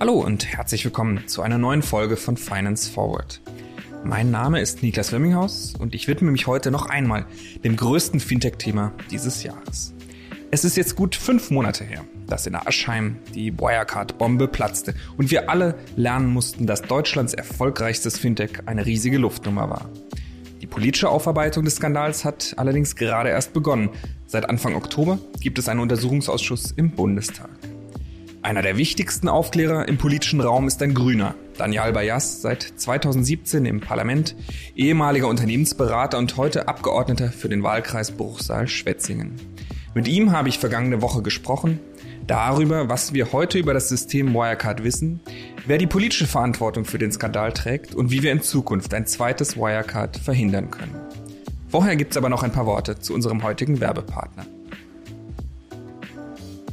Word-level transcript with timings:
Hallo 0.00 0.20
und 0.20 0.46
herzlich 0.46 0.84
willkommen 0.84 1.26
zu 1.26 1.40
einer 1.40 1.56
neuen 1.56 1.82
Folge 1.82 2.16
von 2.16 2.36
Finance 2.36 2.90
Forward. 2.90 3.40
Mein 4.04 4.30
Name 4.30 4.60
ist 4.60 4.82
Niklas 4.82 5.12
Wemminghaus 5.12 5.72
und 5.78 5.94
ich 5.94 6.08
widme 6.08 6.30
mich 6.30 6.46
heute 6.46 6.70
noch 6.70 6.86
einmal 6.86 7.24
dem 7.64 7.74
größten 7.74 8.20
Fintech-Thema 8.20 8.92
dieses 9.10 9.42
Jahres. 9.42 9.94
Es 10.50 10.64
ist 10.64 10.76
jetzt 10.76 10.94
gut 10.94 11.16
fünf 11.16 11.50
Monate 11.50 11.84
her, 11.84 12.04
dass 12.26 12.46
in 12.46 12.54
Aschheim 12.54 13.16
die 13.34 13.58
Wirecard-Bombe 13.58 14.46
platzte 14.46 14.94
und 15.16 15.30
wir 15.30 15.48
alle 15.48 15.74
lernen 15.96 16.28
mussten, 16.28 16.66
dass 16.66 16.82
Deutschlands 16.82 17.34
erfolgreichstes 17.34 18.18
Fintech 18.18 18.66
eine 18.66 18.84
riesige 18.86 19.18
Luftnummer 19.18 19.70
war. 19.70 19.90
Die 20.74 20.80
politische 20.80 21.08
Aufarbeitung 21.08 21.64
des 21.64 21.76
Skandals 21.76 22.24
hat 22.24 22.54
allerdings 22.56 22.96
gerade 22.96 23.28
erst 23.28 23.52
begonnen. 23.52 23.90
Seit 24.26 24.50
Anfang 24.50 24.74
Oktober 24.74 25.20
gibt 25.38 25.60
es 25.60 25.68
einen 25.68 25.78
Untersuchungsausschuss 25.78 26.72
im 26.72 26.90
Bundestag. 26.90 27.48
Einer 28.42 28.60
der 28.60 28.76
wichtigsten 28.76 29.28
Aufklärer 29.28 29.86
im 29.86 29.98
politischen 29.98 30.40
Raum 30.40 30.66
ist 30.66 30.82
ein 30.82 30.92
Grüner, 30.92 31.36
Daniel 31.56 31.92
Bayas, 31.92 32.42
seit 32.42 32.64
2017 32.64 33.66
im 33.66 33.80
Parlament, 33.80 34.34
ehemaliger 34.74 35.28
Unternehmensberater 35.28 36.18
und 36.18 36.36
heute 36.36 36.66
Abgeordneter 36.66 37.30
für 37.30 37.48
den 37.48 37.62
Wahlkreis 37.62 38.10
Bruchsal-Schwetzingen. 38.10 39.36
Mit 39.94 40.08
ihm 40.08 40.32
habe 40.32 40.48
ich 40.48 40.58
vergangene 40.58 41.02
Woche 41.02 41.22
gesprochen, 41.22 41.78
darüber, 42.26 42.88
was 42.88 43.12
wir 43.12 43.32
heute 43.32 43.58
über 43.58 43.74
das 43.74 43.88
System 43.88 44.34
Wirecard 44.34 44.84
wissen, 44.84 45.20
wer 45.66 45.78
die 45.78 45.86
politische 45.86 46.26
Verantwortung 46.26 46.84
für 46.84 46.98
den 46.98 47.12
Skandal 47.12 47.52
trägt 47.52 47.94
und 47.94 48.10
wie 48.10 48.22
wir 48.22 48.32
in 48.32 48.42
Zukunft 48.42 48.94
ein 48.94 49.06
zweites 49.06 49.56
Wirecard 49.56 50.16
verhindern 50.16 50.70
können. 50.70 50.94
Vorher 51.68 51.96
gibt 51.96 52.12
es 52.12 52.16
aber 52.16 52.28
noch 52.28 52.42
ein 52.42 52.52
paar 52.52 52.66
Worte 52.66 52.98
zu 52.98 53.14
unserem 53.14 53.42
heutigen 53.42 53.80
Werbepartner. 53.80 54.46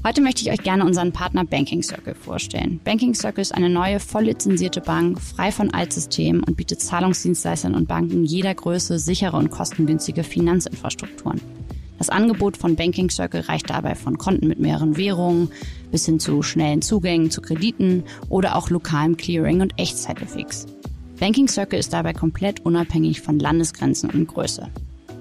Heute 0.04 0.22
möchte 0.22 0.42
ich 0.42 0.52
euch 0.52 0.64
gerne 0.64 0.84
unseren 0.84 1.12
Partner 1.12 1.46
Banking 1.46 1.84
Circle 1.84 2.16
vorstellen. 2.16 2.80
Banking 2.84 3.14
Circle 3.14 3.44
ist 3.44 3.54
eine 3.54 3.70
neue, 3.70 4.00
voll 4.00 4.24
lizenzierte 4.24 4.82
Bank, 4.82 5.22
frei 5.22 5.52
von 5.52 5.72
Altsystemen 5.72 6.44
und 6.44 6.58
bietet 6.58 6.82
Zahlungsdienstleistern 6.82 7.76
und 7.76 7.88
Banken 7.88 8.24
jeder 8.26 8.56
Größe 8.56 8.98
sichere 8.98 9.38
und 9.38 9.52
kostengünstige 9.52 10.24
Finanzinfrastrukturen. 10.24 11.40
Das 12.02 12.10
Angebot 12.10 12.58
von 12.58 12.76
Banking 12.76 13.12
Circle 13.12 13.42
reicht 13.42 13.70
dabei 13.70 13.94
von 13.94 14.18
Konten 14.18 14.48
mit 14.48 14.58
mehreren 14.58 14.98
Währungen 14.98 15.52
bis 15.92 16.08
hin 16.08 16.20
zu 16.20 16.42
schnellen 16.42 16.82
Zugängen 16.82 17.30
zu 17.30 17.44
Krediten 17.44 18.06
oder 18.28 18.56
auch 18.56 18.72
lokalem 18.72 19.18
Clearing 19.18 19.62
und 19.62 19.78
Echtzeit-FX. 19.78 20.66
Banking 21.20 21.48
Circle 21.48 21.78
ist 21.78 21.94
dabei 21.94 22.14
komplett 22.14 22.66
unabhängig 22.66 23.22
von 23.22 23.38
Landesgrenzen 23.38 24.10
und 24.10 24.26
Größe. 24.26 24.68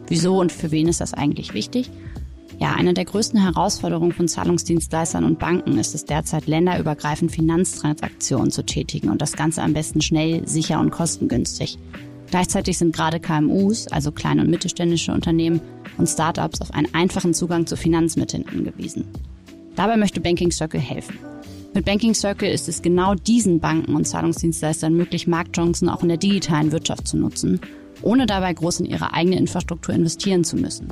Wieso 0.09 0.41
und 0.41 0.53
für 0.53 0.71
wen 0.71 0.89
ist 0.89 1.03
das 1.03 1.13
eigentlich 1.13 1.53
wichtig? 1.53 1.91
Ja, 2.59 2.73
eine 2.73 2.95
der 2.95 3.05
größten 3.05 3.39
Herausforderungen 3.39 4.13
von 4.13 4.27
Zahlungsdienstleistern 4.27 5.25
und 5.25 5.39
Banken 5.39 5.77
ist 5.77 5.95
es 5.95 6.07
derzeit, 6.07 6.47
länderübergreifend 6.47 7.31
Finanztransaktionen 7.31 8.51
zu 8.51 8.65
tätigen 8.65 9.11
und 9.11 9.21
das 9.21 9.35
Ganze 9.35 9.61
am 9.63 9.75
besten 9.75 10.01
schnell, 10.01 10.49
sicher 10.49 10.81
und 10.81 10.93
kostengünstig. 10.93 11.79
Gleichzeitig 12.31 12.79
sind 12.79 12.95
gerade 12.95 13.21
KMUs, 13.21 13.89
also 13.89 14.13
kleine 14.13 14.43
und 14.43 14.51
mittelständische 14.51 15.13
Unternehmen 15.13 15.61
und 16.01 16.09
Startups 16.09 16.61
auf 16.61 16.73
einen 16.75 16.93
einfachen 16.95 17.35
Zugang 17.35 17.67
zu 17.67 17.77
Finanzmitteln 17.77 18.49
angewiesen. 18.49 19.05
Dabei 19.77 19.97
möchte 19.97 20.21
Banking 20.21 20.51
Circle 20.51 20.81
helfen. 20.81 21.19
Mit 21.75 21.85
Banking 21.85 22.15
Circle 22.15 22.51
ist 22.51 22.69
es 22.69 22.83
genau 22.83 23.15
diesen 23.15 23.61
Banken 23.61 23.95
und 23.95 24.09
Zahlungsdienstleistern 24.09 24.93
möglich, 24.93 25.29
Marktchancen 25.29 25.89
auch 25.89 26.03
in 26.03 26.09
der 26.09 26.17
digitalen 26.17 26.73
Wirtschaft 26.73 27.07
zu 27.07 27.17
nutzen, 27.17 27.61
ohne 28.03 28.27
dabei 28.27 28.53
groß 28.53 28.81
in 28.81 28.87
ihre 28.87 29.15
eigene 29.15 29.37
Infrastruktur 29.37 29.95
investieren 29.95 30.43
zu 30.43 30.57
müssen. 30.57 30.89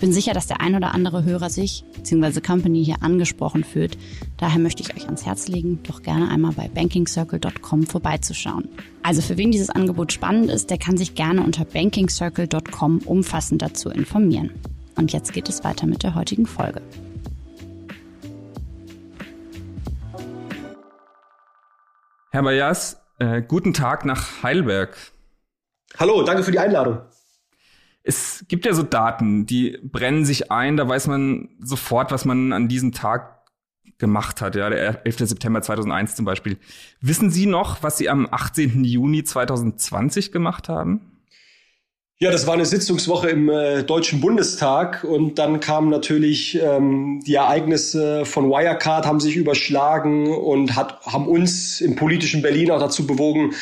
Ich 0.00 0.02
bin 0.02 0.14
sicher, 0.14 0.32
dass 0.32 0.46
der 0.46 0.62
ein 0.62 0.74
oder 0.74 0.94
andere 0.94 1.24
Hörer 1.24 1.50
sich 1.50 1.84
bzw. 1.94 2.40
Company 2.40 2.82
hier 2.82 3.02
angesprochen 3.02 3.64
fühlt. 3.64 3.98
Daher 4.38 4.58
möchte 4.58 4.82
ich 4.82 4.96
euch 4.96 5.04
ans 5.04 5.26
Herz 5.26 5.46
legen, 5.46 5.78
doch 5.82 6.00
gerne 6.00 6.30
einmal 6.30 6.52
bei 6.52 6.68
bankingcircle.com 6.68 7.82
vorbeizuschauen. 7.82 8.66
Also 9.02 9.20
für 9.20 9.36
wen 9.36 9.50
dieses 9.50 9.68
Angebot 9.68 10.10
spannend 10.10 10.50
ist, 10.50 10.70
der 10.70 10.78
kann 10.78 10.96
sich 10.96 11.14
gerne 11.14 11.42
unter 11.42 11.66
bankingcircle.com 11.66 13.00
umfassend 13.00 13.60
dazu 13.60 13.90
informieren. 13.90 14.52
Und 14.96 15.12
jetzt 15.12 15.34
geht 15.34 15.50
es 15.50 15.64
weiter 15.64 15.86
mit 15.86 16.02
der 16.02 16.14
heutigen 16.14 16.46
Folge. 16.46 16.80
Herr 22.30 22.42
Bayas, 22.42 23.02
äh, 23.18 23.42
guten 23.42 23.74
Tag 23.74 24.06
nach 24.06 24.42
Heidelberg. 24.42 24.96
Hallo, 25.98 26.22
danke 26.22 26.42
für 26.42 26.52
die 26.52 26.58
Einladung 26.58 27.00
es 28.02 28.44
gibt 28.48 28.64
ja 28.66 28.72
so 28.72 28.82
Daten, 28.82 29.46
die 29.46 29.78
brennen 29.82 30.24
sich 30.24 30.50
ein, 30.50 30.76
da 30.76 30.88
weiß 30.88 31.06
man 31.06 31.50
sofort, 31.60 32.12
was 32.12 32.24
man 32.24 32.52
an 32.52 32.68
diesem 32.68 32.92
Tag 32.92 33.40
gemacht 33.98 34.40
hat, 34.40 34.56
ja, 34.56 34.70
der 34.70 35.06
11. 35.06 35.18
September 35.18 35.62
2001 35.62 36.16
zum 36.16 36.24
Beispiel. 36.24 36.58
Wissen 37.00 37.30
Sie 37.30 37.46
noch, 37.46 37.82
was 37.82 37.98
Sie 37.98 38.08
am 38.08 38.26
18. 38.30 38.82
Juni 38.84 39.24
2020 39.24 40.32
gemacht 40.32 40.68
haben? 40.68 41.10
Ja, 42.22 42.30
das 42.30 42.46
war 42.46 42.52
eine 42.52 42.66
Sitzungswoche 42.66 43.30
im 43.30 43.48
äh, 43.48 43.82
Deutschen 43.82 44.20
Bundestag 44.20 45.04
und 45.04 45.38
dann 45.38 45.60
kamen 45.60 45.88
natürlich 45.88 46.60
ähm, 46.60 47.22
die 47.26 47.34
Ereignisse 47.34 48.26
von 48.26 48.50
Wirecard, 48.50 49.06
haben 49.06 49.20
sich 49.20 49.36
überschlagen 49.36 50.30
und 50.30 50.76
hat, 50.76 51.00
haben 51.06 51.26
uns 51.26 51.80
im 51.80 51.96
politischen 51.96 52.42
Berlin 52.42 52.72
auch 52.72 52.80
dazu 52.80 53.06
bewogen, 53.06 53.54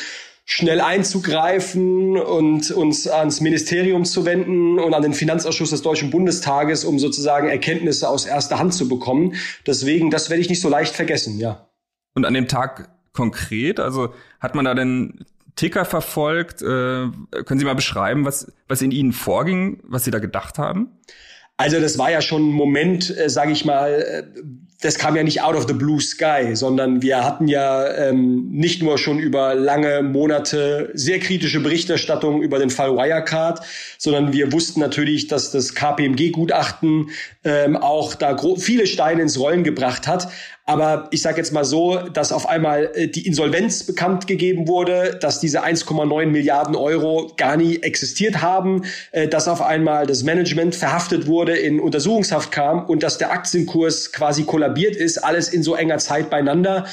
schnell 0.51 0.81
einzugreifen 0.81 2.17
und 2.17 2.71
uns 2.71 3.07
ans 3.07 3.39
Ministerium 3.39 4.03
zu 4.03 4.25
wenden 4.25 4.79
und 4.79 4.95
an 4.95 5.03
den 5.03 5.13
Finanzausschuss 5.13 5.69
des 5.69 5.83
Deutschen 5.83 6.09
Bundestages, 6.09 6.85
um 6.85 6.97
sozusagen 6.97 7.47
Erkenntnisse 7.49 8.09
aus 8.09 8.25
erster 8.25 8.57
Hand 8.57 8.73
zu 8.73 8.89
bekommen. 8.89 9.35
Deswegen, 9.67 10.09
das 10.09 10.31
werde 10.31 10.41
ich 10.41 10.49
nicht 10.49 10.59
so 10.59 10.67
leicht 10.67 10.95
vergessen, 10.95 11.37
ja. 11.37 11.69
Und 12.15 12.25
an 12.25 12.33
dem 12.33 12.47
Tag 12.47 12.89
konkret, 13.13 13.79
also 13.79 14.11
hat 14.39 14.55
man 14.55 14.65
da 14.65 14.73
den 14.73 15.23
Ticker 15.55 15.85
verfolgt? 15.85 16.63
Äh, 16.63 16.65
können 16.65 17.59
Sie 17.59 17.65
mal 17.65 17.75
beschreiben, 17.75 18.25
was, 18.25 18.51
was 18.67 18.81
in 18.81 18.89
Ihnen 18.89 19.13
vorging, 19.13 19.83
was 19.83 20.03
Sie 20.03 20.11
da 20.11 20.17
gedacht 20.17 20.57
haben? 20.57 20.97
Also 21.57 21.79
das 21.79 21.99
war 21.99 22.09
ja 22.09 22.21
schon 22.21 22.49
ein 22.49 22.53
Moment, 22.53 23.15
äh, 23.15 23.29
sage 23.29 23.51
ich 23.51 23.65
mal, 23.65 24.01
äh, 24.01 24.41
das 24.81 24.97
kam 24.97 25.15
ja 25.17 25.23
nicht 25.23 25.41
out 25.41 25.55
of 25.55 25.67
the 25.67 25.73
blue 25.73 25.99
sky, 25.99 26.55
sondern 26.55 27.01
wir 27.01 27.25
hatten 27.25 27.49
ja 27.49 27.85
ähm, 27.95 28.49
nicht 28.49 28.81
nur 28.81 28.97
schon 28.97 29.19
über 29.19 29.53
lange 29.53 30.01
Monate 30.01 30.89
sehr 30.93 31.19
kritische 31.19 31.59
Berichterstattung 31.59 32.41
über 32.41 32.59
den 32.59 32.69
Fall 32.69 32.95
Wirecard, 32.95 33.61
sondern 33.97 34.31
wir 34.31 34.53
wussten 34.53 34.79
natürlich, 34.79 35.27
dass 35.27 35.51
das 35.51 35.75
KPMG-Gutachten 35.75 37.09
ähm, 37.43 37.75
auch 37.75 38.15
da 38.15 38.37
viele 38.57 38.87
Steine 38.87 39.21
ins 39.21 39.37
Rollen 39.37 39.65
gebracht 39.65 40.07
hat. 40.07 40.29
Aber 40.69 41.07
ich 41.09 41.23
sage 41.23 41.37
jetzt 41.37 41.51
mal 41.51 41.65
so, 41.65 41.97
dass 41.97 42.31
auf 42.31 42.47
einmal 42.47 42.91
äh, 42.93 43.07
die 43.07 43.25
Insolvenz 43.25 43.85
bekannt 43.85 44.27
gegeben 44.27 44.67
wurde, 44.67 45.17
dass 45.19 45.39
diese 45.39 45.63
1,9 45.63 46.27
Milliarden 46.27 46.75
Euro 46.75 47.31
gar 47.37 47.57
nie 47.57 47.77
existiert 47.77 48.43
haben, 48.43 48.83
äh, 49.11 49.27
dass 49.27 49.47
auf 49.47 49.63
einmal 49.63 50.05
das 50.05 50.21
Management 50.21 50.75
verhaftet 50.75 51.25
wurde, 51.25 51.57
in 51.57 51.79
Untersuchungshaft 51.79 52.51
kam 52.51 52.85
und 52.85 53.01
dass 53.01 53.17
der 53.17 53.31
Aktienkurs 53.31 54.11
quasi 54.11 54.43
kollabiert 54.43 54.95
ist, 54.95 55.17
alles 55.17 55.49
in 55.49 55.63
so 55.63 55.73
enger 55.73 55.97
Zeit 55.97 56.29
beieinander. 56.29 56.85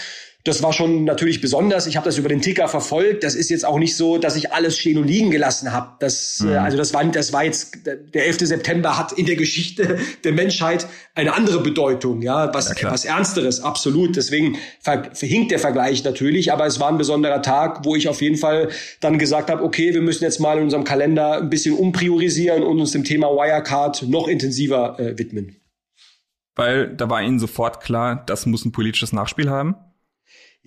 Das 0.46 0.62
war 0.62 0.72
schon 0.72 1.04
natürlich 1.04 1.40
besonders. 1.40 1.86
Ich 1.86 1.96
habe 1.96 2.04
das 2.04 2.18
über 2.18 2.28
den 2.28 2.40
Ticker 2.40 2.68
verfolgt. 2.68 3.24
Das 3.24 3.34
ist 3.34 3.50
jetzt 3.50 3.64
auch 3.64 3.78
nicht 3.78 3.96
so, 3.96 4.16
dass 4.18 4.36
ich 4.36 4.52
alles 4.52 4.78
stehen 4.78 4.98
und 4.98 5.08
liegen 5.08 5.30
gelassen 5.30 5.72
habe. 5.72 5.96
Das, 5.98 6.40
äh, 6.40 6.46
mhm. 6.46 6.58
also 6.58 6.76
das 6.76 6.94
war, 6.94 7.04
das 7.04 7.32
war 7.32 7.44
jetzt 7.44 7.78
der 7.84 8.26
11. 8.26 8.38
September 8.40 8.96
hat 8.96 9.12
in 9.12 9.26
der 9.26 9.36
Geschichte 9.36 9.98
der 10.24 10.32
Menschheit 10.32 10.86
eine 11.14 11.34
andere 11.34 11.60
Bedeutung, 11.60 12.22
ja, 12.22 12.52
was 12.54 12.72
ja, 12.80 12.90
was 12.90 13.04
ernsteres, 13.04 13.60
absolut. 13.60 14.16
Deswegen 14.16 14.58
verhinkt 14.80 15.50
der 15.50 15.58
Vergleich 15.58 16.04
natürlich, 16.04 16.52
aber 16.52 16.66
es 16.66 16.78
war 16.78 16.88
ein 16.88 16.98
besonderer 16.98 17.42
Tag, 17.42 17.84
wo 17.84 17.96
ich 17.96 18.08
auf 18.08 18.22
jeden 18.22 18.36
Fall 18.36 18.68
dann 19.00 19.18
gesagt 19.18 19.50
habe, 19.50 19.64
okay, 19.64 19.94
wir 19.94 20.02
müssen 20.02 20.24
jetzt 20.24 20.38
mal 20.38 20.58
in 20.58 20.64
unserem 20.64 20.84
Kalender 20.84 21.38
ein 21.38 21.50
bisschen 21.50 21.74
umpriorisieren 21.74 22.62
und 22.62 22.78
uns 22.78 22.92
dem 22.92 23.04
Thema 23.04 23.28
Wirecard 23.28 24.04
noch 24.08 24.28
intensiver 24.28 24.98
äh, 25.00 25.18
widmen. 25.18 25.56
Weil 26.54 26.94
da 26.94 27.10
war 27.10 27.22
Ihnen 27.22 27.38
sofort 27.38 27.82
klar, 27.82 28.24
das 28.26 28.46
muss 28.46 28.64
ein 28.64 28.72
politisches 28.72 29.12
Nachspiel 29.12 29.50
haben? 29.50 29.76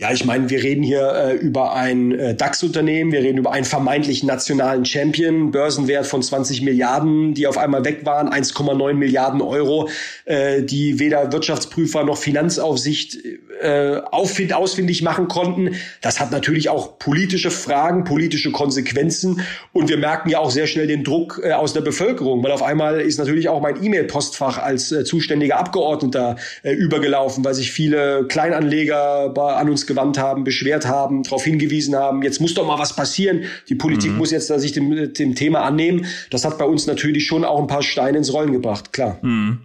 Ja, 0.01 0.13
ich 0.13 0.24
meine, 0.24 0.50
wir 0.50 0.63
reden 0.63 0.81
hier 0.81 1.12
äh, 1.13 1.36
über 1.36 1.74
ein 1.74 2.18
äh, 2.18 2.34
DAX-Unternehmen, 2.34 3.12
wir 3.12 3.19
reden 3.19 3.38
über 3.38 3.51
einen 3.51 3.66
vermeintlichen 3.66 4.28
nationalen 4.28 4.86
Champion, 4.86 5.51
Börsenwert 5.51 6.07
von 6.07 6.24
20 6.24 6.62
Milliarden, 6.62 7.34
die 7.34 7.48
auf 7.48 7.57
einmal 7.57 7.84
weg 7.84 8.06
waren, 8.06 8.30
1,9 8.30 8.94
Milliarden 8.94 9.42
Euro, 9.42 9.90
äh, 10.24 10.63
die 10.63 11.00
weder 11.00 11.34
Wirtschaftsprüfer 11.34 12.06
noch 12.06 12.18
Finanzaufsicht 12.18 13.18
äh, 13.62 13.98
auffind, 14.10 14.54
ausfindig 14.54 15.01
machen 15.01 15.28
konnten. 15.28 15.75
Das 16.00 16.22
hat 16.22 16.31
natürlich 16.31 16.69
auch 16.69 16.98
politische 16.98 17.52
Fragen, 17.52 18.06
politische 18.06 18.54
Konsequenzen 18.54 19.42
und 19.74 19.90
wir 19.90 19.98
merken 19.98 20.30
ja 20.30 20.40
auch 20.40 20.52
sehr 20.52 20.68
schnell 20.68 20.88
den 20.88 21.04
Druck 21.04 21.42
äh, 21.44 21.52
aus 21.52 21.74
der 21.74 21.81
Bevölkerung, 21.81 22.42
weil 22.42 22.54
auf 22.54 22.63
einmal 22.63 23.02
ist 23.02 23.18
natürlich 23.18 23.50
auch 23.50 23.60
mein 23.60 23.84
E-Mail-Postfach 23.84 24.60
als 24.60 24.94
äh, 24.94 25.04
zuständiger 25.04 25.60
Abgeordneter 25.60 26.38
äh, 26.63 26.72
übergelaufen, 26.72 27.44
weil 27.44 27.54
sich 27.54 27.74
viele 27.74 28.25
Kleinanleger 28.30 29.28
bei, 29.36 29.56
an 29.56 29.69
uns 29.69 29.89
gewandt 29.90 30.18
haben, 30.18 30.46
beschwert 30.46 30.88
haben, 30.88 31.24
darauf 31.24 31.44
hingewiesen 31.44 31.96
haben, 31.96 32.24
jetzt 32.24 32.40
muss 32.40 32.54
doch 32.54 32.66
mal 32.66 32.80
was 32.80 32.96
passieren. 32.96 33.44
Die 33.68 33.76
Politik 33.76 34.12
mhm. 34.12 34.18
muss 34.18 34.32
jetzt 34.32 34.48
sich 34.48 34.72
dem, 34.72 35.14
dem 35.14 35.36
Thema 35.36 35.64
annehmen. 35.64 36.06
Das 36.30 36.46
hat 36.46 36.58
bei 36.58 36.64
uns 36.64 36.88
natürlich 36.88 37.26
schon 37.26 37.44
auch 37.44 37.60
ein 37.60 37.68
paar 37.68 37.84
Steine 37.84 38.18
ins 38.18 38.32
Rollen 38.32 38.54
gebracht, 38.54 38.94
klar. 38.94 39.20
Mhm. 39.22 39.60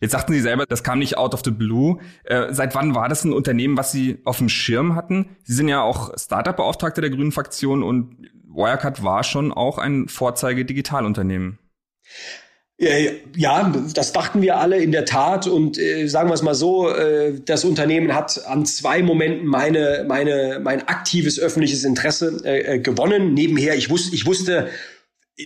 Jetzt 0.00 0.12
sagten 0.12 0.32
Sie 0.32 0.40
selber, 0.40 0.64
das 0.66 0.82
kam 0.82 0.98
nicht 0.98 1.18
out 1.18 1.34
of 1.34 1.42
the 1.44 1.50
blue. 1.50 1.98
Äh, 2.24 2.52
seit 2.52 2.74
wann 2.74 2.94
war 2.94 3.08
das 3.08 3.24
ein 3.24 3.32
Unternehmen, 3.32 3.76
was 3.76 3.92
Sie 3.92 4.18
auf 4.24 4.38
dem 4.38 4.48
Schirm 4.48 4.94
hatten? 4.96 5.36
Sie 5.44 5.52
sind 5.52 5.68
ja 5.68 5.82
auch 5.82 6.16
Startup-Beauftragter 6.18 7.02
der 7.02 7.10
Grünen 7.10 7.32
Fraktion 7.32 7.82
und 7.82 8.16
Wirecard 8.48 9.04
war 9.04 9.24
schon 9.24 9.52
auch 9.52 9.78
ein 9.78 10.08
Vorzeige-Digitalunternehmen. 10.08 11.58
Ja, 13.36 13.70
das 13.94 14.12
dachten 14.12 14.40
wir 14.40 14.56
alle 14.56 14.78
in 14.78 14.90
der 14.90 15.04
Tat 15.04 15.46
und 15.46 15.78
äh, 15.78 16.06
sagen 16.06 16.30
wir 16.30 16.34
es 16.34 16.40
mal 16.40 16.54
so, 16.54 16.88
äh, 16.88 17.34
das 17.44 17.66
Unternehmen 17.66 18.14
hat 18.14 18.46
an 18.46 18.64
zwei 18.64 19.02
Momenten 19.02 19.46
meine, 19.46 20.06
meine, 20.08 20.60
mein 20.62 20.88
aktives 20.88 21.38
öffentliches 21.38 21.84
Interesse 21.84 22.40
äh, 22.42 22.76
äh 22.76 22.78
gewonnen. 22.78 23.34
Nebenher, 23.34 23.74
ich 23.76 23.90
wusste, 23.90 24.14
ich 24.14 24.24
wusste 24.24 24.70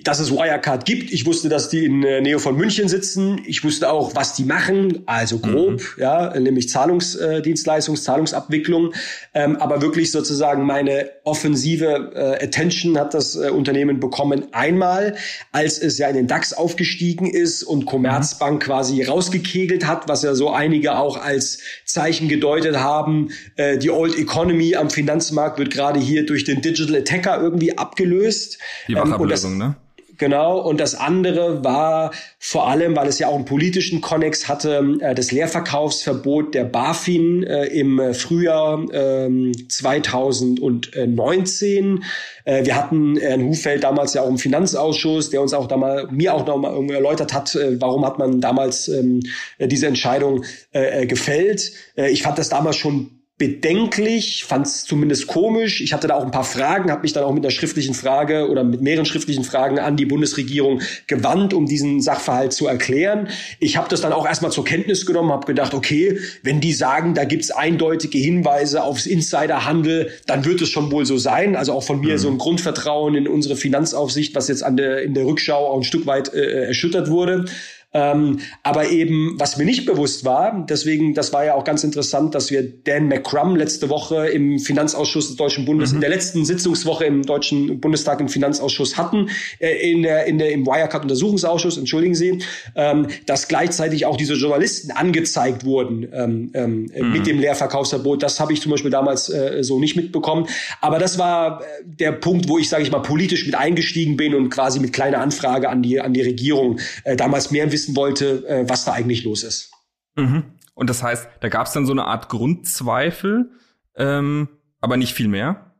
dass 0.02 0.18
es 0.18 0.32
Wirecard 0.32 0.84
gibt. 0.84 1.12
Ich 1.12 1.26
wusste, 1.26 1.48
dass 1.48 1.68
die 1.68 1.84
in 1.84 2.02
der 2.02 2.20
Nähe 2.20 2.38
von 2.38 2.56
München 2.56 2.88
sitzen. 2.88 3.40
Ich 3.46 3.62
wusste 3.62 3.90
auch, 3.90 4.16
was 4.16 4.34
die 4.34 4.44
machen, 4.44 5.02
also 5.06 5.38
grob, 5.38 5.74
mhm. 5.74 6.02
ja, 6.02 6.38
nämlich 6.38 6.68
Zahlungsdienstleistungs, 6.68 8.00
äh, 8.00 8.02
Zahlungsabwicklung. 8.02 8.94
Ähm, 9.34 9.56
aber 9.56 9.82
wirklich 9.82 10.10
sozusagen 10.10 10.64
meine 10.64 11.10
offensive 11.24 12.12
äh, 12.14 12.44
Attention 12.44 12.98
hat 12.98 13.14
das 13.14 13.34
äh, 13.34 13.48
Unternehmen 13.48 13.98
bekommen. 13.98 14.44
Einmal, 14.52 15.16
als 15.52 15.78
es 15.78 15.98
ja 15.98 16.08
in 16.08 16.16
den 16.16 16.26
DAX 16.26 16.52
aufgestiegen 16.52 17.26
ist 17.26 17.62
und 17.62 17.86
Commerzbank 17.86 18.62
mhm. 18.62 18.66
quasi 18.66 19.02
rausgekegelt 19.02 19.86
hat, 19.86 20.06
was 20.06 20.22
ja 20.22 20.34
so 20.34 20.50
einige 20.50 20.96
auch 20.98 21.16
als 21.16 21.60
Zeichen 21.86 22.28
gedeutet 22.28 22.76
haben. 22.76 23.30
Äh, 23.56 23.78
die 23.78 23.90
Old 23.90 24.18
Economy 24.18 24.76
am 24.76 24.90
Finanzmarkt 24.90 25.58
wird 25.58 25.70
gerade 25.70 25.98
hier 25.98 26.26
durch 26.26 26.44
den 26.44 26.60
Digital 26.60 26.96
Attacker 26.96 27.40
irgendwie 27.40 27.76
abgelöst. 27.76 28.58
Die 28.88 28.94
Wachablösung, 28.94 29.52
ähm, 29.52 29.58
ne? 29.58 29.76
Genau, 30.16 30.60
und 30.60 30.78
das 30.80 30.94
andere 30.94 31.64
war 31.64 32.12
vor 32.38 32.68
allem, 32.68 32.94
weil 32.94 33.08
es 33.08 33.18
ja 33.18 33.26
auch 33.28 33.34
einen 33.34 33.46
politischen 33.46 34.00
Konnex 34.00 34.48
hatte, 34.48 34.98
äh, 35.00 35.12
das 35.14 35.32
Leerverkaufsverbot 35.32 36.54
der 36.54 36.64
BaFin 36.64 37.42
äh, 37.42 37.66
im 37.66 38.14
Frühjahr 38.14 38.84
äh, 38.92 39.52
2019. 39.68 42.04
Äh, 42.44 42.64
wir 42.64 42.76
hatten 42.76 43.16
Herrn 43.16 43.44
Hufeld 43.44 43.82
damals 43.82 44.14
ja 44.14 44.22
auch 44.22 44.28
im 44.28 44.38
Finanzausschuss, 44.38 45.30
der 45.30 45.42
uns 45.42 45.52
auch 45.52 45.66
damals, 45.66 46.08
mir 46.10 46.34
auch 46.34 46.46
nochmal 46.46 46.88
erläutert 46.90 47.32
hat, 47.32 47.54
warum 47.54 48.06
hat 48.06 48.18
man 48.18 48.40
damals 48.40 48.88
ähm, 48.88 49.20
diese 49.58 49.86
Entscheidung 49.86 50.44
gefällt. 50.72 51.72
ich 51.96 52.22
fand 52.22 52.38
das 52.38 52.48
damals 52.48 52.76
schon 52.76 53.23
bedenklich, 53.36 54.44
fand 54.44 54.66
es 54.66 54.84
zumindest 54.84 55.26
komisch. 55.26 55.80
Ich 55.80 55.92
hatte 55.92 56.06
da 56.06 56.14
auch 56.14 56.24
ein 56.24 56.30
paar 56.30 56.44
Fragen, 56.44 56.92
habe 56.92 57.02
mich 57.02 57.12
dann 57.12 57.24
auch 57.24 57.32
mit 57.32 57.44
einer 57.44 57.50
schriftlichen 57.50 57.94
Frage 57.94 58.48
oder 58.48 58.62
mit 58.62 58.80
mehreren 58.80 59.06
schriftlichen 59.06 59.42
Fragen 59.42 59.80
an 59.80 59.96
die 59.96 60.06
Bundesregierung 60.06 60.82
gewandt, 61.08 61.52
um 61.52 61.66
diesen 61.66 62.00
Sachverhalt 62.00 62.52
zu 62.52 62.68
erklären. 62.68 63.28
Ich 63.58 63.76
habe 63.76 63.88
das 63.88 64.02
dann 64.02 64.12
auch 64.12 64.24
erstmal 64.24 64.52
zur 64.52 64.64
Kenntnis 64.64 65.04
genommen, 65.04 65.32
habe 65.32 65.46
gedacht, 65.46 65.74
okay, 65.74 66.20
wenn 66.44 66.60
die 66.60 66.72
sagen, 66.72 67.14
da 67.14 67.24
gibt's 67.24 67.50
eindeutige 67.50 68.18
Hinweise 68.18 68.84
aufs 68.84 69.06
Insiderhandel, 69.06 70.12
dann 70.26 70.44
wird 70.44 70.62
es 70.62 70.68
schon 70.68 70.92
wohl 70.92 71.04
so 71.04 71.18
sein. 71.18 71.56
Also 71.56 71.72
auch 71.72 71.82
von 71.82 71.98
mir 71.98 72.12
mhm. 72.12 72.18
so 72.18 72.28
ein 72.28 72.38
Grundvertrauen 72.38 73.16
in 73.16 73.26
unsere 73.26 73.56
Finanzaufsicht, 73.56 74.36
was 74.36 74.46
jetzt 74.46 74.62
an 74.62 74.76
der, 74.76 75.02
in 75.02 75.12
der 75.12 75.26
Rückschau 75.26 75.72
auch 75.72 75.76
ein 75.76 75.82
Stück 75.82 76.06
weit 76.06 76.32
äh, 76.32 76.66
erschüttert 76.66 77.10
wurde. 77.10 77.46
Ähm, 77.94 78.40
aber 78.64 78.88
eben, 78.90 79.36
was 79.38 79.56
mir 79.56 79.64
nicht 79.64 79.86
bewusst 79.86 80.24
war, 80.24 80.66
deswegen, 80.68 81.14
das 81.14 81.32
war 81.32 81.44
ja 81.44 81.54
auch 81.54 81.62
ganz 81.64 81.84
interessant, 81.84 82.34
dass 82.34 82.50
wir 82.50 82.62
Dan 82.62 83.06
McCrum 83.06 83.54
letzte 83.54 83.88
Woche 83.88 84.26
im 84.26 84.58
Finanzausschuss 84.58 85.28
des 85.28 85.36
Deutschen 85.36 85.64
Bundes, 85.64 85.90
mhm. 85.90 85.96
in 85.96 86.00
der 86.00 86.10
letzten 86.10 86.44
Sitzungswoche 86.44 87.04
im 87.04 87.22
Deutschen 87.22 87.80
Bundestag 87.80 88.20
im 88.20 88.28
Finanzausschuss 88.28 88.98
hatten, 88.98 89.30
äh, 89.60 89.90
in 89.90 90.02
der, 90.02 90.26
in 90.26 90.38
der, 90.38 90.50
im 90.50 90.66
Wirecard-Untersuchungsausschuss, 90.66 91.78
entschuldigen 91.78 92.16
Sie, 92.16 92.40
ähm, 92.74 93.06
dass 93.26 93.46
gleichzeitig 93.46 94.06
auch 94.06 94.16
diese 94.16 94.34
Journalisten 94.34 94.90
angezeigt 94.90 95.64
wurden 95.64 96.08
ähm, 96.12 96.50
ähm, 96.54 96.90
mhm. 96.92 97.12
mit 97.12 97.26
dem 97.28 97.38
Leerverkaufsverbot. 97.38 98.24
Das 98.24 98.40
habe 98.40 98.52
ich 98.52 98.60
zum 98.60 98.72
Beispiel 98.72 98.90
damals 98.90 99.28
äh, 99.28 99.62
so 99.62 99.78
nicht 99.78 99.94
mitbekommen. 99.94 100.48
Aber 100.80 100.98
das 100.98 101.16
war 101.18 101.60
äh, 101.60 101.64
der 101.84 102.10
Punkt, 102.10 102.48
wo 102.48 102.58
ich, 102.58 102.68
sage 102.68 102.82
ich 102.82 102.90
mal, 102.90 103.00
politisch 103.00 103.46
mit 103.46 103.54
eingestiegen 103.54 104.16
bin 104.16 104.34
und 104.34 104.50
quasi 104.50 104.80
mit 104.80 104.92
kleiner 104.92 105.20
Anfrage 105.20 105.68
an 105.68 105.82
die, 105.82 106.00
an 106.00 106.12
die 106.12 106.22
Regierung 106.22 106.80
äh, 107.04 107.14
damals 107.14 107.52
mehr 107.52 107.70
wissen 107.70 107.83
wissen 107.84 107.96
wollte, 107.96 108.46
äh, 108.48 108.68
was 108.68 108.84
da 108.84 108.92
eigentlich 108.92 109.24
los 109.24 109.42
ist. 109.42 109.70
Mhm. 110.16 110.44
Und 110.74 110.90
das 110.90 111.02
heißt, 111.02 111.28
da 111.40 111.48
gab 111.48 111.66
es 111.66 111.72
dann 111.72 111.86
so 111.86 111.92
eine 111.92 112.04
Art 112.04 112.28
Grundzweifel, 112.28 113.50
ähm, 113.96 114.48
aber 114.80 114.96
nicht 114.96 115.14
viel 115.14 115.28
mehr. 115.28 115.70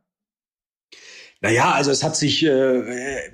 Naja, 1.41 1.73
also 1.73 1.91
es 1.91 2.01
hat 2.01 2.15
sich, 2.15 2.43
äh, 2.43 2.81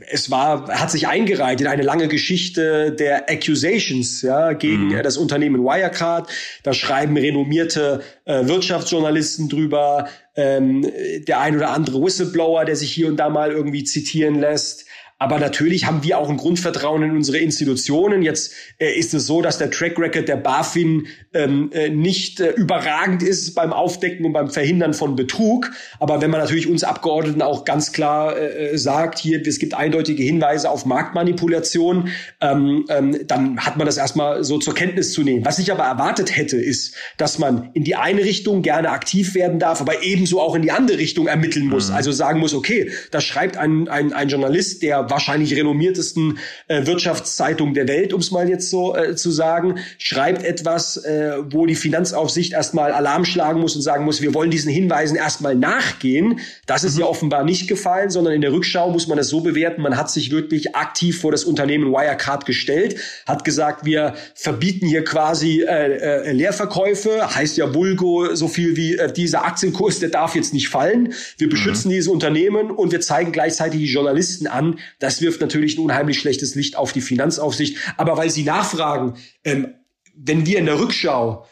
es 0.09 0.31
war, 0.31 0.67
hat 0.67 0.91
sich 0.91 1.07
eingereiht 1.07 1.61
in 1.61 1.67
eine 1.67 1.83
lange 1.83 2.07
Geschichte 2.07 2.91
der 2.91 3.29
Accusations 3.29 4.21
ja, 4.23 4.53
gegen 4.53 4.87
mhm. 4.87 5.03
das 5.03 5.17
Unternehmen 5.17 5.63
Wirecard. 5.63 6.29
Da 6.63 6.73
schreiben 6.73 7.15
renommierte 7.15 8.01
äh, 8.25 8.47
Wirtschaftsjournalisten 8.47 9.47
drüber, 9.47 10.09
ähm, 10.35 10.91
der 11.27 11.39
ein 11.39 11.55
oder 11.55 11.69
andere 11.69 12.03
Whistleblower, 12.03 12.65
der 12.65 12.75
sich 12.75 12.91
hier 12.91 13.07
und 13.07 13.17
da 13.17 13.29
mal 13.29 13.51
irgendwie 13.51 13.83
zitieren 13.83 14.39
lässt. 14.39 14.87
Aber 15.21 15.37
natürlich 15.37 15.85
haben 15.85 16.03
wir 16.03 16.17
auch 16.17 16.31
ein 16.31 16.37
Grundvertrauen 16.37 17.03
in 17.03 17.11
unsere 17.11 17.37
Institutionen. 17.37 18.23
Jetzt 18.23 18.53
äh, 18.79 18.91
ist 18.97 19.13
es 19.13 19.27
so, 19.27 19.43
dass 19.43 19.59
der 19.59 19.69
Track 19.69 19.99
Record 19.99 20.27
der 20.27 20.37
BaFin 20.37 21.05
ähm, 21.35 21.69
äh, 21.73 21.89
nicht 21.89 22.39
äh, 22.39 22.49
überragend 22.53 23.21
ist 23.21 23.53
beim 23.53 23.71
Aufdecken 23.71 24.25
und 24.25 24.33
beim 24.33 24.49
Verhindern 24.49 24.95
von 24.95 25.15
Betrug. 25.15 25.69
Aber 25.99 26.23
wenn 26.23 26.31
man 26.31 26.39
natürlich 26.39 26.67
uns 26.67 26.83
Abgeordneten 26.83 27.43
auch 27.43 27.65
ganz 27.65 27.91
klar 27.91 28.35
äh, 28.35 28.71
äh 28.71 28.77
sagt, 28.79 29.19
hier, 29.19 29.45
es 29.45 29.59
gibt 29.59 29.75
eindeutige 29.75 30.23
Hinweise 30.23 30.71
auf 30.71 30.87
Marktmanipulation, 30.87 32.09
ähm, 32.41 32.85
ähm, 32.89 33.19
dann 33.27 33.59
hat 33.59 33.77
man 33.77 33.85
das 33.85 33.97
erstmal 33.97 34.43
so 34.43 34.57
zur 34.57 34.73
Kenntnis 34.73 35.13
zu 35.13 35.21
nehmen. 35.21 35.45
Was 35.45 35.59
ich 35.59 35.71
aber 35.71 35.83
erwartet 35.83 36.35
hätte, 36.35 36.57
ist, 36.57 36.95
dass 37.17 37.37
man 37.37 37.69
in 37.75 37.83
die 37.83 37.95
eine 37.95 38.23
Richtung 38.23 38.63
gerne 38.63 38.89
aktiv 38.89 39.35
werden 39.35 39.59
darf, 39.59 39.81
aber 39.81 40.01
ebenso 40.01 40.41
auch 40.41 40.55
in 40.55 40.63
die 40.63 40.71
andere 40.71 40.97
Richtung 40.97 41.27
ermitteln 41.27 41.67
muss. 41.67 41.89
Mhm. 41.89 41.95
Also 41.95 42.11
sagen 42.11 42.39
muss, 42.39 42.55
okay, 42.55 42.89
da 43.11 43.21
schreibt 43.21 43.55
ein, 43.57 43.87
ein, 43.87 44.13
ein 44.13 44.27
Journalist, 44.27 44.81
der 44.81 45.10
wahrscheinlich 45.11 45.55
renommiertesten 45.55 46.39
äh, 46.67 46.87
Wirtschaftszeitung 46.87 47.75
der 47.75 47.87
Welt, 47.87 48.13
um 48.13 48.19
es 48.19 48.31
mal 48.31 48.49
jetzt 48.49 48.71
so 48.71 48.95
äh, 48.95 49.15
zu 49.15 49.29
sagen, 49.29 49.75
schreibt 49.99 50.43
etwas, 50.43 50.97
äh, 50.97 51.33
wo 51.51 51.67
die 51.67 51.75
Finanzaufsicht 51.75 52.53
erstmal 52.53 52.91
Alarm 52.91 53.25
schlagen 53.25 53.59
muss 53.59 53.75
und 53.75 53.83
sagen 53.83 54.05
muss, 54.05 54.21
wir 54.21 54.33
wollen 54.33 54.49
diesen 54.49 54.71
Hinweisen 54.71 55.15
erstmal 55.15 55.55
nachgehen. 55.55 56.39
Das 56.65 56.83
ist 56.83 56.95
mhm. 56.95 57.01
ja 57.01 57.05
offenbar 57.07 57.43
nicht 57.43 57.67
gefallen, 57.67 58.09
sondern 58.09 58.33
in 58.33 58.41
der 58.41 58.53
Rückschau 58.53 58.89
muss 58.89 59.07
man 59.07 59.17
das 59.17 59.27
so 59.27 59.41
bewerten, 59.41 59.81
man 59.81 59.97
hat 59.97 60.09
sich 60.09 60.31
wirklich 60.31 60.75
aktiv 60.75 61.21
vor 61.21 61.31
das 61.31 61.43
Unternehmen 61.43 61.91
Wirecard 61.91 62.45
gestellt, 62.45 62.95
hat 63.27 63.43
gesagt, 63.43 63.85
wir 63.85 64.15
verbieten 64.33 64.87
hier 64.87 65.03
quasi 65.03 65.61
äh, 65.61 65.97
äh, 65.97 66.31
Leerverkäufe, 66.31 67.35
heißt 67.35 67.57
ja 67.57 67.65
Bulgo 67.65 68.33
so 68.35 68.47
viel 68.47 68.75
wie 68.77 68.95
äh, 68.95 69.11
dieser 69.11 69.45
Aktienkurs, 69.45 69.99
der 69.99 70.09
darf 70.09 70.35
jetzt 70.35 70.53
nicht 70.53 70.69
fallen. 70.69 71.13
Wir 71.37 71.49
beschützen 71.49 71.89
mhm. 71.89 71.93
dieses 71.93 72.07
Unternehmen 72.07 72.71
und 72.71 72.91
wir 72.91 73.01
zeigen 73.01 73.31
gleichzeitig 73.31 73.81
die 73.81 73.91
Journalisten 73.91 74.47
an, 74.47 74.79
das 75.01 75.19
wirft 75.19 75.41
natürlich 75.41 75.77
ein 75.77 75.83
unheimlich 75.83 76.19
schlechtes 76.19 76.55
Licht 76.55 76.77
auf 76.77 76.93
die 76.93 77.01
Finanzaufsicht. 77.01 77.77
Aber 77.97 78.17
weil 78.17 78.29
Sie 78.29 78.43
nachfragen, 78.43 79.15
ähm, 79.43 79.73
wenn 80.15 80.45
wir 80.45 80.59
in 80.59 80.67
der 80.67 80.79
Rückschau 80.79 81.45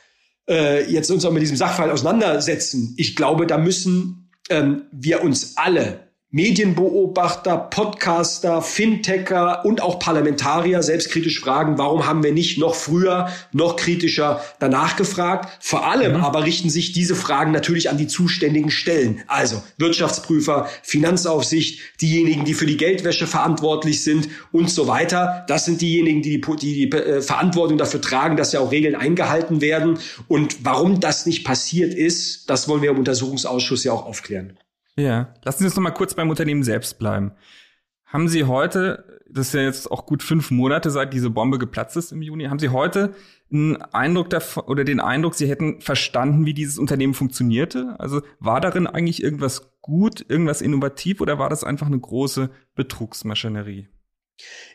äh, 0.48 0.90
jetzt 0.90 1.10
uns 1.10 1.26
auch 1.26 1.32
mit 1.32 1.42
diesem 1.42 1.58
Sachverhalt 1.58 1.92
auseinandersetzen, 1.92 2.94
ich 2.98 3.16
glaube, 3.16 3.48
da 3.48 3.58
müssen 3.58 4.30
ähm, 4.50 4.84
wir 4.92 5.24
uns 5.24 5.58
alle 5.58 6.09
Medienbeobachter, 6.32 7.58
Podcaster, 7.58 8.62
Fintecher 8.62 9.66
und 9.66 9.82
auch 9.82 9.98
Parlamentarier 9.98 10.84
selbstkritisch 10.84 11.40
fragen, 11.40 11.80
warum 11.80 12.06
haben 12.06 12.22
wir 12.22 12.32
nicht 12.32 12.60
noch 12.60 12.76
früher, 12.76 13.30
noch 13.52 13.78
kritischer 13.78 14.40
danach 14.60 14.96
gefragt? 14.96 15.50
Vor 15.60 15.88
allem 15.88 16.18
mhm. 16.18 16.24
aber 16.24 16.44
richten 16.44 16.70
sich 16.70 16.92
diese 16.92 17.16
Fragen 17.16 17.52
natürlich 17.52 17.90
an 17.90 17.98
die 17.98 18.06
zuständigen 18.06 18.70
Stellen. 18.70 19.22
Also 19.26 19.64
Wirtschaftsprüfer, 19.80 20.70
Finanzaufsicht, 20.84 21.80
diejenigen, 22.00 22.46
die 22.46 22.54
für 22.54 22.68
die 22.68 22.78
Geldwäsche 22.78 23.26
verantwortlich 23.26 24.04
sind 24.04 24.30
und 24.52 24.70
so 24.70 24.86
weiter. 24.86 25.46
Das 25.48 25.66
sind 25.66 25.82
diejenigen, 25.82 26.22
die 26.22 26.40
die, 26.40 26.56
die, 26.58 26.90
die 26.90 26.96
äh, 26.96 27.22
Verantwortung 27.24 27.80
dafür 27.80 28.02
tragen, 28.02 28.38
dass 28.38 28.52
ja 28.52 28.60
auch 28.60 28.72
Regeln 28.72 28.96
eingehalten 28.96 29.62
werden. 29.62 29.98
Und 30.28 30.64
warum 30.64 31.00
das 31.00 31.26
nicht 31.26 31.44
passiert 31.44 31.96
ist, 31.96 32.52
das 32.52 32.68
wollen 32.68 32.84
wir 32.84 32.92
im 32.92 33.00
Untersuchungsausschuss 33.00 33.84
ja 33.84 33.94
auch 33.94 34.06
aufklären. 34.06 34.60
Ja, 35.00 35.34
lassen 35.44 35.60
Sie 35.60 35.66
uns 35.66 35.76
noch 35.76 35.84
mal 35.84 35.92
kurz 35.92 36.14
beim 36.14 36.30
Unternehmen 36.30 36.64
selbst 36.64 37.00
bleiben. 37.00 37.32
Haben 38.06 38.28
Sie 38.28 38.44
heute, 38.44 39.22
das 39.32 39.48
ist 39.48 39.54
ja 39.54 39.62
jetzt 39.62 39.90
auch 39.90 40.06
gut 40.06 40.24
fünf 40.24 40.52
Monate 40.52 40.90
seit 40.90 41.14
diese 41.14 41.30
Bombe 41.30 41.58
geplatzt 41.58 41.96
ist 41.96 42.12
im 42.12 42.22
Juni, 42.22 42.46
haben 42.46 42.60
Sie 42.60 42.70
heute 42.70 43.14
einen 43.52 43.78
Eindruck 43.82 44.30
davon, 44.30 44.64
oder 44.66 44.84
den 44.84 45.00
Eindruck, 45.00 45.36
Sie 45.36 45.48
hätten 45.48 45.80
verstanden, 45.80 46.46
wie 46.46 46.54
dieses 46.54 46.78
Unternehmen 46.78 47.14
funktionierte? 47.14 47.96
Also 47.98 48.22
war 48.40 48.60
darin 48.60 48.88
eigentlich 48.88 49.24
irgendwas 49.24 49.72
gut, 49.82 50.26
irgendwas 50.28 50.62
innovativ 50.62 51.22
oder 51.22 51.40
war 51.40 51.50
das 51.50 51.64
einfach 51.64 51.88
eine 51.88 52.00
große 52.00 52.50
Betrugsmaschinerie? 52.76 53.88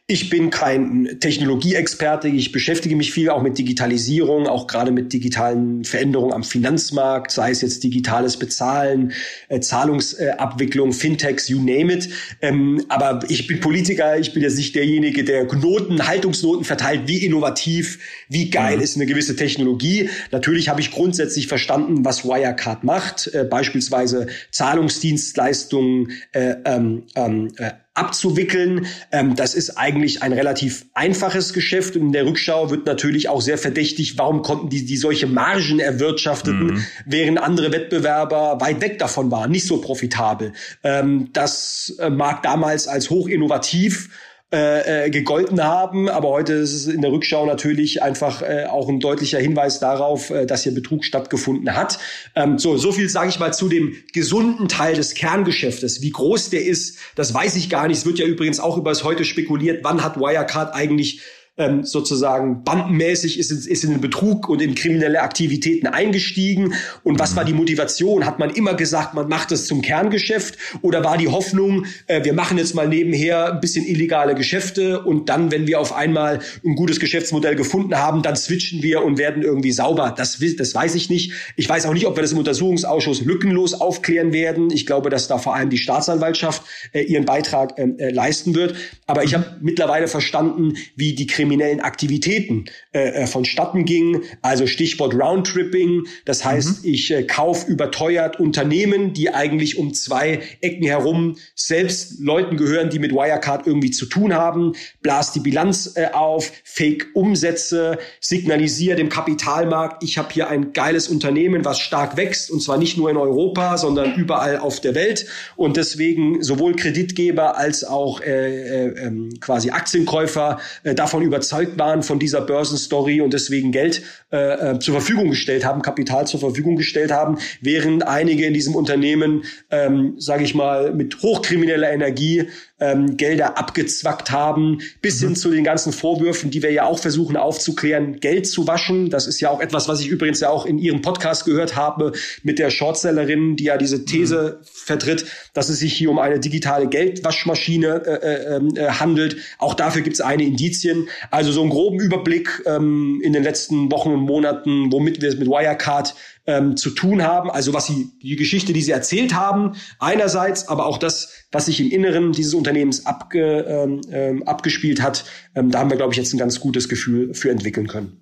Ich 0.06 0.28
bin 0.28 0.50
kein 0.50 1.16
Technologieexperte. 1.18 2.28
Ich 2.28 2.52
beschäftige 2.52 2.94
mich 2.94 3.10
viel 3.10 3.30
auch 3.30 3.40
mit 3.40 3.56
Digitalisierung, 3.56 4.46
auch 4.46 4.66
gerade 4.66 4.90
mit 4.90 5.14
digitalen 5.14 5.82
Veränderungen 5.82 6.34
am 6.34 6.44
Finanzmarkt, 6.44 7.30
sei 7.30 7.50
es 7.52 7.62
jetzt 7.62 7.82
digitales 7.82 8.36
Bezahlen, 8.36 9.12
äh, 9.48 9.60
Zahlungsabwicklung, 9.60 10.92
Fintechs, 10.92 11.48
you 11.48 11.58
name 11.58 11.90
it. 11.90 12.10
Ähm, 12.42 12.84
aber 12.90 13.20
ich 13.30 13.46
bin 13.46 13.60
Politiker. 13.60 14.18
Ich 14.18 14.34
bin 14.34 14.42
jetzt 14.42 14.58
nicht 14.58 14.74
derjenige, 14.74 15.24
der 15.24 15.44
Noten, 15.54 16.06
Haltungsnoten 16.06 16.66
verteilt. 16.66 17.04
Wie 17.06 17.24
innovativ, 17.24 17.98
wie 18.28 18.50
geil 18.50 18.76
mhm. 18.76 18.82
ist 18.82 18.96
eine 18.96 19.06
gewisse 19.06 19.36
Technologie? 19.36 20.10
Natürlich 20.30 20.68
habe 20.68 20.82
ich 20.82 20.90
grundsätzlich 20.90 21.46
verstanden, 21.46 22.04
was 22.04 22.26
Wirecard 22.26 22.84
macht, 22.84 23.30
äh, 23.32 23.44
beispielsweise 23.44 24.26
Zahlungsdienstleistungen, 24.50 26.12
äh, 26.32 26.56
ähm, 26.66 27.04
ähm, 27.16 27.52
äh, 27.56 27.70
abzuwickeln. 27.94 28.86
Ähm, 29.12 29.36
das 29.36 29.54
ist 29.54 29.78
eigentlich 29.78 29.93
ein 30.22 30.32
relativ 30.32 30.86
einfaches 30.94 31.52
Geschäft. 31.52 31.96
Und 31.96 32.02
in 32.02 32.12
der 32.12 32.26
Rückschau 32.26 32.70
wird 32.70 32.86
natürlich 32.86 33.28
auch 33.28 33.40
sehr 33.40 33.58
verdächtig, 33.58 34.18
warum 34.18 34.42
konnten 34.42 34.68
die, 34.68 34.84
die 34.84 34.96
solche 34.96 35.26
Margen 35.26 35.78
erwirtschafteten, 35.78 36.66
mhm. 36.66 36.86
während 37.06 37.38
andere 37.38 37.72
Wettbewerber 37.72 38.60
weit 38.60 38.80
weg 38.80 38.98
davon 38.98 39.30
waren, 39.30 39.50
nicht 39.50 39.66
so 39.66 39.80
profitabel. 39.80 40.52
Ähm, 40.82 41.30
das 41.32 41.96
äh, 41.98 42.10
mag 42.10 42.42
damals 42.42 42.88
als 42.88 43.10
hoch 43.10 43.28
innovativ 43.28 44.10
äh, 44.54 45.06
äh, 45.06 45.10
gegolten 45.10 45.64
haben. 45.64 46.08
Aber 46.08 46.28
heute 46.28 46.52
ist 46.52 46.72
es 46.72 46.86
in 46.86 47.02
der 47.02 47.10
Rückschau 47.10 47.44
natürlich 47.44 48.04
einfach 48.04 48.40
äh, 48.40 48.66
auch 48.66 48.88
ein 48.88 49.00
deutlicher 49.00 49.40
Hinweis 49.40 49.80
darauf, 49.80 50.30
äh, 50.30 50.46
dass 50.46 50.62
hier 50.62 50.72
Betrug 50.72 51.04
stattgefunden 51.04 51.74
hat. 51.74 51.98
Ähm, 52.36 52.60
so, 52.60 52.76
so 52.76 52.92
viel 52.92 53.08
sage 53.08 53.30
ich 53.30 53.40
mal 53.40 53.52
zu 53.52 53.68
dem 53.68 53.96
gesunden 54.12 54.68
Teil 54.68 54.94
des 54.94 55.14
Kerngeschäftes. 55.14 56.02
Wie 56.02 56.10
groß 56.10 56.50
der 56.50 56.64
ist, 56.64 56.98
das 57.16 57.34
weiß 57.34 57.56
ich 57.56 57.68
gar 57.68 57.88
nicht. 57.88 57.98
Es 57.98 58.06
wird 58.06 58.20
ja 58.20 58.26
übrigens 58.26 58.60
auch 58.60 58.76
über 58.76 58.90
das 58.90 59.02
heute 59.02 59.24
spekuliert, 59.24 59.82
wann 59.82 60.04
hat 60.04 60.18
Wirecard 60.18 60.72
eigentlich 60.72 61.20
ähm, 61.56 61.84
sozusagen 61.84 62.64
bandenmäßig 62.64 63.38
ist, 63.38 63.50
ist 63.52 63.84
in 63.84 63.90
den 63.90 64.00
Betrug 64.00 64.48
und 64.48 64.60
in 64.60 64.74
kriminelle 64.74 65.22
Aktivitäten 65.22 65.86
eingestiegen. 65.86 66.74
Und 67.04 67.20
was 67.20 67.36
war 67.36 67.44
die 67.44 67.52
Motivation? 67.52 68.26
Hat 68.26 68.38
man 68.38 68.50
immer 68.50 68.74
gesagt, 68.74 69.14
man 69.14 69.28
macht 69.28 69.52
es 69.52 69.66
zum 69.66 69.80
Kerngeschäft? 69.80 70.58
Oder 70.82 71.04
war 71.04 71.16
die 71.16 71.28
Hoffnung, 71.28 71.86
äh, 72.06 72.24
wir 72.24 72.32
machen 72.32 72.58
jetzt 72.58 72.74
mal 72.74 72.88
nebenher 72.88 73.52
ein 73.52 73.60
bisschen 73.60 73.86
illegale 73.86 74.34
Geschäfte 74.34 75.02
und 75.02 75.28
dann, 75.28 75.52
wenn 75.52 75.66
wir 75.66 75.78
auf 75.78 75.92
einmal 75.92 76.40
ein 76.64 76.74
gutes 76.74 76.98
Geschäftsmodell 76.98 77.54
gefunden 77.54 77.96
haben, 77.96 78.22
dann 78.22 78.34
switchen 78.34 78.82
wir 78.82 79.04
und 79.04 79.18
werden 79.18 79.42
irgendwie 79.42 79.72
sauber? 79.72 80.12
Das, 80.16 80.40
das 80.56 80.74
weiß 80.74 80.96
ich 80.96 81.08
nicht. 81.08 81.32
Ich 81.56 81.68
weiß 81.68 81.86
auch 81.86 81.94
nicht, 81.94 82.06
ob 82.06 82.16
wir 82.16 82.22
das 82.22 82.32
im 82.32 82.38
Untersuchungsausschuss 82.38 83.20
lückenlos 83.20 83.74
aufklären 83.74 84.32
werden. 84.32 84.70
Ich 84.70 84.86
glaube, 84.86 85.08
dass 85.08 85.28
da 85.28 85.38
vor 85.38 85.54
allem 85.54 85.70
die 85.70 85.78
Staatsanwaltschaft 85.78 86.62
äh, 86.92 87.02
ihren 87.02 87.24
Beitrag 87.24 87.74
ähm, 87.76 87.96
äh, 87.98 88.10
leisten 88.10 88.56
wird. 88.56 88.74
Aber 89.06 89.22
ich 89.22 89.34
habe 89.34 89.56
mittlerweile 89.60 90.08
verstanden, 90.08 90.74
wie 90.96 91.14
die 91.14 91.26
kriminellen 91.44 91.80
Aktivitäten 91.80 92.64
äh, 92.92 93.22
äh, 93.22 93.26
vonstatten 93.26 93.84
gingen. 93.84 94.22
Also 94.40 94.66
Stichwort 94.66 95.14
Roundtripping. 95.14 96.06
Das 96.24 96.42
heißt, 96.42 96.84
mhm. 96.84 96.90
ich 96.90 97.10
äh, 97.10 97.24
kauf 97.24 97.68
überteuert 97.68 98.40
Unternehmen, 98.40 99.12
die 99.12 99.28
eigentlich 99.28 99.76
um 99.76 99.92
zwei 99.92 100.40
Ecken 100.62 100.86
herum 100.86 101.36
selbst 101.54 102.20
Leuten 102.20 102.56
gehören, 102.56 102.88
die 102.88 102.98
mit 102.98 103.12
Wirecard 103.12 103.66
irgendwie 103.66 103.90
zu 103.90 104.06
tun 104.06 104.32
haben, 104.32 104.72
blas 105.02 105.32
die 105.32 105.40
Bilanz 105.40 105.92
äh, 105.96 106.06
auf, 106.12 106.50
fake 106.64 107.08
Umsätze, 107.12 107.98
signalisiere 108.20 108.96
dem 108.96 109.10
Kapitalmarkt, 109.10 110.02
ich 110.02 110.16
habe 110.16 110.32
hier 110.32 110.48
ein 110.48 110.72
geiles 110.72 111.08
Unternehmen, 111.08 111.66
was 111.66 111.78
stark 111.78 112.16
wächst 112.16 112.50
und 112.50 112.62
zwar 112.62 112.78
nicht 112.78 112.96
nur 112.96 113.10
in 113.10 113.18
Europa, 113.18 113.76
sondern 113.76 114.14
überall 114.14 114.56
auf 114.56 114.80
der 114.80 114.94
Welt 114.94 115.26
und 115.56 115.76
deswegen 115.76 116.42
sowohl 116.42 116.74
Kreditgeber 116.74 117.58
als 117.58 117.84
auch 117.84 118.22
äh, 118.22 118.86
äh, 118.86 119.06
ähm, 119.06 119.28
quasi 119.40 119.70
Aktienkäufer 119.70 120.58
äh, 120.84 120.94
davon 120.94 121.22
über 121.22 121.33
überzeugt 121.34 121.76
waren 121.80 122.04
von 122.04 122.20
dieser 122.20 122.40
Börsenstory 122.42 123.20
und 123.20 123.32
deswegen 123.32 123.72
Geld 123.72 124.02
äh, 124.30 124.36
äh, 124.70 124.78
zur 124.78 124.94
Verfügung 124.94 125.30
gestellt 125.30 125.64
haben, 125.64 125.82
Kapital 125.82 126.28
zur 126.28 126.38
Verfügung 126.38 126.76
gestellt 126.76 127.10
haben, 127.10 127.38
während 127.60 128.06
einige 128.06 128.46
in 128.46 128.54
diesem 128.54 128.76
Unternehmen, 128.76 129.42
ähm, 129.70 130.14
sage 130.16 130.44
ich 130.44 130.54
mal, 130.54 130.94
mit 130.94 131.22
hochkrimineller 131.22 131.90
Energie 131.90 132.48
ähm, 132.80 133.16
Gelder 133.16 133.56
abgezwackt 133.56 134.30
haben, 134.30 134.78
bis 135.00 135.20
mhm. 135.20 135.26
hin 135.26 135.36
zu 135.36 135.50
den 135.50 135.64
ganzen 135.64 135.92
Vorwürfen, 135.92 136.50
die 136.50 136.62
wir 136.62 136.72
ja 136.72 136.86
auch 136.86 136.98
versuchen 136.98 137.36
aufzuklären, 137.36 138.18
Geld 138.20 138.46
zu 138.46 138.66
waschen. 138.66 139.10
Das 139.10 139.26
ist 139.26 139.40
ja 139.40 139.50
auch 139.50 139.60
etwas, 139.60 139.86
was 139.88 140.00
ich 140.00 140.08
übrigens 140.08 140.40
ja 140.40 140.50
auch 140.50 140.66
in 140.66 140.78
Ihrem 140.78 141.00
Podcast 141.00 141.44
gehört 141.44 141.76
habe 141.76 142.12
mit 142.42 142.58
der 142.58 142.70
Shortsellerin, 142.70 143.56
die 143.56 143.64
ja 143.64 143.76
diese 143.76 144.04
These 144.04 144.58
mhm. 144.60 144.66
vertritt, 144.72 145.26
dass 145.52 145.68
es 145.68 145.78
sich 145.78 145.94
hier 145.94 146.10
um 146.10 146.18
eine 146.18 146.40
digitale 146.40 146.88
Geldwaschmaschine 146.88 148.02
äh, 148.06 148.10
äh, 148.10 148.56
ähm, 148.56 148.76
äh, 148.76 148.88
handelt. 148.88 149.36
Auch 149.58 149.74
dafür 149.74 150.02
gibt 150.02 150.14
es 150.14 150.20
eine 150.20 150.42
Indizien. 150.42 151.08
Also 151.30 151.52
so 151.52 151.62
einen 151.62 151.70
groben 151.70 152.00
Überblick 152.00 152.62
ähm, 152.66 153.20
in 153.22 153.32
den 153.32 153.44
letzten 153.44 153.92
Wochen 153.92 154.10
und 154.10 154.20
Monaten, 154.20 154.90
womit 154.90 155.22
wir 155.22 155.28
es 155.28 155.36
mit 155.36 155.48
Wirecard 155.48 156.14
ähm, 156.46 156.76
zu 156.76 156.90
tun 156.90 157.22
haben. 157.22 157.50
Also 157.50 157.72
was 157.72 157.86
sie, 157.86 158.10
die 158.22 158.36
Geschichte, 158.36 158.72
die 158.72 158.82
sie 158.82 158.92
erzählt 158.92 159.34
haben, 159.34 159.72
einerseits, 159.98 160.68
aber 160.68 160.86
auch 160.86 160.98
das, 160.98 161.32
was 161.52 161.66
sich 161.66 161.80
im 161.80 161.90
Inneren 161.90 162.32
dieses 162.32 162.54
Unternehmens 162.54 163.06
abge, 163.06 163.64
ähm, 163.66 164.00
ähm, 164.10 164.42
abgespielt 164.44 165.02
hat, 165.02 165.24
ähm, 165.54 165.70
da 165.70 165.80
haben 165.80 165.90
wir, 165.90 165.96
glaube 165.96 166.12
ich, 166.12 166.18
jetzt 166.18 166.32
ein 166.34 166.38
ganz 166.38 166.60
gutes 166.60 166.88
Gefühl 166.88 167.34
für 167.34 167.50
entwickeln 167.50 167.86
können. 167.86 168.20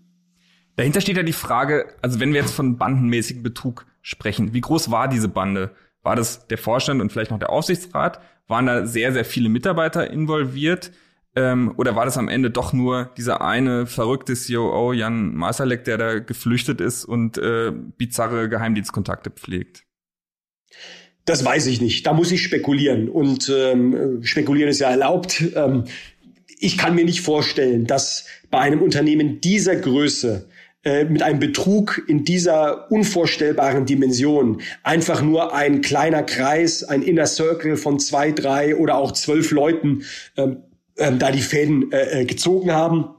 Dahinter 0.76 1.00
steht 1.00 1.16
ja 1.16 1.22
die 1.22 1.32
Frage, 1.32 1.94
also 2.00 2.20
wenn 2.20 2.32
wir 2.32 2.40
jetzt 2.40 2.54
von 2.54 2.78
bandenmäßigem 2.78 3.42
Betrug 3.42 3.86
sprechen, 4.00 4.54
wie 4.54 4.60
groß 4.60 4.90
war 4.90 5.08
diese 5.08 5.28
Bande? 5.28 5.70
War 6.02 6.16
das 6.16 6.48
der 6.48 6.58
Vorstand 6.58 7.00
und 7.00 7.12
vielleicht 7.12 7.30
noch 7.30 7.38
der 7.38 7.50
Aufsichtsrat? 7.50 8.20
Waren 8.48 8.66
da 8.66 8.86
sehr, 8.86 9.12
sehr 9.12 9.24
viele 9.24 9.48
Mitarbeiter 9.48 10.10
involviert? 10.10 10.90
Ähm, 11.34 11.72
oder 11.76 11.96
war 11.96 12.04
das 12.04 12.18
am 12.18 12.28
Ende 12.28 12.50
doch 12.50 12.72
nur 12.72 13.10
dieser 13.16 13.40
eine 13.40 13.86
verrückte 13.86 14.34
COO, 14.34 14.92
Jan 14.92 15.34
Masalek, 15.34 15.84
der 15.84 15.98
da 15.98 16.18
geflüchtet 16.18 16.80
ist 16.80 17.04
und 17.04 17.38
äh, 17.38 17.72
bizarre 17.96 18.48
Geheimdienstkontakte 18.48 19.30
pflegt? 19.30 19.84
Das 21.24 21.44
weiß 21.44 21.66
ich 21.66 21.80
nicht. 21.80 22.06
Da 22.06 22.12
muss 22.12 22.32
ich 22.32 22.42
spekulieren. 22.42 23.08
Und 23.08 23.48
ähm, 23.54 24.22
spekulieren 24.22 24.68
ist 24.68 24.80
ja 24.80 24.90
erlaubt. 24.90 25.42
Ähm, 25.54 25.84
ich 26.58 26.76
kann 26.76 26.94
mir 26.94 27.04
nicht 27.04 27.22
vorstellen, 27.22 27.86
dass 27.86 28.26
bei 28.50 28.58
einem 28.58 28.82
Unternehmen 28.82 29.40
dieser 29.40 29.76
Größe 29.76 30.48
äh, 30.84 31.04
mit 31.04 31.22
einem 31.22 31.38
Betrug 31.38 32.02
in 32.08 32.24
dieser 32.24 32.90
unvorstellbaren 32.90 33.86
Dimension 33.86 34.60
einfach 34.82 35.22
nur 35.22 35.54
ein 35.54 35.80
kleiner 35.80 36.24
Kreis, 36.24 36.82
ein 36.82 37.02
Inner 37.02 37.26
Circle 37.26 37.76
von 37.76 38.00
zwei, 38.00 38.32
drei 38.32 38.76
oder 38.76 38.96
auch 38.96 39.12
zwölf 39.12 39.52
Leuten 39.52 40.02
ähm, 40.36 40.64
ähm, 41.02 41.18
da 41.18 41.30
die 41.30 41.42
Fäden 41.42 41.92
äh, 41.92 42.20
äh, 42.20 42.24
gezogen 42.24 42.72
haben. 42.72 43.10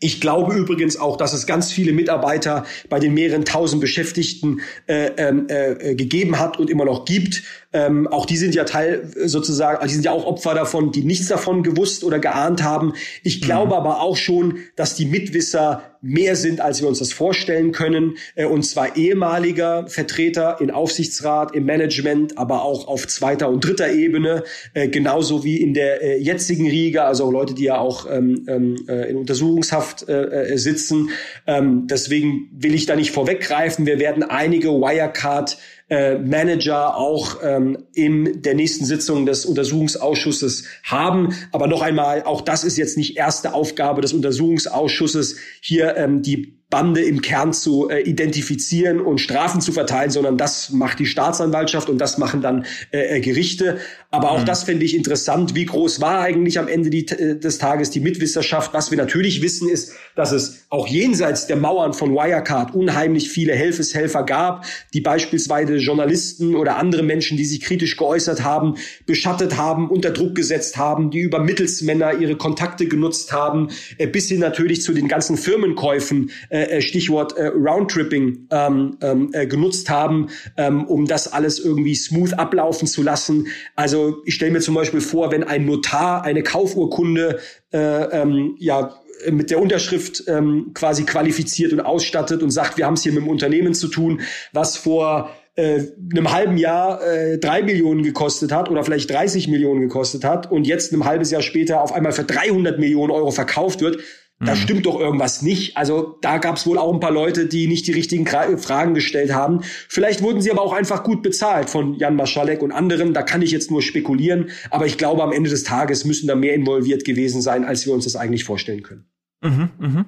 Ich 0.00 0.20
glaube 0.20 0.54
übrigens 0.54 0.98
auch, 0.98 1.16
dass 1.16 1.32
es 1.32 1.46
ganz 1.46 1.72
viele 1.72 1.92
Mitarbeiter 1.92 2.66
bei 2.90 2.98
den 2.98 3.14
mehreren 3.14 3.44
tausend 3.44 3.80
Beschäftigten 3.80 4.60
äh, 4.86 5.12
ähm, 5.16 5.46
äh, 5.48 5.94
gegeben 5.94 6.38
hat 6.38 6.58
und 6.58 6.68
immer 6.68 6.84
noch 6.84 7.04
gibt, 7.04 7.42
ähm, 7.74 8.06
auch 8.06 8.24
die 8.24 8.36
sind 8.36 8.54
ja 8.54 8.62
Teil 8.64 9.10
sozusagen, 9.24 9.78
also 9.78 9.88
die 9.88 9.94
sind 9.94 10.04
ja 10.04 10.12
auch 10.12 10.24
Opfer 10.24 10.54
davon, 10.54 10.92
die 10.92 11.02
nichts 11.02 11.26
davon 11.26 11.64
gewusst 11.64 12.04
oder 12.04 12.20
geahnt 12.20 12.62
haben. 12.62 12.94
Ich 13.24 13.40
glaube 13.40 13.72
mhm. 13.74 13.80
aber 13.80 14.00
auch 14.00 14.16
schon, 14.16 14.58
dass 14.76 14.94
die 14.94 15.06
Mitwisser 15.06 15.82
mehr 16.00 16.36
sind, 16.36 16.60
als 16.60 16.82
wir 16.82 16.88
uns 16.88 17.00
das 17.00 17.12
vorstellen 17.12 17.72
können. 17.72 18.16
Äh, 18.36 18.44
und 18.44 18.62
zwar 18.62 18.96
ehemaliger 18.96 19.88
Vertreter 19.88 20.58
in 20.60 20.70
Aufsichtsrat, 20.70 21.54
im 21.54 21.64
Management, 21.64 22.38
aber 22.38 22.62
auch 22.62 22.86
auf 22.86 23.08
zweiter 23.08 23.48
und 23.48 23.64
dritter 23.64 23.90
Ebene, 23.90 24.44
äh, 24.74 24.86
genauso 24.88 25.42
wie 25.42 25.60
in 25.60 25.74
der 25.74 26.00
äh, 26.00 26.18
jetzigen 26.18 26.68
Riege, 26.68 27.02
also 27.02 27.28
Leute, 27.30 27.54
die 27.54 27.64
ja 27.64 27.78
auch 27.78 28.06
ähm, 28.08 28.44
ähm 28.46 28.76
äh, 28.86 29.10
in 29.10 29.16
Untersuchungshaft 29.16 30.08
äh, 30.08 30.52
äh, 30.52 30.58
sitzen. 30.58 31.10
Ähm, 31.46 31.86
deswegen 31.88 32.50
will 32.52 32.74
ich 32.74 32.86
da 32.86 32.94
nicht 32.94 33.10
vorweggreifen. 33.10 33.84
Wir 33.86 33.98
werden 33.98 34.22
einige 34.22 34.68
Wirecard 34.68 35.58
äh, 35.88 36.18
Manager 36.18 36.96
auch 36.96 37.38
ähm, 37.42 37.78
in 37.94 38.42
der 38.42 38.54
nächsten 38.54 38.84
Sitzung 38.84 39.26
des 39.26 39.44
Untersuchungsausschusses 39.44 40.64
haben. 40.82 41.34
Aber 41.52 41.66
noch 41.66 41.82
einmal, 41.82 42.22
auch 42.22 42.40
das 42.40 42.64
ist 42.64 42.76
jetzt 42.76 42.96
nicht 42.96 43.16
erste 43.16 43.54
Aufgabe 43.54 44.00
des 44.00 44.12
Untersuchungsausschusses, 44.12 45.36
hier 45.60 45.96
ähm, 45.96 46.22
die 46.22 46.58
Bande 46.74 47.02
im 47.02 47.22
Kern 47.22 47.52
zu 47.52 47.88
äh, 47.88 48.00
identifizieren 48.00 49.00
und 49.00 49.20
Strafen 49.20 49.60
zu 49.60 49.70
verteilen, 49.70 50.10
sondern 50.10 50.36
das 50.36 50.70
macht 50.70 50.98
die 50.98 51.06
Staatsanwaltschaft 51.06 51.88
und 51.88 51.98
das 51.98 52.18
machen 52.18 52.40
dann 52.40 52.66
äh, 52.90 53.18
äh 53.18 53.20
Gerichte. 53.20 53.78
Aber 54.10 54.32
auch 54.32 54.40
mhm. 54.40 54.46
das 54.46 54.64
finde 54.64 54.84
ich 54.84 54.96
interessant. 54.96 55.54
Wie 55.54 55.66
groß 55.66 56.00
war 56.00 56.20
eigentlich 56.20 56.58
am 56.58 56.66
Ende 56.66 56.90
die, 56.90 57.06
äh, 57.06 57.38
des 57.38 57.58
Tages 57.58 57.90
die 57.90 58.00
Mitwisserschaft? 58.00 58.74
Was 58.74 58.90
wir 58.90 58.98
natürlich 58.98 59.40
wissen, 59.40 59.68
ist, 59.68 59.92
dass 60.16 60.32
es 60.32 60.66
auch 60.68 60.88
jenseits 60.88 61.46
der 61.46 61.56
Mauern 61.56 61.92
von 61.92 62.12
Wirecard 62.12 62.74
unheimlich 62.74 63.30
viele 63.30 63.54
Helfeshelfer 63.54 64.24
gab, 64.24 64.66
die 64.94 65.00
beispielsweise 65.00 65.76
Journalisten 65.76 66.56
oder 66.56 66.76
andere 66.76 67.04
Menschen, 67.04 67.36
die 67.36 67.44
sich 67.44 67.60
kritisch 67.60 67.96
geäußert 67.96 68.42
haben, 68.42 68.74
beschattet 69.06 69.56
haben, 69.56 69.90
unter 69.90 70.10
Druck 70.10 70.34
gesetzt 70.34 70.76
haben, 70.76 71.12
die 71.12 71.20
über 71.20 71.38
Mittelsmänner 71.38 72.18
ihre 72.18 72.34
Kontakte 72.36 72.86
genutzt 72.86 73.32
haben, 73.32 73.68
äh, 73.98 74.08
bis 74.08 74.28
hin 74.28 74.40
natürlich 74.40 74.82
zu 74.82 74.92
den 74.92 75.06
ganzen 75.06 75.36
Firmenkäufen 75.36 76.32
äh, 76.50 76.63
äh, 76.70 76.82
Stichwort 76.82 77.36
äh, 77.36 77.46
Roundtripping 77.46 78.48
ähm, 78.50 78.96
ähm, 79.00 79.30
äh, 79.32 79.46
genutzt 79.46 79.90
haben, 79.90 80.28
ähm, 80.56 80.84
um 80.84 81.06
das 81.06 81.32
alles 81.32 81.58
irgendwie 81.58 81.94
smooth 81.94 82.34
ablaufen 82.34 82.86
zu 82.86 83.02
lassen. 83.02 83.48
Also 83.76 84.22
ich 84.24 84.34
stelle 84.34 84.52
mir 84.52 84.60
zum 84.60 84.74
Beispiel 84.74 85.00
vor, 85.00 85.30
wenn 85.30 85.44
ein 85.44 85.64
Notar 85.66 86.24
eine 86.24 86.42
Kaufurkunde 86.42 87.40
äh, 87.72 87.78
ähm, 87.78 88.56
ja 88.58 88.94
mit 89.30 89.50
der 89.50 89.60
Unterschrift 89.60 90.24
ähm, 90.26 90.72
quasi 90.74 91.04
qualifiziert 91.04 91.72
und 91.72 91.80
ausstattet 91.80 92.42
und 92.42 92.50
sagt, 92.50 92.76
wir 92.76 92.86
haben 92.86 92.94
es 92.94 93.02
hier 93.02 93.12
mit 93.12 93.22
einem 93.22 93.30
Unternehmen 93.30 93.74
zu 93.74 93.88
tun, 93.88 94.20
was 94.52 94.76
vor 94.76 95.30
äh, 95.56 95.84
einem 96.12 96.32
halben 96.32 96.56
Jahr 96.56 97.00
äh, 97.02 97.38
drei 97.38 97.62
Millionen 97.62 98.02
gekostet 98.02 98.50
hat 98.52 98.70
oder 98.70 98.82
vielleicht 98.82 99.10
30 99.10 99.48
Millionen 99.48 99.80
gekostet 99.80 100.24
hat 100.24 100.50
und 100.50 100.66
jetzt 100.66 100.92
ein 100.92 101.04
halbes 101.04 101.30
Jahr 101.30 101.42
später 101.42 101.80
auf 101.80 101.92
einmal 101.92 102.12
für 102.12 102.24
300 102.24 102.78
Millionen 102.78 103.12
Euro 103.12 103.30
verkauft 103.30 103.80
wird, 103.80 103.98
da 104.40 104.54
mhm. 104.54 104.58
stimmt 104.58 104.86
doch 104.86 104.98
irgendwas 104.98 105.42
nicht. 105.42 105.76
Also 105.76 106.18
da 106.20 106.38
gab 106.38 106.56
es 106.56 106.66
wohl 106.66 106.76
auch 106.76 106.92
ein 106.92 107.00
paar 107.00 107.12
Leute, 107.12 107.46
die 107.46 107.68
nicht 107.68 107.86
die 107.86 107.92
richtigen 107.92 108.26
Fragen 108.26 108.94
gestellt 108.94 109.32
haben. 109.32 109.60
Vielleicht 109.88 110.22
wurden 110.22 110.40
sie 110.40 110.50
aber 110.50 110.62
auch 110.62 110.72
einfach 110.72 111.04
gut 111.04 111.22
bezahlt 111.22 111.70
von 111.70 111.94
Jan 111.94 112.16
Maschalek 112.16 112.60
und 112.60 112.72
anderen. 112.72 113.14
Da 113.14 113.22
kann 113.22 113.42
ich 113.42 113.52
jetzt 113.52 113.70
nur 113.70 113.80
spekulieren. 113.80 114.50
Aber 114.70 114.86
ich 114.86 114.98
glaube, 114.98 115.22
am 115.22 115.32
Ende 115.32 115.50
des 115.50 115.62
Tages 115.62 116.04
müssen 116.04 116.26
da 116.26 116.34
mehr 116.34 116.54
involviert 116.54 117.04
gewesen 117.04 117.42
sein, 117.42 117.64
als 117.64 117.86
wir 117.86 117.92
uns 117.92 118.04
das 118.04 118.16
eigentlich 118.16 118.44
vorstellen 118.44 118.82
können. 118.82 119.06
Mhm, 119.42 119.70
mh. 119.78 120.04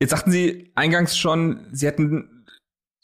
Jetzt 0.00 0.10
sagten 0.10 0.30
Sie 0.30 0.70
eingangs 0.74 1.16
schon, 1.16 1.66
Sie 1.72 1.86
hätten 1.86 2.46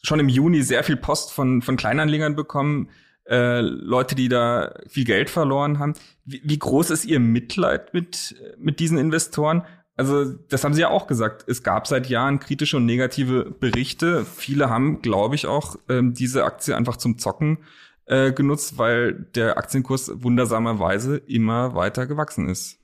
schon 0.02 0.20
im 0.20 0.28
Juni 0.28 0.62
sehr 0.62 0.84
viel 0.84 0.96
Post 0.96 1.32
von, 1.32 1.62
von 1.62 1.76
Kleinanlegern 1.76 2.36
bekommen. 2.36 2.90
Äh, 3.28 3.60
Leute, 3.60 4.14
die 4.14 4.28
da 4.28 4.74
viel 4.88 5.04
Geld 5.04 5.30
verloren 5.30 5.78
haben. 5.78 5.94
Wie, 6.24 6.42
wie 6.44 6.58
groß 6.58 6.90
ist 6.90 7.04
Ihr 7.04 7.20
Mitleid 7.20 7.92
mit, 7.92 8.36
mit 8.58 8.80
diesen 8.80 8.98
Investoren? 8.98 9.62
Also, 10.00 10.24
das 10.24 10.64
haben 10.64 10.72
Sie 10.72 10.80
ja 10.80 10.88
auch 10.88 11.06
gesagt. 11.06 11.44
Es 11.46 11.62
gab 11.62 11.86
seit 11.86 12.08
Jahren 12.08 12.40
kritische 12.40 12.78
und 12.78 12.86
negative 12.86 13.54
Berichte. 13.60 14.24
Viele 14.24 14.70
haben, 14.70 15.02
glaube 15.02 15.34
ich, 15.34 15.44
auch 15.44 15.76
ähm, 15.90 16.14
diese 16.14 16.44
Aktie 16.44 16.74
einfach 16.74 16.96
zum 16.96 17.18
Zocken 17.18 17.58
äh, 18.06 18.32
genutzt, 18.32 18.78
weil 18.78 19.12
der 19.34 19.58
Aktienkurs 19.58 20.10
wundersamerweise 20.14 21.18
immer 21.18 21.74
weiter 21.74 22.06
gewachsen 22.06 22.48
ist. 22.48 22.78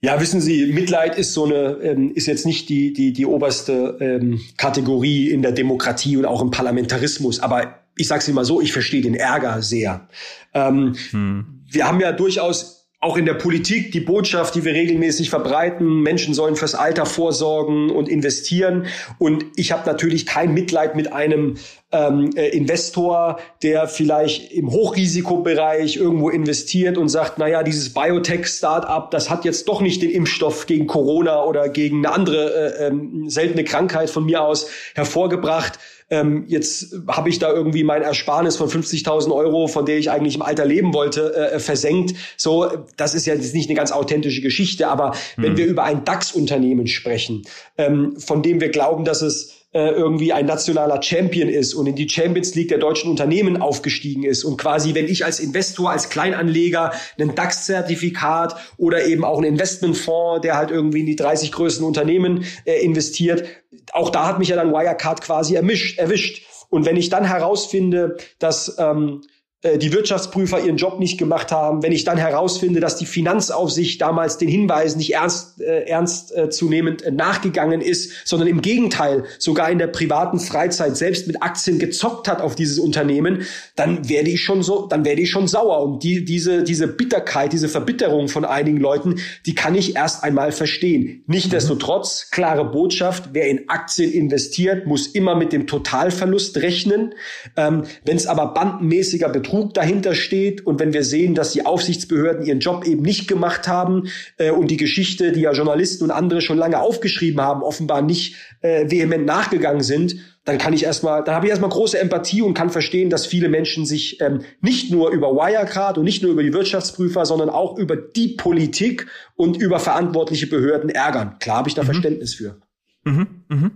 Ja, 0.00 0.18
wissen 0.22 0.40
Sie, 0.40 0.72
Mitleid 0.72 1.18
ist 1.18 1.34
so 1.34 1.44
eine, 1.44 1.80
ähm, 1.82 2.14
ist 2.14 2.28
jetzt 2.28 2.46
nicht 2.46 2.70
die, 2.70 2.94
die, 2.94 3.12
die 3.12 3.26
oberste 3.26 3.98
ähm, 4.00 4.40
Kategorie 4.56 5.28
in 5.28 5.42
der 5.42 5.52
Demokratie 5.52 6.16
und 6.16 6.24
auch 6.24 6.40
im 6.40 6.50
Parlamentarismus. 6.50 7.40
Aber 7.40 7.80
ich 7.94 8.08
sage 8.08 8.22
es 8.22 8.28
mal 8.28 8.46
so, 8.46 8.62
ich 8.62 8.72
verstehe 8.72 9.02
den 9.02 9.14
Ärger 9.14 9.60
sehr. 9.60 10.08
Ähm, 10.54 10.94
hm. 11.10 11.62
Wir 11.70 11.86
haben 11.86 12.00
ja 12.00 12.12
durchaus 12.12 12.77
auch 13.00 13.16
in 13.16 13.26
der 13.26 13.34
Politik 13.34 13.92
die 13.92 14.00
Botschaft, 14.00 14.56
die 14.56 14.64
wir 14.64 14.74
regelmäßig 14.74 15.30
verbreiten, 15.30 16.00
Menschen 16.00 16.34
sollen 16.34 16.56
fürs 16.56 16.74
Alter 16.74 17.06
vorsorgen 17.06 17.90
und 17.90 18.08
investieren. 18.08 18.86
Und 19.18 19.44
ich 19.54 19.70
habe 19.70 19.88
natürlich 19.88 20.26
kein 20.26 20.52
Mitleid 20.52 20.96
mit 20.96 21.12
einem 21.12 21.58
ähm, 21.92 22.30
äh, 22.34 22.48
Investor, 22.48 23.38
der 23.62 23.86
vielleicht 23.86 24.52
im 24.52 24.72
Hochrisikobereich 24.72 25.96
irgendwo 25.96 26.28
investiert 26.28 26.98
und 26.98 27.08
sagt, 27.08 27.38
naja, 27.38 27.62
dieses 27.62 27.94
Biotech-Startup, 27.94 29.08
das 29.12 29.30
hat 29.30 29.44
jetzt 29.44 29.68
doch 29.68 29.80
nicht 29.80 30.02
den 30.02 30.10
Impfstoff 30.10 30.66
gegen 30.66 30.88
Corona 30.88 31.44
oder 31.44 31.68
gegen 31.68 32.04
eine 32.04 32.12
andere 32.12 32.80
äh, 32.80 32.86
ähm, 32.88 33.30
seltene 33.30 33.62
Krankheit 33.62 34.10
von 34.10 34.24
mir 34.24 34.42
aus 34.42 34.66
hervorgebracht 34.96 35.78
ähm, 36.10 36.44
jetzt 36.48 36.96
habe 37.06 37.28
ich 37.28 37.38
da 37.38 37.52
irgendwie 37.52 37.84
mein 37.84 38.02
Ersparnis 38.02 38.56
von 38.56 38.68
50.000 38.68 39.34
Euro, 39.34 39.66
von 39.66 39.84
der 39.84 39.98
ich 39.98 40.10
eigentlich 40.10 40.36
im 40.36 40.42
Alter 40.42 40.64
leben 40.64 40.94
wollte, 40.94 41.34
äh, 41.34 41.58
versenkt. 41.58 42.14
So, 42.36 42.70
das 42.96 43.14
ist 43.14 43.26
ja 43.26 43.34
jetzt 43.34 43.54
nicht 43.54 43.68
eine 43.68 43.76
ganz 43.76 43.92
authentische 43.92 44.40
Geschichte, 44.40 44.88
aber 44.88 45.14
mhm. 45.36 45.42
wenn 45.42 45.56
wir 45.56 45.66
über 45.66 45.84
ein 45.84 46.04
DAX-Unternehmen 46.04 46.86
sprechen, 46.86 47.42
ähm, 47.76 48.18
von 48.18 48.42
dem 48.42 48.60
wir 48.60 48.70
glauben, 48.70 49.04
dass 49.04 49.22
es 49.22 49.57
äh, 49.72 49.90
irgendwie 49.90 50.32
ein 50.32 50.46
nationaler 50.46 51.02
Champion 51.02 51.48
ist 51.48 51.74
und 51.74 51.86
in 51.86 51.94
die 51.94 52.08
Champions 52.08 52.54
League 52.54 52.68
der 52.68 52.78
deutschen 52.78 53.10
Unternehmen 53.10 53.60
aufgestiegen 53.60 54.24
ist 54.24 54.44
und 54.44 54.56
quasi, 54.56 54.94
wenn 54.94 55.06
ich 55.06 55.24
als 55.24 55.40
Investor, 55.40 55.90
als 55.90 56.08
Kleinanleger 56.08 56.92
ein 57.20 57.34
DAX-Zertifikat 57.34 58.56
oder 58.78 59.04
eben 59.04 59.24
auch 59.24 59.38
ein 59.38 59.44
Investmentfonds, 59.44 60.40
der 60.40 60.56
halt 60.56 60.70
irgendwie 60.70 61.00
in 61.00 61.06
die 61.06 61.16
30 61.16 61.52
größten 61.52 61.84
Unternehmen 61.84 62.44
äh, 62.64 62.82
investiert, 62.82 63.44
auch 63.92 64.10
da 64.10 64.26
hat 64.26 64.38
mich 64.38 64.48
ja 64.48 64.56
dann 64.56 64.72
Wirecard 64.72 65.20
quasi 65.20 65.54
ermischt, 65.54 65.98
erwischt. 65.98 66.46
Und 66.70 66.86
wenn 66.86 66.96
ich 66.96 67.08
dann 67.08 67.24
herausfinde, 67.24 68.16
dass 68.38 68.76
ähm, 68.78 69.22
äh, 69.22 69.37
die 69.64 69.92
Wirtschaftsprüfer 69.92 70.60
ihren 70.60 70.76
Job 70.76 71.00
nicht 71.00 71.18
gemacht 71.18 71.50
haben, 71.50 71.82
wenn 71.82 71.90
ich 71.90 72.04
dann 72.04 72.16
herausfinde, 72.16 72.78
dass 72.78 72.94
die 72.94 73.06
Finanzaufsicht 73.06 74.00
damals 74.00 74.38
den 74.38 74.48
Hinweisen 74.48 74.98
nicht 74.98 75.14
ernst, 75.14 75.60
äh, 75.60 75.80
ernst 75.86 76.36
äh, 76.36 76.48
zunehmend 76.48 77.02
äh, 77.02 77.10
nachgegangen 77.10 77.80
ist, 77.80 78.24
sondern 78.24 78.46
im 78.46 78.62
Gegenteil 78.62 79.24
sogar 79.40 79.68
in 79.68 79.78
der 79.78 79.88
privaten 79.88 80.38
Freizeit 80.38 80.96
selbst 80.96 81.26
mit 81.26 81.42
Aktien 81.42 81.80
gezockt 81.80 82.28
hat 82.28 82.40
auf 82.40 82.54
dieses 82.54 82.78
Unternehmen, 82.78 83.42
dann 83.74 84.08
werde 84.08 84.30
ich 84.30 84.42
schon 84.42 84.62
so, 84.62 84.86
dann 84.86 85.04
werde 85.04 85.22
ich 85.22 85.30
schon 85.30 85.48
sauer. 85.48 85.82
Und 85.82 86.04
die, 86.04 86.24
diese, 86.24 86.62
diese 86.62 86.86
Bitterkeit, 86.86 87.52
diese 87.52 87.68
Verbitterung 87.68 88.28
von 88.28 88.44
einigen 88.44 88.78
Leuten, 88.78 89.16
die 89.44 89.56
kann 89.56 89.74
ich 89.74 89.96
erst 89.96 90.22
einmal 90.22 90.52
verstehen. 90.52 91.24
Nichtsdestotrotz, 91.26 92.30
klare 92.30 92.64
Botschaft, 92.64 93.30
wer 93.32 93.48
in 93.48 93.68
Aktien 93.68 94.12
investiert, 94.12 94.86
muss 94.86 95.08
immer 95.08 95.34
mit 95.34 95.52
dem 95.52 95.66
Totalverlust 95.66 96.58
rechnen. 96.58 97.14
Ähm, 97.56 97.82
wenn 98.04 98.16
es 98.16 98.28
aber 98.28 98.54
bandenmäßiger 98.54 99.28
Betrug 99.48 99.72
dahinter 99.72 100.14
steht 100.14 100.66
und 100.66 100.78
wenn 100.78 100.92
wir 100.92 101.02
sehen, 101.02 101.34
dass 101.34 101.52
die 101.52 101.64
Aufsichtsbehörden 101.64 102.44
ihren 102.44 102.60
Job 102.60 102.86
eben 102.86 103.00
nicht 103.00 103.28
gemacht 103.28 103.66
haben 103.66 104.08
äh, 104.36 104.50
und 104.50 104.70
die 104.70 104.76
Geschichte, 104.76 105.32
die 105.32 105.40
ja 105.40 105.52
Journalisten 105.52 106.04
und 106.04 106.10
andere 106.10 106.42
schon 106.42 106.58
lange 106.58 106.78
aufgeschrieben 106.78 107.40
haben, 107.40 107.62
offenbar 107.62 108.02
nicht 108.02 108.36
äh, 108.60 108.90
vehement 108.90 109.24
nachgegangen 109.24 109.82
sind, 109.82 110.16
dann 110.44 110.58
kann 110.58 110.74
ich 110.74 110.84
erstmal, 110.84 111.24
dann 111.24 111.34
habe 111.34 111.46
ich 111.46 111.50
erstmal 111.50 111.70
große 111.70 111.98
Empathie 111.98 112.42
und 112.42 112.52
kann 112.52 112.68
verstehen, 112.68 113.08
dass 113.08 113.24
viele 113.24 113.48
Menschen 113.48 113.86
sich 113.86 114.20
ähm, 114.20 114.42
nicht 114.60 114.90
nur 114.90 115.12
über 115.12 115.28
Wirecard 115.28 115.96
und 115.96 116.04
nicht 116.04 116.22
nur 116.22 116.32
über 116.32 116.42
die 116.42 116.52
Wirtschaftsprüfer, 116.52 117.24
sondern 117.24 117.48
auch 117.48 117.78
über 117.78 117.96
die 117.96 118.36
Politik 118.36 119.06
und 119.34 119.56
über 119.56 119.80
verantwortliche 119.80 120.46
Behörden 120.46 120.90
ärgern. 120.90 121.38
Klar 121.38 121.58
habe 121.58 121.70
ich 121.70 121.74
da 121.74 121.84
mhm. 121.84 121.86
Verständnis 121.86 122.34
für. 122.34 122.60
Mhm, 123.04 123.44
mhm. 123.48 123.70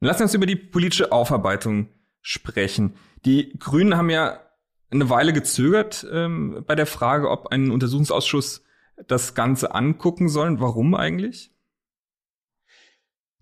Lass 0.00 0.20
uns 0.20 0.34
über 0.34 0.44
die 0.44 0.56
politische 0.56 1.12
Aufarbeitung 1.12 1.88
sprechen. 2.20 2.92
Die 3.24 3.56
Grünen 3.58 3.96
haben 3.96 4.10
ja 4.10 4.40
eine 4.92 5.10
Weile 5.10 5.32
gezögert 5.32 6.06
ähm, 6.12 6.64
bei 6.66 6.74
der 6.74 6.86
Frage, 6.86 7.30
ob 7.30 7.48
ein 7.48 7.70
Untersuchungsausschuss 7.70 8.62
das 9.08 9.34
Ganze 9.34 9.74
angucken 9.74 10.28
soll. 10.28 10.60
Warum 10.60 10.94
eigentlich? 10.94 11.52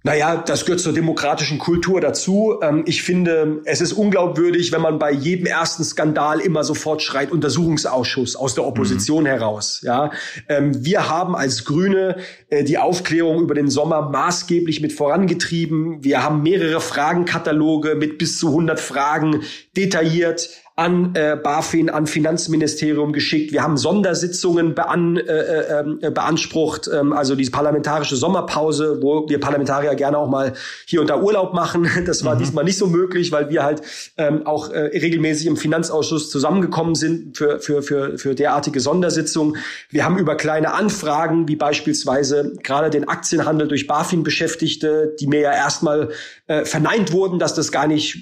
Naja, 0.02 0.42
das 0.46 0.64
gehört 0.64 0.80
zur 0.80 0.94
demokratischen 0.94 1.58
Kultur 1.58 2.00
dazu. 2.00 2.58
Ähm, 2.62 2.84
ich 2.86 3.02
finde, 3.02 3.60
es 3.66 3.82
ist 3.82 3.92
unglaubwürdig, 3.92 4.72
wenn 4.72 4.80
man 4.80 4.98
bei 4.98 5.12
jedem 5.12 5.44
ersten 5.44 5.84
Skandal 5.84 6.40
immer 6.40 6.64
sofort 6.64 7.02
schreit, 7.02 7.30
Untersuchungsausschuss 7.30 8.34
aus 8.34 8.54
der 8.54 8.64
Opposition 8.64 9.24
mhm. 9.24 9.28
heraus. 9.28 9.82
Ja, 9.82 10.10
ähm, 10.48 10.84
wir 10.84 11.10
haben 11.10 11.36
als 11.36 11.66
Grüne 11.66 12.16
äh, 12.48 12.64
die 12.64 12.78
Aufklärung 12.78 13.42
über 13.42 13.54
den 13.54 13.68
Sommer 13.68 14.08
maßgeblich 14.08 14.80
mit 14.80 14.94
vorangetrieben. 14.94 16.02
Wir 16.02 16.22
haben 16.22 16.42
mehrere 16.42 16.80
Fragenkataloge 16.80 17.94
mit 17.94 18.16
bis 18.16 18.38
zu 18.38 18.48
100 18.48 18.80
Fragen 18.80 19.42
detailliert 19.76 20.48
an 20.80 21.14
äh, 21.14 21.36
BaFin, 21.36 21.90
an 21.90 22.06
Finanzministerium 22.06 23.12
geschickt. 23.12 23.52
Wir 23.52 23.62
haben 23.62 23.76
Sondersitzungen 23.76 24.74
bean, 24.74 25.18
äh, 25.18 25.20
äh, 25.20 25.84
äh, 26.00 26.10
beansprucht, 26.10 26.88
ähm, 26.90 27.12
also 27.12 27.34
diese 27.34 27.50
parlamentarische 27.50 28.16
Sommerpause, 28.16 28.98
wo 29.02 29.28
wir 29.28 29.38
Parlamentarier 29.40 29.94
gerne 29.94 30.16
auch 30.16 30.30
mal 30.30 30.54
hier 30.86 31.02
und 31.02 31.10
da 31.10 31.20
Urlaub 31.20 31.52
machen. 31.52 31.86
Das 32.06 32.24
war 32.24 32.34
mhm. 32.34 32.38
diesmal 32.38 32.64
nicht 32.64 32.78
so 32.78 32.86
möglich, 32.86 33.30
weil 33.30 33.50
wir 33.50 33.62
halt 33.62 33.82
ähm, 34.16 34.46
auch 34.46 34.70
äh, 34.70 34.78
regelmäßig 34.78 35.46
im 35.48 35.58
Finanzausschuss 35.58 36.30
zusammengekommen 36.30 36.94
sind 36.94 37.36
für, 37.36 37.60
für, 37.60 37.82
für, 37.82 38.16
für 38.16 38.34
derartige 38.34 38.80
Sondersitzungen. 38.80 39.58
Wir 39.90 40.06
haben 40.06 40.18
über 40.18 40.34
kleine 40.34 40.72
Anfragen, 40.72 41.46
wie 41.46 41.56
beispielsweise 41.56 42.54
gerade 42.62 42.88
den 42.88 43.06
Aktienhandel 43.06 43.68
durch 43.68 43.86
BaFin 43.86 44.22
Beschäftigte, 44.22 45.14
die 45.20 45.26
mir 45.26 45.40
ja 45.40 45.52
erstmal 45.52 46.08
äh, 46.46 46.64
verneint 46.64 47.12
wurden, 47.12 47.38
dass 47.38 47.52
das 47.52 47.70
gar 47.70 47.86
nicht 47.86 48.18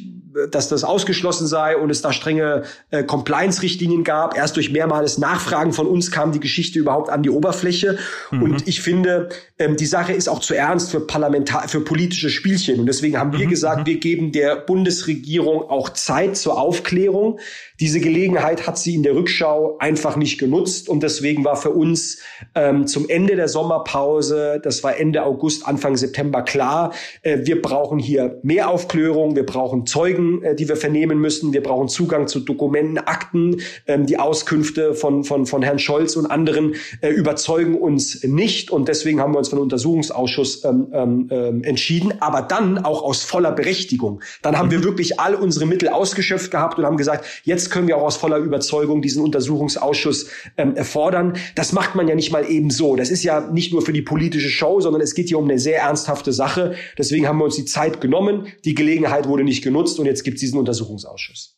dass 0.51 0.68
das 0.68 0.85
ausgeschlossen 0.85 1.47
sei 1.47 1.77
und 1.77 1.90
es 1.90 2.03
da 2.03 2.12
strenge 2.12 2.47
äh, 2.90 3.04
Compliance-Richtlinien 3.04 4.04
gab. 4.04 4.37
Erst 4.37 4.56
durch 4.56 4.70
mehrmales 4.70 5.18
Nachfragen 5.18 5.72
von 5.72 5.87
uns 5.87 6.11
kam 6.11 6.32
die 6.32 6.40
Geschichte 6.40 6.78
überhaupt 6.78 7.11
an 7.11 7.22
die 7.22 7.30
Oberfläche. 7.30 7.98
Mhm. 8.30 8.42
Und 8.42 8.68
ich 8.68 8.80
finde, 8.80 9.28
ähm, 9.58 9.76
die 9.76 9.87
Sache 9.87 10.12
ist 10.12 10.28
auch 10.28 10.40
zu 10.40 10.54
ernst 10.54 10.90
für 10.90 11.00
Parlamentar 11.00 11.68
für 11.68 11.80
politische 11.80 12.30
Spielchen. 12.30 12.80
Und 12.80 12.87
deswegen 12.87 13.18
haben 13.18 13.32
wir 13.32 13.46
mhm. 13.46 13.50
gesagt, 13.50 13.80
mhm. 13.80 13.87
wir 13.87 14.00
geben 14.00 14.32
der 14.32 14.56
Bundesregierung 14.56 15.62
auch 15.62 15.90
Zeit 15.90 16.37
zur 16.37 16.61
Aufklärung. 16.61 17.38
Diese 17.80 18.00
Gelegenheit 18.00 18.66
hat 18.66 18.78
sie 18.78 18.94
in 18.94 19.02
der 19.02 19.14
Rückschau 19.14 19.76
einfach 19.78 20.16
nicht 20.16 20.38
genutzt. 20.38 20.88
Und 20.88 21.02
deswegen 21.02 21.44
war 21.44 21.56
für 21.56 21.70
uns 21.70 22.18
ähm, 22.54 22.87
zum 22.87 23.08
Ende 23.08 23.37
der 23.37 23.48
Sommerpause, 23.48 24.61
das 24.62 24.82
war 24.82 24.96
Ende 24.96 25.22
August, 25.22 25.66
Anfang 25.66 25.96
September 25.96 26.42
klar, 26.42 26.92
äh, 27.22 27.38
wir 27.42 27.62
brauchen 27.62 27.98
hier 27.98 28.40
mehr 28.42 28.68
Aufklärung, 28.68 29.37
wir 29.37 29.46
brauchen 29.46 29.87
Zeugen 29.87 30.08
Zeugen, 30.08 30.42
äh, 30.42 30.54
die 30.54 30.68
wir 30.68 30.76
vernehmen 30.76 31.18
müssen. 31.18 31.52
Wir 31.52 31.62
brauchen 31.62 31.88
Zugang 31.88 32.28
zu 32.28 32.38
Dokumenten, 32.40 32.98
Akten. 32.98 33.61
Ähm, 33.87 34.07
die 34.07 34.18
Auskünfte 34.18 34.94
von, 34.94 35.24
von, 35.24 35.46
von 35.46 35.62
Herrn 35.62 35.79
Scholz 35.79 36.16
und 36.16 36.27
anderen 36.27 36.74
äh, 37.01 37.11
überzeugen 37.11 37.77
uns 37.79 38.22
nicht. 38.24 38.70
Und 38.70 38.88
deswegen 38.88 39.20
haben 39.20 39.33
wir 39.33 39.38
uns 39.38 39.48
für 39.48 39.57
einen 39.57 39.62
Untersuchungsausschuss 39.62 40.64
ähm, 40.64 40.88
ähm, 40.92 41.29
ähm 41.31 41.64
entschieden. 41.64 42.14
Aber 42.20 42.42
dann 42.42 42.79
auch 42.79 43.03
aus 43.03 43.22
voller 43.22 43.53
Berechtigung. 43.53 44.22
Dann 44.42 44.59
haben 44.59 44.70
wir 44.70 44.85
wirklich 44.85 45.20
all 45.20 45.35
unsere 45.35 45.66
Mittel 45.66 45.88
ausgeschöpft 45.88 46.51
gehabt 46.51 46.79
und 46.79 46.85
haben 46.85 46.96
gesagt, 46.96 47.24
jetzt 47.44 47.70
können 47.70 47.88
wir 47.88 47.96
auch 47.96 48.03
aus 48.03 48.16
voller 48.16 48.38
Überzeugung 48.38 49.03
diesen 49.03 49.22
Untersuchungsausschuss 49.22 50.29
ähm, 50.57 50.77
erfordern. 50.77 51.35
Das 51.55 51.72
macht 51.72 51.94
man 51.94 52.09
ja 52.09 52.14
nicht 52.14 52.33
mal 52.33 52.48
eben 52.48 52.70
so. 52.70 52.96
Das 52.96 53.11
ist 53.11 53.22
ja 53.22 53.40
nicht 53.40 53.72
nur 53.72 53.83
für 53.83 53.92
die 53.92 54.03
politische 54.03 54.48
Show, 54.48 54.81
sondern 54.81 55.03
es 55.03 55.14
geht 55.14 55.29
hier 55.29 55.38
um 55.38 55.44
eine 55.44 55.59
sehr 55.59 55.81
ernsthafte 55.81 56.33
Sache. 56.33 56.74
Deswegen 56.96 57.27
haben 57.27 57.38
wir 57.38 57.44
uns 57.44 57.57
die 57.57 57.64
Zeit 57.64 58.01
genommen. 58.01 58.46
Die 58.64 58.74
Gelegenheit 58.74 59.29
wurde 59.29 59.44
nicht 59.44 59.62
genutzt 59.62 59.98
und 59.98 60.07
jetzt 60.07 60.24
gibt 60.24 60.37
es 60.37 60.40
diesen 60.40 60.59
Untersuchungsausschuss. 60.59 61.58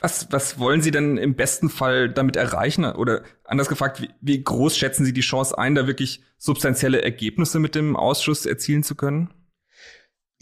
Was, 0.00 0.28
was 0.30 0.58
wollen 0.58 0.80
Sie 0.80 0.90
denn 0.90 1.18
im 1.18 1.34
besten 1.34 1.68
Fall 1.68 2.08
damit 2.08 2.36
erreichen? 2.36 2.84
Oder 2.84 3.22
anders 3.44 3.68
gefragt, 3.68 4.00
wie, 4.00 4.08
wie 4.22 4.42
groß 4.42 4.76
schätzen 4.76 5.04
Sie 5.04 5.12
die 5.12 5.20
Chance 5.20 5.58
ein, 5.58 5.74
da 5.74 5.86
wirklich 5.86 6.22
substanzielle 6.38 7.02
Ergebnisse 7.02 7.58
mit 7.58 7.74
dem 7.74 7.96
Ausschuss 7.96 8.46
erzielen 8.46 8.82
zu 8.82 8.94
können? 8.94 9.30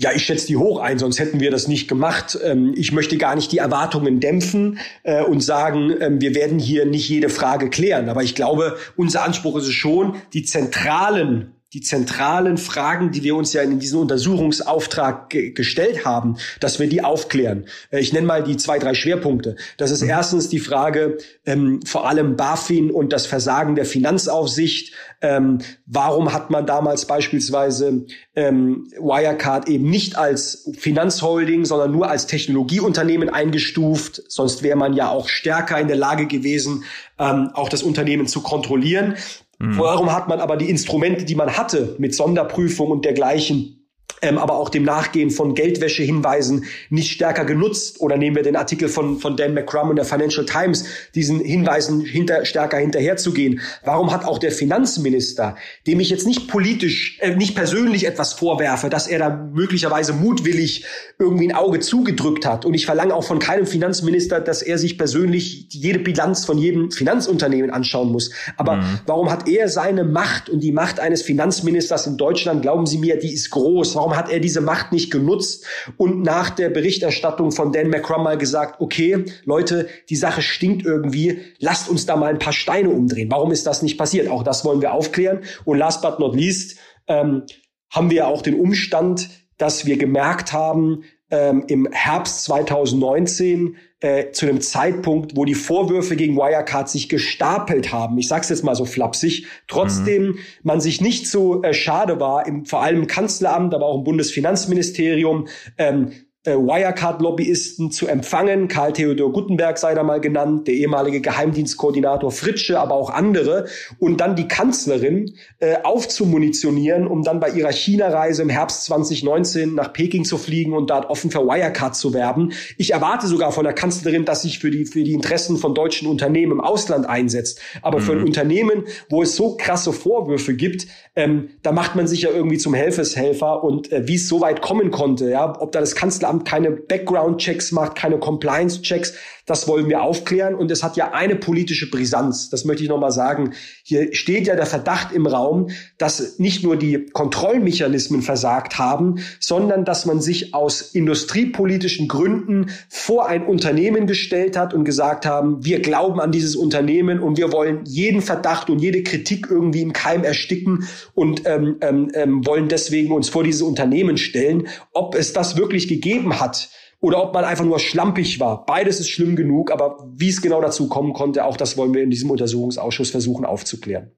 Ja, 0.00 0.12
ich 0.14 0.24
schätze 0.24 0.46
die 0.46 0.56
hoch 0.56 0.78
ein, 0.78 1.00
sonst 1.00 1.18
hätten 1.18 1.40
wir 1.40 1.50
das 1.50 1.66
nicht 1.66 1.88
gemacht. 1.88 2.38
Ähm, 2.44 2.72
ich 2.76 2.92
möchte 2.92 3.18
gar 3.18 3.34
nicht 3.34 3.50
die 3.50 3.58
Erwartungen 3.58 4.20
dämpfen 4.20 4.78
äh, 5.02 5.24
und 5.24 5.40
sagen, 5.40 5.92
ähm, 6.00 6.20
wir 6.20 6.36
werden 6.36 6.60
hier 6.60 6.86
nicht 6.86 7.08
jede 7.08 7.28
Frage 7.28 7.68
klären. 7.68 8.08
Aber 8.08 8.22
ich 8.22 8.36
glaube, 8.36 8.78
unser 8.94 9.24
Anspruch 9.24 9.56
ist 9.56 9.66
es 9.66 9.74
schon, 9.74 10.14
die 10.34 10.44
zentralen 10.44 11.57
die 11.74 11.82
zentralen 11.82 12.56
Fragen, 12.56 13.10
die 13.10 13.22
wir 13.22 13.36
uns 13.36 13.52
ja 13.52 13.60
in 13.60 13.78
diesem 13.78 14.00
Untersuchungsauftrag 14.00 15.28
ge 15.28 15.50
gestellt 15.50 16.06
haben, 16.06 16.38
dass 16.60 16.78
wir 16.78 16.88
die 16.88 17.04
aufklären. 17.04 17.66
Äh, 17.90 18.00
ich 18.00 18.12
nenne 18.14 18.26
mal 18.26 18.42
die 18.42 18.56
zwei, 18.56 18.78
drei 18.78 18.94
Schwerpunkte. 18.94 19.56
Das 19.76 19.90
ist 19.90 20.02
mhm. 20.02 20.08
erstens 20.08 20.48
die 20.48 20.60
Frage, 20.60 21.18
ähm, 21.44 21.80
vor 21.84 22.08
allem 22.08 22.36
BaFin 22.36 22.90
und 22.90 23.12
das 23.12 23.26
Versagen 23.26 23.74
der 23.74 23.84
Finanzaufsicht. 23.84 24.94
Ähm, 25.20 25.58
warum 25.84 26.32
hat 26.32 26.48
man 26.48 26.64
damals 26.64 27.06
beispielsweise 27.06 28.06
ähm, 28.34 28.88
Wirecard 28.98 29.68
eben 29.68 29.90
nicht 29.90 30.16
als 30.16 30.70
Finanzholding, 30.78 31.66
sondern 31.66 31.92
nur 31.92 32.08
als 32.08 32.26
Technologieunternehmen 32.26 33.28
eingestuft? 33.28 34.22
Sonst 34.28 34.62
wäre 34.62 34.76
man 34.78 34.94
ja 34.94 35.10
auch 35.10 35.28
stärker 35.28 35.78
in 35.78 35.88
der 35.88 35.96
Lage 35.96 36.26
gewesen, 36.26 36.84
ähm, 37.18 37.50
auch 37.52 37.68
das 37.68 37.82
Unternehmen 37.82 38.26
zu 38.26 38.40
kontrollieren. 38.40 39.16
Mhm. 39.58 39.78
Warum 39.78 40.12
hat 40.12 40.28
man 40.28 40.40
aber 40.40 40.56
die 40.56 40.70
Instrumente, 40.70 41.24
die 41.24 41.34
man 41.34 41.56
hatte, 41.56 41.96
mit 41.98 42.14
Sonderprüfung 42.14 42.90
und 42.90 43.04
dergleichen, 43.04 43.77
ähm, 44.22 44.38
aber 44.38 44.54
auch 44.54 44.68
dem 44.68 44.84
Nachgehen 44.84 45.30
von 45.30 45.54
Geldwäschehinweisen 45.54 46.64
nicht 46.90 47.12
stärker 47.12 47.44
genutzt. 47.44 48.00
Oder 48.00 48.16
nehmen 48.16 48.36
wir 48.36 48.42
den 48.42 48.56
Artikel 48.56 48.88
von, 48.88 49.18
von 49.18 49.36
Dan 49.36 49.54
McCrum 49.54 49.90
in 49.90 49.96
der 49.96 50.04
Financial 50.04 50.44
Times, 50.44 50.84
diesen 51.14 51.40
Hinweisen 51.40 52.00
hinter, 52.00 52.44
stärker 52.44 52.78
hinterherzugehen. 52.78 53.60
Warum 53.84 54.12
hat 54.12 54.24
auch 54.24 54.38
der 54.38 54.52
Finanzminister, 54.52 55.56
dem 55.86 56.00
ich 56.00 56.10
jetzt 56.10 56.26
nicht 56.26 56.48
politisch, 56.48 57.18
äh, 57.20 57.34
nicht 57.36 57.54
persönlich 57.54 58.06
etwas 58.06 58.32
vorwerfe, 58.32 58.88
dass 58.88 59.06
er 59.06 59.18
da 59.18 59.50
möglicherweise 59.52 60.12
mutwillig 60.12 60.84
irgendwie 61.18 61.48
ein 61.48 61.54
Auge 61.54 61.80
zugedrückt 61.80 62.46
hat. 62.46 62.64
Und 62.64 62.74
ich 62.74 62.86
verlange 62.86 63.14
auch 63.14 63.24
von 63.24 63.38
keinem 63.38 63.66
Finanzminister, 63.66 64.40
dass 64.40 64.62
er 64.62 64.78
sich 64.78 64.98
persönlich 64.98 65.66
jede 65.70 65.98
Bilanz 65.98 66.44
von 66.44 66.58
jedem 66.58 66.90
Finanzunternehmen 66.90 67.70
anschauen 67.70 68.10
muss. 68.10 68.30
Aber 68.56 68.76
mhm. 68.76 69.00
warum 69.06 69.30
hat 69.30 69.48
er 69.48 69.68
seine 69.68 70.04
Macht 70.04 70.48
und 70.48 70.60
die 70.60 70.72
Macht 70.72 71.00
eines 71.00 71.22
Finanzministers 71.22 72.06
in 72.06 72.16
Deutschland, 72.16 72.62
glauben 72.62 72.86
Sie 72.86 72.98
mir, 72.98 73.18
die 73.18 73.32
ist 73.32 73.50
groß. 73.50 73.96
Warum 73.98 74.16
hat 74.16 74.30
er 74.30 74.38
diese 74.38 74.60
Macht 74.60 74.92
nicht 74.92 75.10
genutzt 75.10 75.66
und 75.96 76.22
nach 76.22 76.50
der 76.50 76.70
Berichterstattung 76.70 77.50
von 77.50 77.72
Dan 77.72 77.88
McCrum 77.88 78.22
mal 78.22 78.38
gesagt, 78.38 78.80
okay, 78.80 79.24
Leute, 79.44 79.88
die 80.08 80.14
Sache 80.14 80.40
stinkt 80.40 80.86
irgendwie, 80.86 81.40
lasst 81.58 81.88
uns 81.88 82.06
da 82.06 82.14
mal 82.14 82.30
ein 82.30 82.38
paar 82.38 82.52
Steine 82.52 82.90
umdrehen. 82.90 83.28
Warum 83.28 83.50
ist 83.50 83.66
das 83.66 83.82
nicht 83.82 83.98
passiert? 83.98 84.28
Auch 84.28 84.44
das 84.44 84.64
wollen 84.64 84.80
wir 84.80 84.92
aufklären. 84.92 85.40
Und 85.64 85.78
last 85.78 86.00
but 86.00 86.20
not 86.20 86.36
least 86.36 86.78
ähm, 87.08 87.42
haben 87.90 88.10
wir 88.12 88.28
auch 88.28 88.40
den 88.40 88.54
Umstand, 88.54 89.30
dass 89.56 89.84
wir 89.84 89.96
gemerkt 89.96 90.52
haben, 90.52 91.02
ähm, 91.32 91.64
im 91.66 91.88
Herbst 91.90 92.44
2019 92.44 93.76
äh, 94.00 94.30
zu 94.30 94.46
dem 94.46 94.60
Zeitpunkt, 94.60 95.36
wo 95.36 95.44
die 95.44 95.54
Vorwürfe 95.54 96.14
gegen 96.14 96.36
Wirecard 96.36 96.88
sich 96.88 97.08
gestapelt 97.08 97.92
haben. 97.92 98.16
Ich 98.18 98.28
sage 98.28 98.42
es 98.42 98.48
jetzt 98.48 98.62
mal 98.64 98.74
so 98.74 98.84
flapsig. 98.84 99.46
Trotzdem 99.66 100.22
mhm. 100.22 100.38
man 100.62 100.80
sich 100.80 101.00
nicht 101.00 101.28
so 101.28 101.62
äh, 101.62 101.74
schade 101.74 102.20
war, 102.20 102.46
im, 102.46 102.64
vor 102.64 102.82
allem 102.82 103.00
im 103.00 103.06
Kanzleramt, 103.06 103.74
aber 103.74 103.86
auch 103.86 103.98
im 103.98 104.04
Bundesfinanzministerium, 104.04 105.48
ähm, 105.78 106.12
äh, 106.12 106.27
Wirecard-Lobbyisten 106.46 107.90
zu 107.90 108.06
empfangen. 108.06 108.68
Karl 108.68 108.92
Theodor 108.92 109.32
Guttenberg 109.32 109.76
sei 109.76 109.94
da 109.94 110.02
mal 110.02 110.20
genannt, 110.20 110.68
der 110.68 110.74
ehemalige 110.74 111.20
Geheimdienstkoordinator 111.20 112.30
Fritsche, 112.30 112.78
aber 112.78 112.94
auch 112.94 113.10
andere. 113.10 113.66
Und 113.98 114.20
dann 114.20 114.36
die 114.36 114.46
Kanzlerin 114.46 115.34
äh, 115.58 115.76
aufzumunitionieren, 115.82 117.08
um 117.08 117.22
dann 117.24 117.40
bei 117.40 117.50
ihrer 117.50 117.72
China-Reise 117.72 118.42
im 118.42 118.50
Herbst 118.50 118.84
2019 118.84 119.74
nach 119.74 119.92
Peking 119.92 120.24
zu 120.24 120.38
fliegen 120.38 120.74
und 120.74 120.90
dort 120.90 121.10
offen 121.10 121.30
für 121.30 121.40
Wirecard 121.40 121.96
zu 121.96 122.14
werben. 122.14 122.52
Ich 122.76 122.92
erwarte 122.92 123.26
sogar 123.26 123.50
von 123.50 123.64
der 123.64 123.74
Kanzlerin, 123.74 124.24
dass 124.24 124.42
sich 124.42 124.60
für 124.60 124.70
die, 124.70 124.86
für 124.86 125.02
die 125.02 125.14
Interessen 125.14 125.56
von 125.56 125.74
deutschen 125.74 126.08
Unternehmen 126.08 126.52
im 126.52 126.60
Ausland 126.60 127.06
einsetzt. 127.06 127.60
Aber 127.82 127.98
mhm. 127.98 128.02
für 128.02 128.12
ein 128.12 128.18
mhm. 128.18 128.26
Unternehmen, 128.26 128.84
wo 129.10 129.22
es 129.22 129.34
so 129.34 129.56
krasse 129.56 129.92
Vorwürfe 129.92 130.54
gibt, 130.54 130.86
ähm, 131.16 131.48
da 131.62 131.72
macht 131.72 131.96
man 131.96 132.06
sich 132.06 132.22
ja 132.22 132.30
irgendwie 132.30 132.58
zum 132.58 132.74
Helfeshelfer. 132.74 133.64
Und 133.64 133.90
äh, 133.90 134.06
wie 134.06 134.14
es 134.14 134.28
so 134.28 134.40
weit 134.40 134.62
kommen 134.62 134.92
konnte, 134.92 135.30
ja, 135.30 135.60
ob 135.60 135.72
da 135.72 135.80
das 135.80 135.96
Kanzleramt 135.96 136.27
Finanzamt 136.28 136.44
keine 136.44 136.70
Background-Checks 136.70 137.72
macht, 137.72 137.96
keine 137.96 138.18
Compliance-Checks. 138.18 139.14
Das 139.48 139.66
wollen 139.66 139.88
wir 139.88 140.02
aufklären. 140.02 140.54
Und 140.54 140.70
es 140.70 140.82
hat 140.82 140.96
ja 140.96 141.12
eine 141.12 141.34
politische 141.34 141.90
Brisanz. 141.90 142.50
Das 142.50 142.66
möchte 142.66 142.82
ich 142.82 142.88
nochmal 142.90 143.12
sagen. 143.12 143.54
Hier 143.82 144.14
steht 144.14 144.46
ja 144.46 144.54
der 144.54 144.66
Verdacht 144.66 145.12
im 145.12 145.26
Raum, 145.26 145.70
dass 145.96 146.38
nicht 146.38 146.62
nur 146.62 146.76
die 146.76 147.06
Kontrollmechanismen 147.06 148.20
versagt 148.20 148.78
haben, 148.78 149.20
sondern 149.40 149.86
dass 149.86 150.04
man 150.04 150.20
sich 150.20 150.52
aus 150.52 150.82
industriepolitischen 150.82 152.08
Gründen 152.08 152.70
vor 152.90 153.26
ein 153.26 153.46
Unternehmen 153.46 154.06
gestellt 154.06 154.56
hat 154.56 154.74
und 154.74 154.84
gesagt 154.84 155.24
haben, 155.24 155.64
wir 155.64 155.80
glauben 155.80 156.20
an 156.20 156.30
dieses 156.30 156.54
Unternehmen 156.54 157.18
und 157.18 157.38
wir 157.38 157.50
wollen 157.50 157.80
jeden 157.86 158.20
Verdacht 158.20 158.68
und 158.68 158.80
jede 158.80 159.02
Kritik 159.02 159.46
irgendwie 159.50 159.80
im 159.80 159.94
Keim 159.94 160.24
ersticken 160.24 160.86
und 161.14 161.46
ähm, 161.46 161.76
ähm, 161.80 162.10
ähm 162.12 162.46
wollen 162.46 162.68
deswegen 162.68 163.12
uns 163.12 163.30
vor 163.30 163.44
dieses 163.44 163.62
Unternehmen 163.62 164.18
stellen. 164.18 164.68
Ob 164.92 165.14
es 165.14 165.32
das 165.32 165.56
wirklich 165.56 165.88
gegeben 165.88 166.17
hat, 166.40 166.70
oder 167.00 167.22
ob 167.22 167.32
man 167.32 167.44
einfach 167.44 167.64
nur 167.64 167.78
schlampig 167.78 168.40
war. 168.40 168.66
Beides 168.66 169.00
ist 169.00 169.08
schlimm 169.08 169.36
genug, 169.36 169.70
aber 169.70 170.04
wie 170.14 170.28
es 170.28 170.42
genau 170.42 170.60
dazu 170.60 170.88
kommen 170.88 171.12
konnte, 171.12 171.44
auch 171.44 171.56
das 171.56 171.76
wollen 171.76 171.94
wir 171.94 172.02
in 172.02 172.10
diesem 172.10 172.30
Untersuchungsausschuss 172.30 173.10
versuchen 173.10 173.44
aufzuklären. 173.44 174.10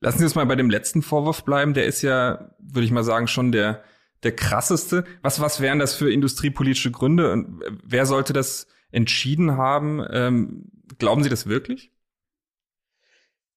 Lassen 0.00 0.18
Sie 0.18 0.24
uns 0.24 0.34
mal 0.34 0.44
bei 0.44 0.56
dem 0.56 0.68
letzten 0.68 1.02
Vorwurf 1.02 1.44
bleiben. 1.44 1.72
Der 1.72 1.86
ist 1.86 2.02
ja, 2.02 2.50
würde 2.58 2.84
ich 2.84 2.90
mal 2.90 3.04
sagen, 3.04 3.28
schon 3.28 3.52
der, 3.52 3.82
der 4.22 4.36
krasseste. 4.36 5.04
Was, 5.22 5.40
was 5.40 5.60
wären 5.60 5.78
das 5.78 5.94
für 5.94 6.12
industriepolitische 6.12 6.90
Gründe? 6.90 7.32
Und 7.32 7.62
wer 7.82 8.04
sollte 8.04 8.34
das 8.34 8.66
entschieden 8.92 9.56
haben? 9.56 10.04
Ähm, 10.12 10.70
glauben 10.98 11.22
Sie 11.22 11.30
das 11.30 11.46
wirklich? 11.46 11.92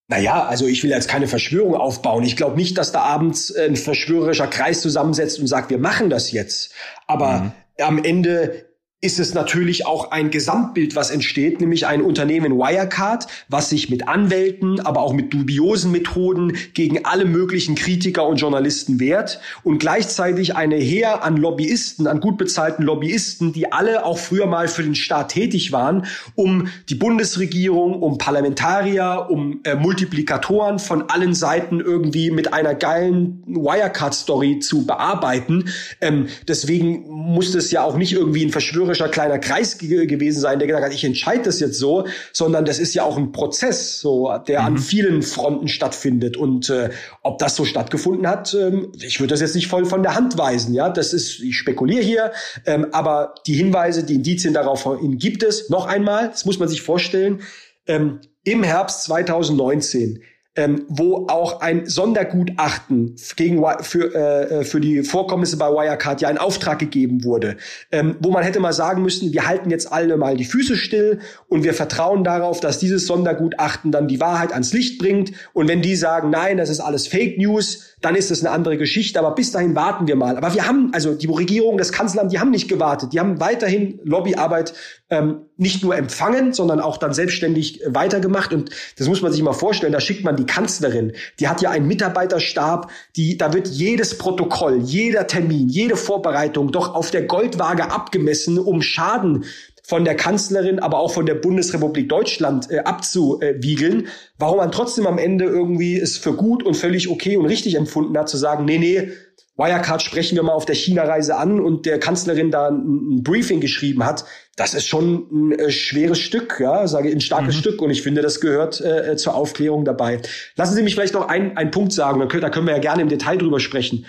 Naja, 0.08 0.48
also 0.48 0.66
ich 0.66 0.82
will 0.82 0.90
jetzt 0.90 1.08
keine 1.08 1.28
Verschwörung 1.28 1.76
aufbauen. 1.76 2.24
Ich 2.24 2.36
glaube 2.36 2.56
nicht, 2.56 2.78
dass 2.78 2.92
da 2.92 3.02
abends 3.02 3.56
ein 3.56 3.76
verschwörerischer 3.76 4.48
Kreis 4.48 4.82
zusammensetzt 4.82 5.40
und 5.40 5.46
sagt, 5.46 5.70
wir 5.70 5.78
machen 5.78 6.10
das 6.10 6.32
jetzt. 6.32 6.74
Aber 7.06 7.42
mhm. 7.42 7.52
Am 7.82 8.04
Ende 8.04 8.69
ist 9.02 9.18
es 9.18 9.34
natürlich 9.34 9.86
auch 9.86 10.12
ein 10.12 10.30
Gesamtbild, 10.30 10.94
was 10.94 11.10
entsteht, 11.10 11.62
nämlich 11.62 11.88
ein 11.88 12.02
Unternehmen 12.02 12.58
Wirecard, 12.58 13.28
was 13.48 13.70
sich 13.70 13.90
mit 13.90 14.10
Anwälten, 14.10 14.82
aber 14.82 15.00
auch 15.02 15.14
mit 15.14 15.34
dubiosen 15.34 15.94
Methoden 15.94 16.58
gegen 16.74 17.06
alle 17.06 17.24
möglichen 17.24 17.76
Kritiker 17.76 18.28
und 18.28 18.42
Journalisten 18.42 19.00
wehrt 19.00 19.40
und 19.64 19.80
gleichzeitig 19.80 20.58
eine 20.58 20.76
Heer 20.76 21.24
an 21.24 21.38
Lobbyisten, 21.38 22.08
an 22.08 22.20
gut 22.20 22.38
bezahlten 22.38 22.84
Lobbyisten, 22.84 23.54
die 23.54 23.72
alle 23.72 24.04
auch 24.04 24.18
früher 24.18 24.48
mal 24.48 24.68
für 24.68 24.84
den 24.84 24.96
Staat 24.96 25.32
tätig 25.32 25.72
waren, 25.72 26.06
um 26.36 26.68
die 26.90 26.96
Bundesregierung, 26.96 28.02
um 28.02 28.18
Parlamentarier, 28.18 29.28
um 29.30 29.62
äh, 29.64 29.76
Multiplikatoren 29.76 30.78
von 30.78 31.10
allen 31.10 31.34
Seiten 31.34 31.80
irgendwie 31.80 32.32
mit 32.32 32.52
einer 32.52 32.76
geilen 32.76 33.44
Wirecard-Story 33.48 34.60
zu 34.60 34.86
bearbeiten. 34.86 35.70
Ähm, 36.02 36.28
deswegen 36.50 37.08
muss 37.08 37.54
das 37.54 37.72
ja 37.72 37.84
auch 37.84 37.96
nicht 37.96 38.12
irgendwie 38.12 38.44
ein 38.44 38.50
Verschwörung 38.50 38.89
verschwörerischer 38.90 39.10
kleiner 39.10 39.40
Kreis 39.40 39.78
ge 39.78 40.06
gewesen 40.06 40.40
sein, 40.40 40.60
der 40.60 40.68
gesagt 40.68 40.86
hat, 40.86 40.94
ich 40.94 41.04
entscheide 41.04 41.44
das 41.44 41.60
jetzt 41.60 41.78
so, 41.78 42.08
sondern 42.34 42.66
das 42.66 42.80
ist 42.80 42.94
ja 42.94 43.04
auch 43.04 43.18
ein 43.18 43.32
Prozess, 43.32 44.00
so 44.00 44.32
der 44.48 44.62
mhm. 44.62 44.66
an 44.66 44.78
vielen 44.78 45.22
Fronten 45.22 45.68
stattfindet. 45.68 46.38
Und 46.38 46.70
äh, 46.70 46.90
ob 47.22 47.38
das 47.40 47.56
so 47.56 47.66
stattgefunden 47.66 48.28
hat, 48.28 48.54
ähm, 48.54 48.92
ich 49.00 49.20
würde 49.20 49.34
das 49.34 49.42
jetzt 49.42 49.56
nicht 49.56 49.68
voll 49.68 49.86
von 49.86 50.04
der 50.04 50.16
Hand 50.16 50.38
weisen. 50.38 50.74
Ja, 50.74 50.90
das 50.90 51.14
ist, 51.14 51.40
ich 51.40 51.58
spekuliere 51.58 52.04
hier, 52.04 52.32
ähm, 52.66 52.88
aber 52.92 53.36
die 53.46 53.54
Hinweise, 53.54 54.04
die 54.04 54.16
Indizien 54.16 54.54
darauf 54.54 54.88
gibt 55.14 55.44
es. 55.44 55.70
Noch 55.70 55.86
einmal, 55.86 56.30
das 56.30 56.46
muss 56.46 56.60
man 56.60 56.68
sich 56.68 56.82
vorstellen. 56.82 57.42
Ähm, 57.88 58.20
Im 58.44 58.64
Herbst 58.64 59.04
2019 59.04 60.22
ähm, 60.56 60.86
wo 60.90 61.28
auch 61.28 61.62
ein 61.62 61.86
Sondergutachten 61.86 63.16
gegen, 63.36 63.64
für, 63.82 64.16
äh, 64.16 64.64
für 64.64 64.82
die 64.82 65.04
Vorkommnisse 65.04 65.58
bei 65.58 65.70
Wirecard 65.70 66.22
ja 66.22 66.30
in 66.30 66.38
Auftrag 66.38 66.80
gegeben 66.80 67.24
wurde, 67.24 67.58
ähm, 67.92 68.16
wo 68.20 68.32
man 68.32 68.44
hätte 68.44 68.60
mal 68.60 68.74
sagen 68.74 69.04
müssen, 69.04 69.32
wir 69.32 69.48
halten 69.48 69.70
jetzt 69.70 69.92
alle 69.92 70.18
mal 70.18 70.36
die 70.36 70.46
Füße 70.46 70.76
still 70.76 71.20
und 71.48 71.64
wir 71.64 71.74
vertrauen 71.74 72.24
darauf, 72.24 72.60
dass 72.60 72.80
dieses 72.80 73.06
Sondergutachten 73.06 73.92
dann 73.92 74.08
die 74.08 74.20
Wahrheit 74.20 74.52
ans 74.52 74.74
Licht 74.74 75.00
bringt. 75.00 75.32
Und 75.54 75.68
wenn 75.68 75.82
die 75.82 75.96
sagen, 75.96 76.30
nein, 76.30 76.58
das 76.58 76.70
ist 76.70 76.80
alles 76.80 77.08
Fake 77.08 77.38
News, 77.38 77.96
dann 78.02 78.16
ist 78.16 78.32
das 78.32 78.40
eine 78.44 78.52
andere 78.52 78.78
Geschichte. 78.78 79.20
Aber 79.20 79.36
bis 79.36 79.52
dahin 79.52 79.76
warten 79.76 80.08
wir 80.08 80.16
mal. 80.16 80.36
Aber 80.36 80.54
wir 80.54 80.68
haben, 80.68 80.92
also 80.94 81.14
die 81.14 81.28
Regierung, 81.28 81.78
das 81.78 81.92
Kanzleramt, 81.92 82.32
die 82.32 82.40
haben 82.40 82.52
nicht 82.52 82.68
gewartet. 82.68 83.14
Die 83.14 83.20
haben 83.20 83.40
weiterhin 83.40 84.00
Lobbyarbeit 84.04 84.74
ähm, 85.10 85.49
nicht 85.60 85.84
nur 85.84 85.96
empfangen, 85.96 86.54
sondern 86.54 86.80
auch 86.80 86.98
dann 86.98 87.14
selbstständig 87.14 87.82
weitergemacht. 87.86 88.54
Und 88.54 88.70
das 88.98 89.08
muss 89.08 89.22
man 89.22 89.32
sich 89.32 89.42
mal 89.42 89.54
vorstellen. 89.54 89.94
Da 89.94 90.00
schickt 90.00 90.24
man 90.24 90.36
die 90.36 90.46
Kanzlerin. 90.46 91.14
Die 91.40 91.48
hat 91.48 91.62
ja 91.62 91.70
einen 91.70 91.88
Mitarbeiterstab. 91.88 92.90
Die, 93.16 93.38
da 93.38 93.54
wird 93.54 93.68
jedes 93.68 94.18
Protokoll, 94.18 94.80
jeder 94.82 95.28
Termin, 95.28 95.68
jede 95.68 95.98
Vorbereitung 95.98 96.72
doch 96.72 96.96
auf 96.96 97.12
der 97.12 97.24
Goldwaage 97.24 97.92
abgemessen, 97.92 98.58
um 98.58 98.82
Schaden 98.82 99.46
von 99.90 100.06
der 100.06 100.16
Kanzlerin, 100.16 100.78
aber 100.78 101.00
auch 101.00 101.12
von 101.12 101.26
der 101.26 101.34
Bundesrepublik 101.34 102.10
Deutschland 102.10 102.70
äh, 102.70 102.78
abzuwiegeln, 102.82 104.08
warum 104.38 104.58
man 104.58 104.72
trotzdem 104.72 105.08
am 105.08 105.18
Ende 105.18 105.46
irgendwie 105.46 105.98
es 105.98 106.16
für 106.16 106.34
gut 106.34 106.62
und 106.62 106.76
völlig 106.78 107.10
okay 107.10 107.38
und 107.38 107.48
richtig 107.48 107.74
empfunden 107.74 108.16
hat, 108.16 108.30
zu 108.30 108.38
sagen, 108.38 108.66
nee, 108.66 108.78
nee, 108.78 109.10
Wirecard 109.58 110.04
sprechen 110.04 110.36
wir 110.36 110.44
mal 110.44 110.54
auf 110.54 110.68
der 110.68 110.76
China-Reise 110.76 111.38
an 111.38 111.60
und 111.60 111.88
der 111.88 112.00
Kanzlerin 112.00 112.52
da 112.52 112.68
ein, 112.68 113.16
ein, 113.16 113.24
Briefing 113.24 113.62
geschrieben 113.62 114.06
hat, 114.06 114.26
das 114.56 114.76
ist 114.76 114.86
schon 114.86 115.26
ein 115.32 115.52
äh, 115.54 115.72
schweres 115.72 116.20
Stück, 116.20 116.60
ja, 116.60 116.86
sage 116.86 117.10
ich, 117.10 117.16
ein 117.16 117.20
starkes 117.20 117.56
mhm. 117.56 117.60
Stück 117.60 117.82
und 117.82 117.90
ich 117.90 118.04
finde, 118.04 118.22
das 118.22 118.42
gehört 118.42 118.80
äh, 118.82 119.18
zur 119.18 119.34
Aufklärung 119.34 119.86
dabei. 119.86 120.22
Lassen 120.56 120.76
Sie 120.76 120.84
mich 120.84 120.94
vielleicht 120.94 121.16
noch 121.16 121.30
einen, 121.30 121.58
einen 121.58 121.72
Punkt 121.72 121.94
sagen, 121.94 122.20
da 122.20 122.28
können, 122.28 122.44
da 122.44 122.52
können 122.52 122.68
wir 122.68 122.76
ja 122.76 122.80
gerne 122.80 123.02
im 123.02 123.10
Detail 123.10 123.38
drüber 123.38 123.60
sprechen. 123.60 124.06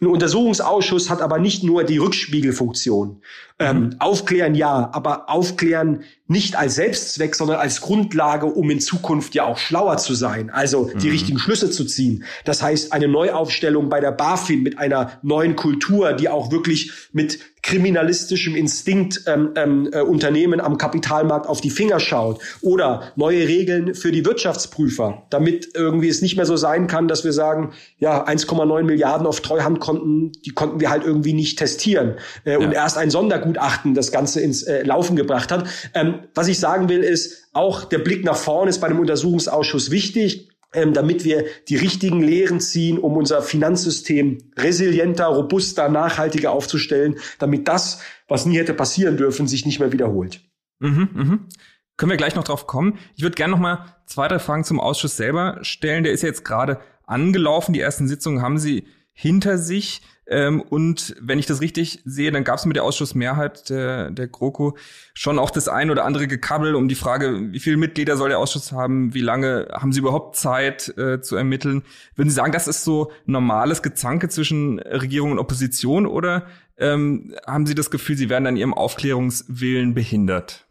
Ein 0.00 0.06
Untersuchungsausschuss 0.06 1.10
hat 1.10 1.20
aber 1.20 1.38
nicht 1.38 1.64
nur 1.64 1.84
die 1.84 1.98
Rückspiegelfunktion. 1.98 3.20
Ähm, 3.60 3.96
aufklären 3.98 4.54
ja, 4.54 4.90
aber 4.92 5.28
aufklären 5.28 6.04
nicht 6.28 6.56
als 6.56 6.74
Selbstzweck, 6.74 7.34
sondern 7.34 7.56
als 7.56 7.80
Grundlage, 7.80 8.46
um 8.46 8.70
in 8.70 8.80
Zukunft 8.80 9.34
ja 9.34 9.46
auch 9.46 9.56
schlauer 9.56 9.96
zu 9.96 10.14
sein, 10.14 10.50
also 10.50 10.90
die 10.94 11.06
mhm. 11.06 11.12
richtigen 11.12 11.38
Schlüsse 11.38 11.70
zu 11.70 11.86
ziehen. 11.86 12.24
Das 12.44 12.62
heißt, 12.62 12.92
eine 12.92 13.08
Neuaufstellung 13.08 13.88
bei 13.88 14.00
der 14.00 14.12
BaFin 14.12 14.62
mit 14.62 14.78
einer 14.78 15.18
neuen 15.22 15.56
Kultur, 15.56 16.12
die 16.12 16.28
auch 16.28 16.52
wirklich 16.52 16.92
mit 17.12 17.40
kriminalistischem 17.62 18.54
Instinkt 18.54 19.22
ähm, 19.26 19.50
ähm, 19.56 19.88
äh, 19.92 20.00
Unternehmen 20.00 20.60
am 20.60 20.78
Kapitalmarkt 20.78 21.46
auf 21.46 21.60
die 21.60 21.70
Finger 21.70 21.98
schaut 21.98 22.40
oder 22.60 23.12
neue 23.16 23.48
Regeln 23.48 23.94
für 23.94 24.12
die 24.12 24.24
Wirtschaftsprüfer, 24.24 25.24
damit 25.30 25.70
irgendwie 25.74 26.08
es 26.08 26.22
nicht 26.22 26.36
mehr 26.36 26.46
so 26.46 26.56
sein 26.56 26.86
kann, 26.86 27.08
dass 27.08 27.24
wir 27.24 27.32
sagen, 27.32 27.72
ja 27.98 28.26
1,9 28.26 28.84
Milliarden 28.84 29.26
auf 29.26 29.40
Treuhandkonten, 29.40 30.32
die 30.44 30.50
konnten 30.50 30.80
wir 30.80 30.90
halt 30.90 31.04
irgendwie 31.04 31.32
nicht 31.32 31.58
testieren 31.58 32.14
äh, 32.44 32.52
ja. 32.52 32.58
und 32.58 32.72
erst 32.72 32.96
ein 32.96 33.10
Sondergut 33.10 33.47
Gutachten 33.48 33.94
das 33.94 34.12
Ganze 34.12 34.40
ins 34.40 34.62
äh, 34.62 34.82
Laufen 34.82 35.16
gebracht 35.16 35.50
hat. 35.50 35.68
Ähm, 35.94 36.20
was 36.34 36.48
ich 36.48 36.58
sagen 36.58 36.88
will, 36.88 37.02
ist, 37.02 37.48
auch 37.52 37.84
der 37.84 37.98
Blick 37.98 38.24
nach 38.24 38.36
vorne 38.36 38.70
ist 38.70 38.80
bei 38.80 38.88
dem 38.88 39.00
Untersuchungsausschuss 39.00 39.90
wichtig. 39.90 40.48
Ähm, 40.74 40.92
damit 40.92 41.24
wir 41.24 41.46
die 41.68 41.76
richtigen 41.76 42.20
Lehren 42.20 42.60
ziehen, 42.60 42.98
um 42.98 43.16
unser 43.16 43.40
Finanzsystem 43.40 44.36
resilienter, 44.58 45.24
robuster, 45.24 45.88
nachhaltiger 45.88 46.52
aufzustellen, 46.52 47.16
damit 47.38 47.68
das, 47.68 48.02
was 48.28 48.44
nie 48.44 48.58
hätte 48.58 48.74
passieren 48.74 49.16
dürfen, 49.16 49.48
sich 49.48 49.64
nicht 49.64 49.80
mehr 49.80 49.92
wiederholt. 49.92 50.42
Mhm, 50.78 51.08
mhm. 51.14 51.48
Können 51.96 52.10
wir 52.10 52.18
gleich 52.18 52.34
noch 52.34 52.44
drauf 52.44 52.66
kommen. 52.66 52.98
Ich 53.16 53.22
würde 53.22 53.34
gerne 53.34 53.52
noch 53.52 53.58
mal 53.58 53.96
zwei, 54.04 54.28
drei 54.28 54.38
Fragen 54.38 54.62
zum 54.62 54.78
Ausschuss 54.78 55.16
selber 55.16 55.58
stellen. 55.62 56.04
Der 56.04 56.12
ist 56.12 56.22
jetzt 56.22 56.44
gerade 56.44 56.80
angelaufen. 57.06 57.72
Die 57.72 57.80
ersten 57.80 58.06
Sitzungen 58.06 58.42
haben 58.42 58.58
Sie 58.58 58.86
hinter 59.12 59.56
sich. 59.56 60.02
Ähm, 60.30 60.60
und 60.60 61.16
wenn 61.20 61.38
ich 61.38 61.46
das 61.46 61.62
richtig 61.62 62.02
sehe, 62.04 62.30
dann 62.30 62.44
gab 62.44 62.58
es 62.58 62.66
mit 62.66 62.76
der 62.76 62.84
Ausschussmehrheit 62.84 63.70
der, 63.70 64.10
der 64.10 64.28
GroKo 64.28 64.76
schon 65.14 65.38
auch 65.38 65.50
das 65.50 65.68
ein 65.68 65.90
oder 65.90 66.04
andere 66.04 66.28
Gekabbel 66.28 66.74
um 66.74 66.88
die 66.88 66.94
Frage, 66.94 67.50
wie 67.52 67.60
viele 67.60 67.78
Mitglieder 67.78 68.16
soll 68.18 68.28
der 68.28 68.38
Ausschuss 68.38 68.70
haben, 68.70 69.14
wie 69.14 69.22
lange 69.22 69.68
haben 69.72 69.92
sie 69.92 70.00
überhaupt 70.00 70.36
Zeit 70.36 70.96
äh, 70.98 71.22
zu 71.22 71.36
ermitteln. 71.36 71.82
Würden 72.14 72.28
Sie 72.28 72.34
sagen, 72.34 72.52
das 72.52 72.68
ist 72.68 72.84
so 72.84 73.10
normales 73.24 73.82
Gezanke 73.82 74.28
zwischen 74.28 74.78
Regierung 74.80 75.32
und 75.32 75.38
Opposition 75.38 76.06
oder 76.06 76.46
ähm, 76.76 77.34
haben 77.46 77.66
Sie 77.66 77.74
das 77.74 77.90
Gefühl, 77.90 78.16
Sie 78.16 78.28
werden 78.28 78.46
an 78.46 78.56
Ihrem 78.56 78.74
Aufklärungswillen 78.74 79.94
behindert? 79.94 80.67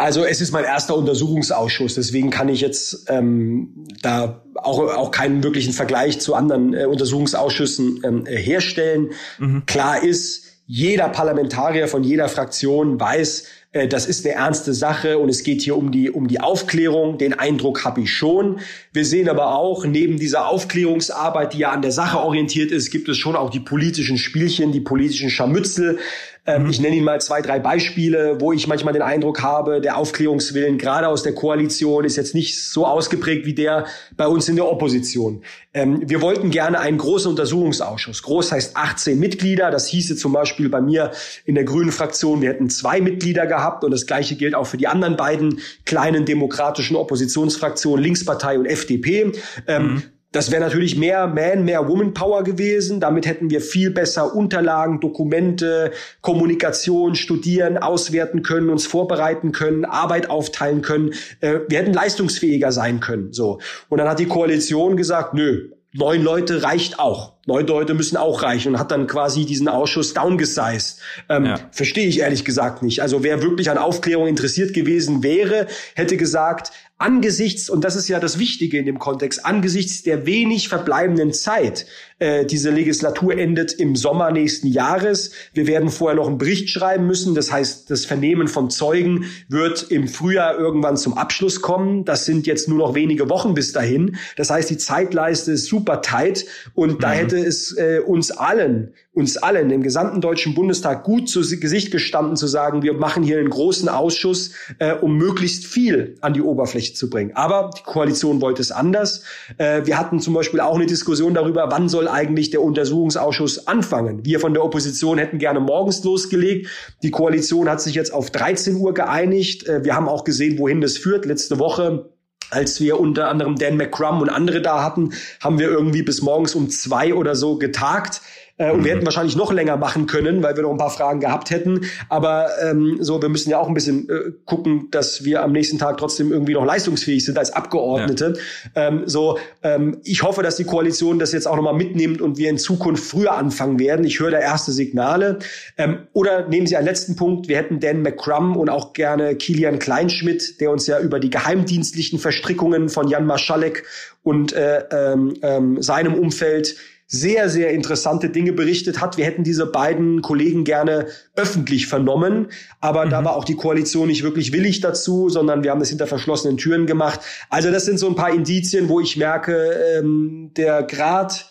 Also 0.00 0.24
es 0.24 0.40
ist 0.40 0.50
mein 0.50 0.64
erster 0.64 0.96
Untersuchungsausschuss, 0.96 1.94
deswegen 1.94 2.30
kann 2.30 2.48
ich 2.48 2.62
jetzt 2.62 3.04
ähm, 3.08 3.86
da 4.00 4.42
auch, 4.54 4.78
auch 4.78 5.10
keinen 5.10 5.42
wirklichen 5.44 5.74
Vergleich 5.74 6.18
zu 6.20 6.34
anderen 6.34 6.72
äh, 6.72 6.86
Untersuchungsausschüssen 6.86 8.00
ähm, 8.02 8.24
äh, 8.24 8.34
herstellen. 8.34 9.10
Mhm. 9.38 9.64
Klar 9.66 10.02
ist, 10.02 10.46
jeder 10.64 11.10
Parlamentarier 11.10 11.86
von 11.86 12.02
jeder 12.02 12.30
Fraktion 12.30 12.98
weiß, 12.98 13.44
äh, 13.72 13.88
das 13.88 14.06
ist 14.06 14.24
eine 14.24 14.34
ernste 14.34 14.72
Sache 14.72 15.18
und 15.18 15.28
es 15.28 15.42
geht 15.42 15.62
hier 15.62 15.76
um 15.76 15.92
die, 15.92 16.10
um 16.10 16.28
die 16.28 16.40
Aufklärung. 16.40 17.18
Den 17.18 17.38
Eindruck 17.38 17.84
habe 17.84 18.00
ich 18.00 18.12
schon. 18.12 18.60
Wir 18.92 19.04
sehen 19.04 19.28
aber 19.28 19.54
auch, 19.54 19.84
neben 19.84 20.18
dieser 20.18 20.48
Aufklärungsarbeit, 20.48 21.52
die 21.52 21.58
ja 21.58 21.72
an 21.72 21.82
der 21.82 21.92
Sache 21.92 22.18
orientiert 22.18 22.72
ist, 22.72 22.90
gibt 22.90 23.08
es 23.08 23.18
schon 23.18 23.36
auch 23.36 23.50
die 23.50 23.60
politischen 23.60 24.16
Spielchen, 24.16 24.72
die 24.72 24.80
politischen 24.80 25.28
Scharmützel, 25.28 25.98
ähm, 26.46 26.64
mhm. 26.64 26.70
Ich 26.70 26.80
nenne 26.80 26.96
Ihnen 26.96 27.04
mal 27.04 27.20
zwei, 27.20 27.42
drei 27.42 27.58
Beispiele, 27.58 28.40
wo 28.40 28.52
ich 28.52 28.66
manchmal 28.66 28.94
den 28.94 29.02
Eindruck 29.02 29.42
habe, 29.42 29.80
der 29.80 29.96
Aufklärungswillen 29.96 30.78
gerade 30.78 31.08
aus 31.08 31.22
der 31.22 31.34
Koalition 31.34 32.04
ist 32.04 32.16
jetzt 32.16 32.34
nicht 32.34 32.62
so 32.62 32.86
ausgeprägt 32.86 33.44
wie 33.44 33.54
der 33.54 33.86
bei 34.16 34.26
uns 34.26 34.48
in 34.48 34.56
der 34.56 34.66
Opposition. 34.66 35.42
Ähm, 35.74 36.08
wir 36.08 36.22
wollten 36.22 36.50
gerne 36.50 36.80
einen 36.80 36.98
großen 36.98 37.30
Untersuchungsausschuss. 37.30 38.22
Groß 38.22 38.52
heißt 38.52 38.76
18 38.76 39.18
Mitglieder. 39.18 39.70
Das 39.70 39.86
hieße 39.88 40.16
zum 40.16 40.32
Beispiel 40.32 40.68
bei 40.68 40.80
mir 40.80 41.12
in 41.44 41.54
der 41.54 41.64
Grünen 41.64 41.92
Fraktion, 41.92 42.40
wir 42.40 42.48
hätten 42.48 42.70
zwei 42.70 43.00
Mitglieder 43.00 43.46
gehabt 43.46 43.84
und 43.84 43.90
das 43.90 44.06
gleiche 44.06 44.36
gilt 44.36 44.54
auch 44.54 44.66
für 44.66 44.78
die 44.78 44.88
anderen 44.88 45.16
beiden 45.16 45.60
kleinen 45.84 46.24
demokratischen 46.24 46.96
Oppositionsfraktionen, 46.96 48.02
Linkspartei 48.02 48.58
und 48.58 48.66
FDP. 48.66 49.32
Ähm, 49.66 49.82
mhm. 49.82 50.02
Das 50.32 50.52
wäre 50.52 50.62
natürlich 50.62 50.96
mehr 50.96 51.26
Man, 51.26 51.64
mehr 51.64 51.88
Woman 51.88 52.14
Power 52.14 52.44
gewesen. 52.44 53.00
Damit 53.00 53.26
hätten 53.26 53.50
wir 53.50 53.60
viel 53.60 53.90
besser 53.90 54.34
Unterlagen, 54.34 55.00
Dokumente, 55.00 55.90
Kommunikation 56.20 57.16
studieren, 57.16 57.78
auswerten 57.78 58.42
können, 58.42 58.70
uns 58.70 58.86
vorbereiten 58.86 59.50
können, 59.50 59.84
Arbeit 59.84 60.30
aufteilen 60.30 60.82
können. 60.82 61.14
Äh, 61.40 61.60
wir 61.68 61.78
hätten 61.78 61.92
leistungsfähiger 61.92 62.70
sein 62.70 63.00
können. 63.00 63.32
So. 63.32 63.60
Und 63.88 63.98
dann 63.98 64.08
hat 64.08 64.20
die 64.20 64.26
Koalition 64.26 64.96
gesagt, 64.96 65.34
nö, 65.34 65.70
neun 65.92 66.22
Leute 66.22 66.62
reicht 66.62 67.00
auch. 67.00 67.34
Neun 67.46 67.66
Leute 67.66 67.94
müssen 67.94 68.16
auch 68.16 68.42
reichen 68.44 68.74
und 68.74 68.78
hat 68.78 68.92
dann 68.92 69.08
quasi 69.08 69.44
diesen 69.44 69.66
Ausschuss 69.66 70.14
downgesized. 70.14 71.00
Ähm, 71.28 71.46
ja. 71.46 71.58
Verstehe 71.72 72.06
ich 72.06 72.20
ehrlich 72.20 72.44
gesagt 72.44 72.82
nicht. 72.82 73.02
Also 73.02 73.24
wer 73.24 73.42
wirklich 73.42 73.70
an 73.70 73.78
Aufklärung 73.78 74.28
interessiert 74.28 74.72
gewesen 74.72 75.24
wäre, 75.24 75.66
hätte 75.94 76.16
gesagt, 76.16 76.70
angesichts, 77.00 77.70
und 77.70 77.82
das 77.82 77.96
ist 77.96 78.08
ja 78.08 78.20
das 78.20 78.38
Wichtige 78.38 78.78
in 78.78 78.86
dem 78.86 78.98
Kontext, 78.98 79.44
angesichts 79.46 80.02
der 80.02 80.26
wenig 80.26 80.68
verbleibenden 80.68 81.32
Zeit, 81.32 81.86
äh, 82.20 82.44
diese 82.44 82.70
Legislatur 82.70 83.36
endet 83.36 83.72
im 83.72 83.96
Sommer 83.96 84.30
nächsten 84.30 84.68
Jahres. 84.68 85.32
Wir 85.54 85.66
werden 85.66 85.88
vorher 85.88 86.16
noch 86.16 86.28
einen 86.28 86.38
Bericht 86.38 86.68
schreiben 86.68 87.06
müssen. 87.06 87.34
Das 87.34 87.50
heißt, 87.50 87.90
das 87.90 88.04
Vernehmen 88.04 88.46
von 88.46 88.70
Zeugen 88.70 89.24
wird 89.48 89.90
im 89.90 90.06
Frühjahr 90.06 90.58
irgendwann 90.58 90.96
zum 90.96 91.16
Abschluss 91.16 91.62
kommen. 91.62 92.04
Das 92.04 92.26
sind 92.26 92.46
jetzt 92.46 92.68
nur 92.68 92.78
noch 92.78 92.94
wenige 92.94 93.28
Wochen 93.30 93.54
bis 93.54 93.72
dahin. 93.72 94.16
Das 94.36 94.50
heißt, 94.50 94.68
die 94.68 94.76
Zeitleiste 94.76 95.52
ist 95.52 95.66
super 95.66 96.02
tight 96.02 96.44
und 96.74 96.94
mhm. 96.94 96.98
da 96.98 97.10
hätte 97.10 97.38
es 97.38 97.76
äh, 97.76 98.00
uns 98.04 98.30
allen 98.30 98.92
uns 99.12 99.36
allen 99.36 99.70
im 99.70 99.82
gesamten 99.82 100.20
Deutschen 100.20 100.54
Bundestag 100.54 101.02
gut 101.02 101.28
zu 101.28 101.40
Gesicht 101.40 101.90
gestanden 101.90 102.36
zu 102.36 102.46
sagen, 102.46 102.82
wir 102.82 102.94
machen 102.94 103.24
hier 103.24 103.38
einen 103.38 103.50
großen 103.50 103.88
Ausschuss, 103.88 104.52
äh, 104.78 104.94
um 104.94 105.16
möglichst 105.16 105.66
viel 105.66 106.16
an 106.20 106.32
die 106.32 106.42
Oberfläche 106.42 106.94
zu 106.94 107.10
bringen. 107.10 107.32
Aber 107.34 107.70
die 107.76 107.82
Koalition 107.82 108.40
wollte 108.40 108.62
es 108.62 108.70
anders. 108.70 109.24
Äh, 109.58 109.84
wir 109.84 109.98
hatten 109.98 110.20
zum 110.20 110.34
Beispiel 110.34 110.60
auch 110.60 110.76
eine 110.76 110.86
Diskussion 110.86 111.34
darüber, 111.34 111.70
wann 111.70 111.88
soll 111.88 112.06
eigentlich 112.12 112.50
der 112.50 112.62
Untersuchungsausschuss 112.62 113.66
anfangen. 113.66 114.24
Wir 114.24 114.40
von 114.40 114.54
der 114.54 114.64
Opposition 114.64 115.18
hätten 115.18 115.38
gerne 115.38 115.60
morgens 115.60 116.02
losgelegt. 116.04 116.68
Die 117.02 117.10
Koalition 117.10 117.68
hat 117.68 117.80
sich 117.80 117.94
jetzt 117.94 118.12
auf 118.12 118.30
13 118.30 118.76
Uhr 118.76 118.94
geeinigt. 118.94 119.66
Äh, 119.66 119.84
wir 119.84 119.94
haben 119.94 120.08
auch 120.08 120.24
gesehen, 120.24 120.58
wohin 120.58 120.80
das 120.80 120.98
führt. 120.98 121.26
Letzte 121.26 121.58
Woche 121.58 122.10
als 122.50 122.80
wir 122.80 122.98
unter 122.98 123.28
anderem 123.28 123.56
Dan 123.56 123.76
McCrum 123.76 124.20
und 124.20 124.28
andere 124.28 124.60
da 124.60 124.82
hatten, 124.82 125.12
haben 125.40 125.58
wir 125.58 125.68
irgendwie 125.68 126.02
bis 126.02 126.20
morgens 126.20 126.54
um 126.54 126.68
zwei 126.68 127.14
oder 127.14 127.36
so 127.36 127.58
getagt. 127.58 128.22
Äh, 128.60 128.70
und 128.70 128.80
mhm. 128.80 128.84
wir 128.84 128.94
hätten 128.94 129.06
wahrscheinlich 129.06 129.36
noch 129.36 129.52
länger 129.52 129.76
machen 129.76 130.06
können, 130.06 130.42
weil 130.42 130.54
wir 130.54 130.62
noch 130.62 130.70
ein 130.70 130.76
paar 130.76 130.90
Fragen 130.90 131.20
gehabt 131.20 131.50
hätten. 131.50 131.86
Aber 132.08 132.48
ähm, 132.62 132.98
so, 133.00 133.20
wir 133.20 133.28
müssen 133.28 133.50
ja 133.50 133.58
auch 133.58 133.68
ein 133.68 133.74
bisschen 133.74 134.08
äh, 134.08 134.32
gucken, 134.44 134.88
dass 134.90 135.24
wir 135.24 135.42
am 135.42 135.52
nächsten 135.52 135.78
Tag 135.78 135.96
trotzdem 135.96 136.30
irgendwie 136.30 136.52
noch 136.52 136.64
leistungsfähig 136.64 137.24
sind 137.24 137.38
als 137.38 137.52
Abgeordnete. 137.52 138.34
Ja. 138.76 138.88
Ähm, 138.88 139.02
so, 139.06 139.38
ähm, 139.62 139.98
ich 140.04 140.22
hoffe, 140.22 140.42
dass 140.42 140.56
die 140.56 140.64
Koalition 140.64 141.18
das 141.18 141.32
jetzt 141.32 141.48
auch 141.48 141.56
nochmal 141.56 141.74
mitnimmt 141.74 142.20
und 142.20 142.36
wir 142.36 142.50
in 142.50 142.58
Zukunft 142.58 143.04
früher 143.04 143.32
anfangen 143.32 143.78
werden. 143.78 144.04
Ich 144.04 144.20
höre 144.20 144.30
da 144.30 144.38
erste 144.38 144.72
Signale. 144.72 145.38
Ähm, 145.78 146.06
oder 146.12 146.46
nehmen 146.48 146.66
Sie 146.66 146.76
einen 146.76 146.86
letzten 146.86 147.16
Punkt. 147.16 147.48
Wir 147.48 147.56
hätten 147.56 147.80
Dan 147.80 148.02
McCrum 148.02 148.56
und 148.56 148.68
auch 148.68 148.92
gerne 148.92 149.36
Kilian 149.36 149.78
Kleinschmidt, 149.78 150.60
der 150.60 150.70
uns 150.70 150.86
ja 150.86 151.00
über 151.00 151.18
die 151.18 151.30
geheimdienstlichen 151.30 152.18
Verstrickungen 152.18 152.90
von 152.90 153.08
Jan 153.08 153.24
Maschalek 153.24 153.84
und 154.22 154.52
äh, 154.52 154.84
ähm, 154.90 155.34
ähm, 155.42 155.80
seinem 155.80 156.14
Umfeld 156.14 156.76
sehr, 157.12 157.48
sehr 157.48 157.72
interessante 157.72 158.30
Dinge 158.30 158.52
berichtet 158.52 159.00
hat. 159.00 159.16
Wir 159.16 159.24
hätten 159.24 159.42
diese 159.42 159.66
beiden 159.66 160.22
Kollegen 160.22 160.62
gerne 160.62 161.08
öffentlich 161.34 161.88
vernommen, 161.88 162.46
aber 162.80 163.04
mhm. 163.04 163.10
da 163.10 163.24
war 163.24 163.34
auch 163.34 163.44
die 163.44 163.56
Koalition 163.56 164.06
nicht 164.06 164.22
wirklich 164.22 164.52
willig 164.52 164.80
dazu, 164.80 165.28
sondern 165.28 165.64
wir 165.64 165.72
haben 165.72 165.80
das 165.80 165.88
hinter 165.88 166.06
verschlossenen 166.06 166.56
Türen 166.56 166.86
gemacht. 166.86 167.18
Also 167.48 167.72
das 167.72 167.84
sind 167.84 167.98
so 167.98 168.06
ein 168.06 168.14
paar 168.14 168.32
Indizien, 168.32 168.88
wo 168.88 169.00
ich 169.00 169.16
merke, 169.16 169.72
ähm, 169.98 170.52
der 170.56 170.84
Grad 170.84 171.50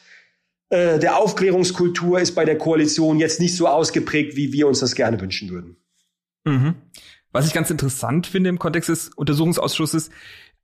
äh, 0.70 0.98
der 0.98 1.18
Aufklärungskultur 1.18 2.22
ist 2.22 2.36
bei 2.36 2.46
der 2.46 2.58
Koalition 2.58 3.20
jetzt 3.20 3.42
nicht 3.42 3.58
so 3.58 3.68
ausgeprägt, 3.68 4.38
wie 4.38 4.54
wir 4.54 4.66
uns 4.66 4.80
das 4.80 4.96
gerne 4.96 5.20
wünschen 5.20 5.50
würden. 5.50 5.76
Mhm. 6.46 6.76
Was 7.34 7.48
ich 7.48 7.54
ganz 7.54 7.70
interessant 7.70 8.28
finde 8.28 8.50
im 8.50 8.60
Kontext 8.60 8.90
des 8.90 9.10
Untersuchungsausschusses, 9.10 10.10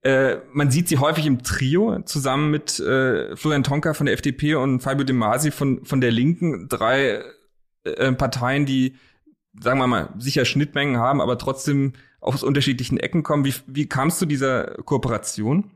äh, 0.05 0.41
man 0.53 0.69
sieht 0.69 0.87
sie 0.87 0.99
häufig 0.99 1.25
im 1.25 1.41
Trio 1.41 1.99
zusammen 2.03 2.51
mit 2.51 2.79
äh, 2.79 3.35
Florian 3.35 3.63
Tonka 3.63 3.95
von 3.95 4.05
der 4.05 4.13
FDP 4.13 4.53
und 4.53 4.81
Fabio 4.81 5.03
De 5.03 5.15
Masi 5.15 5.49
von, 5.49 5.83
von 5.83 5.99
der 5.99 6.11
Linken. 6.11 6.69
Drei 6.69 7.23
äh, 7.85 8.11
Parteien, 8.11 8.67
die, 8.67 8.97
sagen 9.59 9.79
wir 9.79 9.87
mal, 9.87 10.09
sicher 10.19 10.45
Schnittmengen 10.45 10.97
haben, 10.97 11.21
aber 11.21 11.39
trotzdem 11.39 11.93
aus 12.21 12.43
unterschiedlichen 12.43 12.99
Ecken 12.99 13.23
kommen. 13.23 13.45
Wie, 13.45 13.55
wie 13.65 13.89
kam 13.89 14.09
es 14.09 14.19
zu 14.19 14.27
dieser 14.27 14.75
Kooperation? 14.83 15.71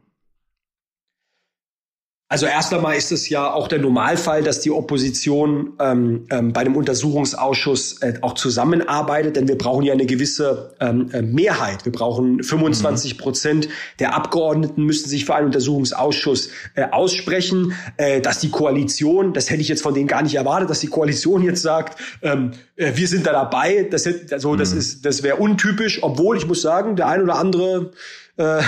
Also 2.32 2.46
erst 2.46 2.72
einmal 2.76 2.96
ist 2.96 3.12
es 3.12 3.28
ja 3.28 3.52
auch 3.52 3.68
der 3.68 3.80
Normalfall, 3.80 4.44
dass 4.44 4.60
die 4.60 4.70
Opposition 4.70 5.74
ähm, 5.80 6.28
ähm, 6.30 6.54
bei 6.54 6.63
dem 6.63 6.76
Untersuchungsausschuss 6.76 8.04
äh, 8.04 8.20
auch 8.22 8.36
zusammenarbeitet, 8.36 9.36
denn 9.36 9.48
wir 9.48 9.58
brauchen 9.58 9.84
ja 9.84 9.94
eine 9.94 10.06
gewisse 10.06 10.76
ähm, 10.80 11.10
äh, 11.12 11.24
Mehrheit. 11.24 11.86
Wir 11.86 11.92
brauchen 11.92 12.44
25 12.44 13.18
Prozent 13.18 13.68
der 13.98 14.13
Abgeordneten 14.13 14.84
müssen 14.84 15.10
sich 15.10 15.26
für 15.26 15.34
einen 15.34 15.48
Untersuchungsausschuss 15.48 16.52
äh, 16.76 16.84
aussprechen. 16.92 17.74
Äh, 17.98 18.22
dass 18.22 18.38
die 18.39 18.52
Koalition, 18.52 19.34
das 19.34 19.50
hätte 19.50 19.62
ich 19.62 19.68
jetzt 19.68 19.82
von 19.82 19.96
denen 19.96 20.08
gar 20.08 20.22
nicht 20.22 20.36
erwartet, 20.36 20.70
dass 20.70 20.82
die 20.82 20.88
Koalition 20.88 21.42
jetzt 21.42 21.63
sagt, 21.63 22.00
ähm, 22.22 22.52
äh, 22.76 22.92
wir 22.94 23.08
sind 23.08 23.26
da 23.26 23.32
dabei. 23.32 23.88
Das, 23.89 24.08
also, 24.32 24.56
das 24.56 24.74
mhm. 24.74 24.78
ist, 24.78 25.04
das 25.04 25.24
wäre 25.24 25.38
untypisch, 25.38 26.04
obwohl 26.04 26.38
ich 26.38 26.46
muss 26.46 26.62
sagen, 26.62 26.96
der 26.96 27.08
ein 27.08 27.24
oder 27.24 27.38
andere 27.38 27.92
äh, 28.38 28.62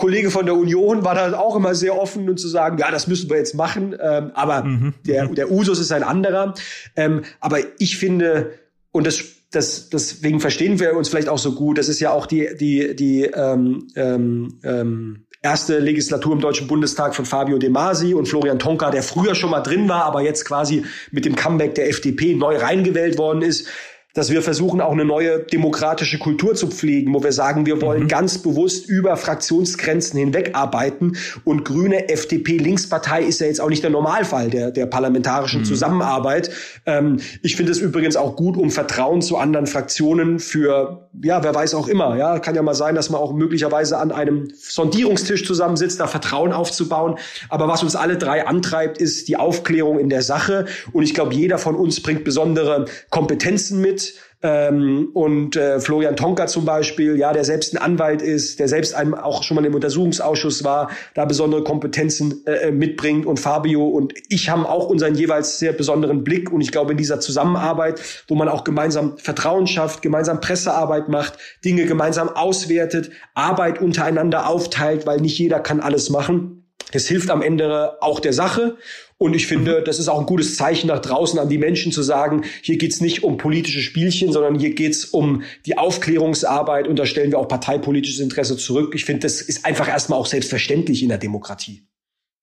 Kollege 0.00 0.30
von 0.30 0.46
der 0.46 0.56
Union 0.56 1.04
war 1.04 1.14
da 1.14 1.38
auch 1.38 1.56
immer 1.56 1.74
sehr 1.74 1.96
offen 2.00 2.28
und 2.28 2.40
zu 2.40 2.48
sagen, 2.48 2.78
ja, 2.78 2.90
das 2.90 3.06
müssen 3.06 3.28
wir 3.28 3.36
jetzt 3.36 3.54
machen. 3.54 3.94
Ähm, 4.00 4.30
aber 4.34 4.64
mhm. 4.64 4.94
der, 5.06 5.26
der 5.26 5.50
Usus 5.50 5.78
ist 5.78 5.92
ein 5.92 6.02
anderer. 6.02 6.54
Ähm, 6.96 7.22
aber 7.38 7.58
ich 7.78 7.98
finde, 7.98 8.52
und 8.92 9.06
das 9.06 9.22
das, 9.52 9.90
deswegen 9.90 10.40
verstehen 10.40 10.78
wir 10.78 10.96
uns 10.96 11.08
vielleicht 11.08 11.28
auch 11.28 11.38
so 11.38 11.52
gut. 11.54 11.76
Das 11.76 11.88
ist 11.88 11.98
ja 11.98 12.12
auch 12.12 12.26
die, 12.26 12.48
die, 12.58 12.94
die 12.94 13.24
ähm, 13.24 13.88
ähm, 13.96 14.60
ähm, 14.62 15.26
erste 15.42 15.80
Legislatur 15.80 16.34
im 16.34 16.40
Deutschen 16.40 16.68
Bundestag 16.68 17.16
von 17.16 17.24
Fabio 17.24 17.58
De 17.58 17.68
Masi 17.68 18.14
und 18.14 18.28
Florian 18.28 18.60
Tonka, 18.60 18.90
der 18.90 19.02
früher 19.02 19.34
schon 19.34 19.50
mal 19.50 19.60
drin 19.60 19.88
war, 19.88 20.04
aber 20.04 20.22
jetzt 20.22 20.44
quasi 20.44 20.84
mit 21.10 21.24
dem 21.24 21.34
Comeback 21.34 21.74
der 21.74 21.88
FDP 21.88 22.34
neu 22.34 22.58
reingewählt 22.58 23.18
worden 23.18 23.42
ist 23.42 23.66
dass 24.14 24.30
wir 24.30 24.42
versuchen, 24.42 24.80
auch 24.80 24.92
eine 24.92 25.04
neue 25.04 25.40
demokratische 25.40 26.18
Kultur 26.18 26.54
zu 26.54 26.68
pflegen, 26.68 27.14
wo 27.14 27.22
wir 27.22 27.32
sagen, 27.32 27.66
wir 27.66 27.80
wollen 27.80 28.04
mhm. 28.04 28.08
ganz 28.08 28.38
bewusst 28.38 28.88
über 28.88 29.16
Fraktionsgrenzen 29.16 30.18
hinweg 30.18 30.50
arbeiten. 30.54 31.16
Und 31.44 31.64
Grüne, 31.64 32.08
FDP, 32.08 32.56
Linkspartei 32.56 33.22
ist 33.22 33.40
ja 33.40 33.46
jetzt 33.46 33.60
auch 33.60 33.68
nicht 33.68 33.82
der 33.82 33.90
Normalfall 33.90 34.50
der, 34.50 34.70
der 34.70 34.86
parlamentarischen 34.86 35.60
mhm. 35.60 35.64
Zusammenarbeit. 35.64 36.50
Ähm, 36.86 37.20
ich 37.42 37.56
finde 37.56 37.72
es 37.72 37.78
übrigens 37.78 38.16
auch 38.16 38.34
gut, 38.36 38.56
um 38.56 38.70
Vertrauen 38.70 39.22
zu 39.22 39.36
anderen 39.36 39.66
Fraktionen 39.66 40.40
für, 40.40 41.08
ja, 41.22 41.42
wer 41.42 41.54
weiß 41.54 41.74
auch 41.74 41.86
immer. 41.86 42.16
Ja, 42.16 42.38
kann 42.40 42.54
ja 42.54 42.62
mal 42.62 42.74
sein, 42.74 42.94
dass 42.94 43.10
man 43.10 43.20
auch 43.20 43.32
möglicherweise 43.32 43.98
an 43.98 44.10
einem 44.10 44.48
Sondierungstisch 44.56 45.46
zusammensitzt, 45.46 46.00
da 46.00 46.08
Vertrauen 46.08 46.52
aufzubauen. 46.52 47.16
Aber 47.48 47.68
was 47.68 47.82
uns 47.82 47.94
alle 47.94 48.16
drei 48.16 48.46
antreibt, 48.46 48.98
ist 48.98 49.28
die 49.28 49.36
Aufklärung 49.36 49.98
in 49.98 50.08
der 50.08 50.22
Sache. 50.22 50.66
Und 50.92 51.04
ich 51.04 51.14
glaube, 51.14 51.34
jeder 51.34 51.58
von 51.58 51.76
uns 51.76 52.02
bringt 52.02 52.24
besondere 52.24 52.86
Kompetenzen 53.10 53.80
mit 53.80 53.99
ähm, 54.42 55.10
und 55.12 55.54
äh, 55.56 55.80
Florian 55.80 56.16
Tonka 56.16 56.46
zum 56.46 56.64
Beispiel, 56.64 57.16
ja, 57.18 57.32
der 57.34 57.44
selbst 57.44 57.74
ein 57.74 57.78
Anwalt 57.78 58.22
ist, 58.22 58.58
der 58.58 58.68
selbst 58.68 58.94
einem 58.94 59.14
auch 59.14 59.42
schon 59.42 59.56
mal 59.56 59.66
im 59.66 59.74
Untersuchungsausschuss 59.74 60.64
war, 60.64 60.90
da 61.14 61.26
besondere 61.26 61.62
Kompetenzen 61.62 62.42
äh, 62.46 62.68
äh, 62.68 62.72
mitbringt 62.72 63.26
und 63.26 63.38
Fabio 63.38 63.86
und 63.86 64.14
ich 64.30 64.48
haben 64.48 64.64
auch 64.64 64.88
unseren 64.88 65.14
jeweils 65.14 65.58
sehr 65.58 65.74
besonderen 65.74 66.24
Blick 66.24 66.50
und 66.50 66.62
ich 66.62 66.72
glaube 66.72 66.92
in 66.92 66.96
dieser 66.96 67.20
Zusammenarbeit, 67.20 68.00
wo 68.28 68.34
man 68.34 68.48
auch 68.48 68.64
gemeinsam 68.64 69.18
Vertrauen 69.18 69.66
schafft, 69.66 70.00
gemeinsam 70.00 70.40
Pressearbeit 70.40 71.10
macht, 71.10 71.36
Dinge 71.62 71.84
gemeinsam 71.84 72.30
auswertet, 72.30 73.10
Arbeit 73.34 73.78
untereinander 73.80 74.48
aufteilt, 74.48 75.06
weil 75.06 75.20
nicht 75.20 75.38
jeder 75.38 75.60
kann 75.60 75.80
alles 75.80 76.08
machen. 76.08 76.59
Das 76.92 77.06
hilft 77.06 77.30
am 77.30 77.42
Ende 77.42 78.02
auch 78.02 78.20
der 78.20 78.32
Sache. 78.32 78.76
Und 79.18 79.34
ich 79.34 79.46
finde, 79.46 79.82
das 79.82 79.98
ist 79.98 80.08
auch 80.08 80.18
ein 80.18 80.26
gutes 80.26 80.56
Zeichen 80.56 80.86
nach 80.86 81.00
draußen 81.00 81.38
an 81.38 81.48
die 81.48 81.58
Menschen 81.58 81.92
zu 81.92 82.02
sagen, 82.02 82.44
hier 82.62 82.78
geht's 82.78 83.02
nicht 83.02 83.22
um 83.22 83.36
politische 83.36 83.80
Spielchen, 83.80 84.32
sondern 84.32 84.58
hier 84.58 84.74
geht's 84.74 85.04
um 85.04 85.42
die 85.66 85.76
Aufklärungsarbeit 85.76 86.88
und 86.88 86.98
da 86.98 87.04
stellen 87.04 87.30
wir 87.30 87.38
auch 87.38 87.46
parteipolitisches 87.46 88.20
Interesse 88.20 88.56
zurück. 88.56 88.94
Ich 88.94 89.04
finde, 89.04 89.20
das 89.20 89.42
ist 89.42 89.66
einfach 89.66 89.88
erstmal 89.88 90.18
auch 90.18 90.26
selbstverständlich 90.26 91.02
in 91.02 91.10
der 91.10 91.18
Demokratie. 91.18 91.86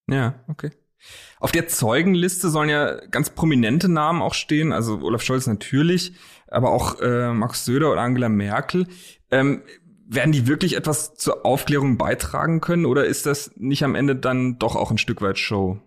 Ja, 0.08 0.36
okay. 0.48 0.70
Auf 1.40 1.52
der 1.52 1.68
Zeugenliste 1.68 2.50
sollen 2.50 2.70
ja 2.70 2.96
ganz 3.08 3.30
prominente 3.30 3.90
Namen 3.90 4.22
auch 4.22 4.34
stehen, 4.34 4.72
also 4.72 5.00
Olaf 5.02 5.22
Scholz 5.22 5.48
natürlich, 5.48 6.14
aber 6.48 6.72
auch 6.72 7.00
äh, 7.02 7.34
Max 7.34 7.66
Söder 7.66 7.92
oder 7.92 8.02
Angela 8.02 8.30
Merkel. 8.30 8.88
Ähm, 9.30 9.62
werden 10.10 10.32
die 10.32 10.48
wirklich 10.48 10.76
etwas 10.76 11.16
zur 11.16 11.46
Aufklärung 11.46 11.98
beitragen 11.98 12.62
können 12.62 12.86
oder 12.86 13.06
ist 13.06 13.26
das 13.26 13.52
nicht 13.56 13.84
am 13.84 13.96
Ende 13.96 14.16
dann 14.16 14.58
doch 14.58 14.76
auch 14.76 14.92
ein 14.92 14.98
Stück 14.98 15.22
weit 15.22 15.38
Show? 15.38 15.80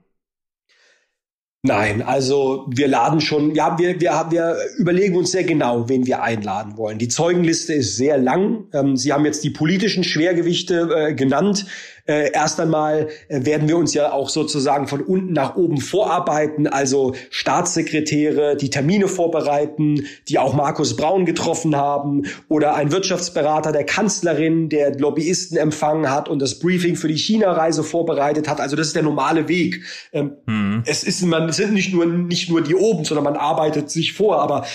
Nein, 1.63 2.01
also 2.01 2.67
wir 2.71 2.89
laden 2.89 3.21
schon, 3.21 3.55
ja, 3.55 3.79
wir, 3.79 4.01
wir, 4.01 4.27
wir 4.31 4.57
überlegen 4.79 5.15
uns 5.17 5.31
sehr 5.31 5.45
genau, 5.45 5.91
wen 5.91 6.07
wir 6.07 6.23
einladen 6.23 6.79
wollen. 6.79 6.97
Die 6.97 7.09
Zeugenliste 7.09 7.75
ist 7.75 7.97
sehr 7.97 8.17
lang. 8.17 8.65
Ähm, 8.73 8.97
Sie 8.97 9.13
haben 9.13 9.27
jetzt 9.27 9.45
die 9.45 9.51
politischen 9.51 10.03
Schwergewichte 10.03 10.89
äh, 10.95 11.15
genannt. 11.15 11.67
Äh, 12.11 12.33
erst 12.33 12.59
einmal 12.59 13.09
äh, 13.29 13.45
werden 13.45 13.69
wir 13.69 13.77
uns 13.77 13.95
ja 13.95 14.11
auch 14.11 14.31
sozusagen 14.31 14.89
von 14.89 15.01
unten 15.01 15.33
nach 15.33 15.55
oben 15.55 15.81
vorarbeiten, 15.81 16.67
also 16.67 17.15
Staatssekretäre, 17.31 18.57
die 18.57 18.69
Termine 18.69 19.07
vorbereiten, 19.07 20.07
die 20.27 20.41
auch 20.41 20.53
Markus 20.53 20.97
Braun 20.97 21.25
getroffen 21.25 21.77
haben 21.77 22.25
oder 22.49 22.75
ein 22.75 22.91
Wirtschaftsberater 22.91 23.71
der 23.71 23.85
Kanzlerin, 23.85 24.69
der 24.69 24.99
Lobbyisten 24.99 25.57
empfangen 25.57 26.11
hat 26.11 26.29
und 26.29 26.43
das 26.43 26.59
Briefing 26.59 26.97
für 26.97 27.07
die 27.07 27.17
China-Reise 27.17 27.85
vorbereitet 27.85 28.49
hat. 28.49 28.61
Also 28.61 28.75
das 28.75 28.89
ist 28.89 28.97
der 28.97 29.05
normale 29.05 29.47
Weg. 29.47 29.85
Ähm, 30.13 30.33
mhm. 30.47 30.83
Es 30.87 31.05
ist 31.05 31.23
man 31.23 31.53
sind 31.53 31.75
nicht 31.75 31.95
nur 31.95 32.07
nicht 32.07 32.51
nur 32.51 32.61
die 32.61 32.75
oben, 32.75 33.05
sondern 33.05 33.23
man 33.23 33.37
arbeitet 33.37 33.89
sich 33.89 34.15
vor. 34.15 34.43
Aber 34.43 34.67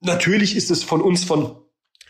natürlich 0.00 0.56
ist 0.56 0.70
es 0.70 0.84
von 0.84 1.00
uns 1.00 1.24
von 1.24 1.56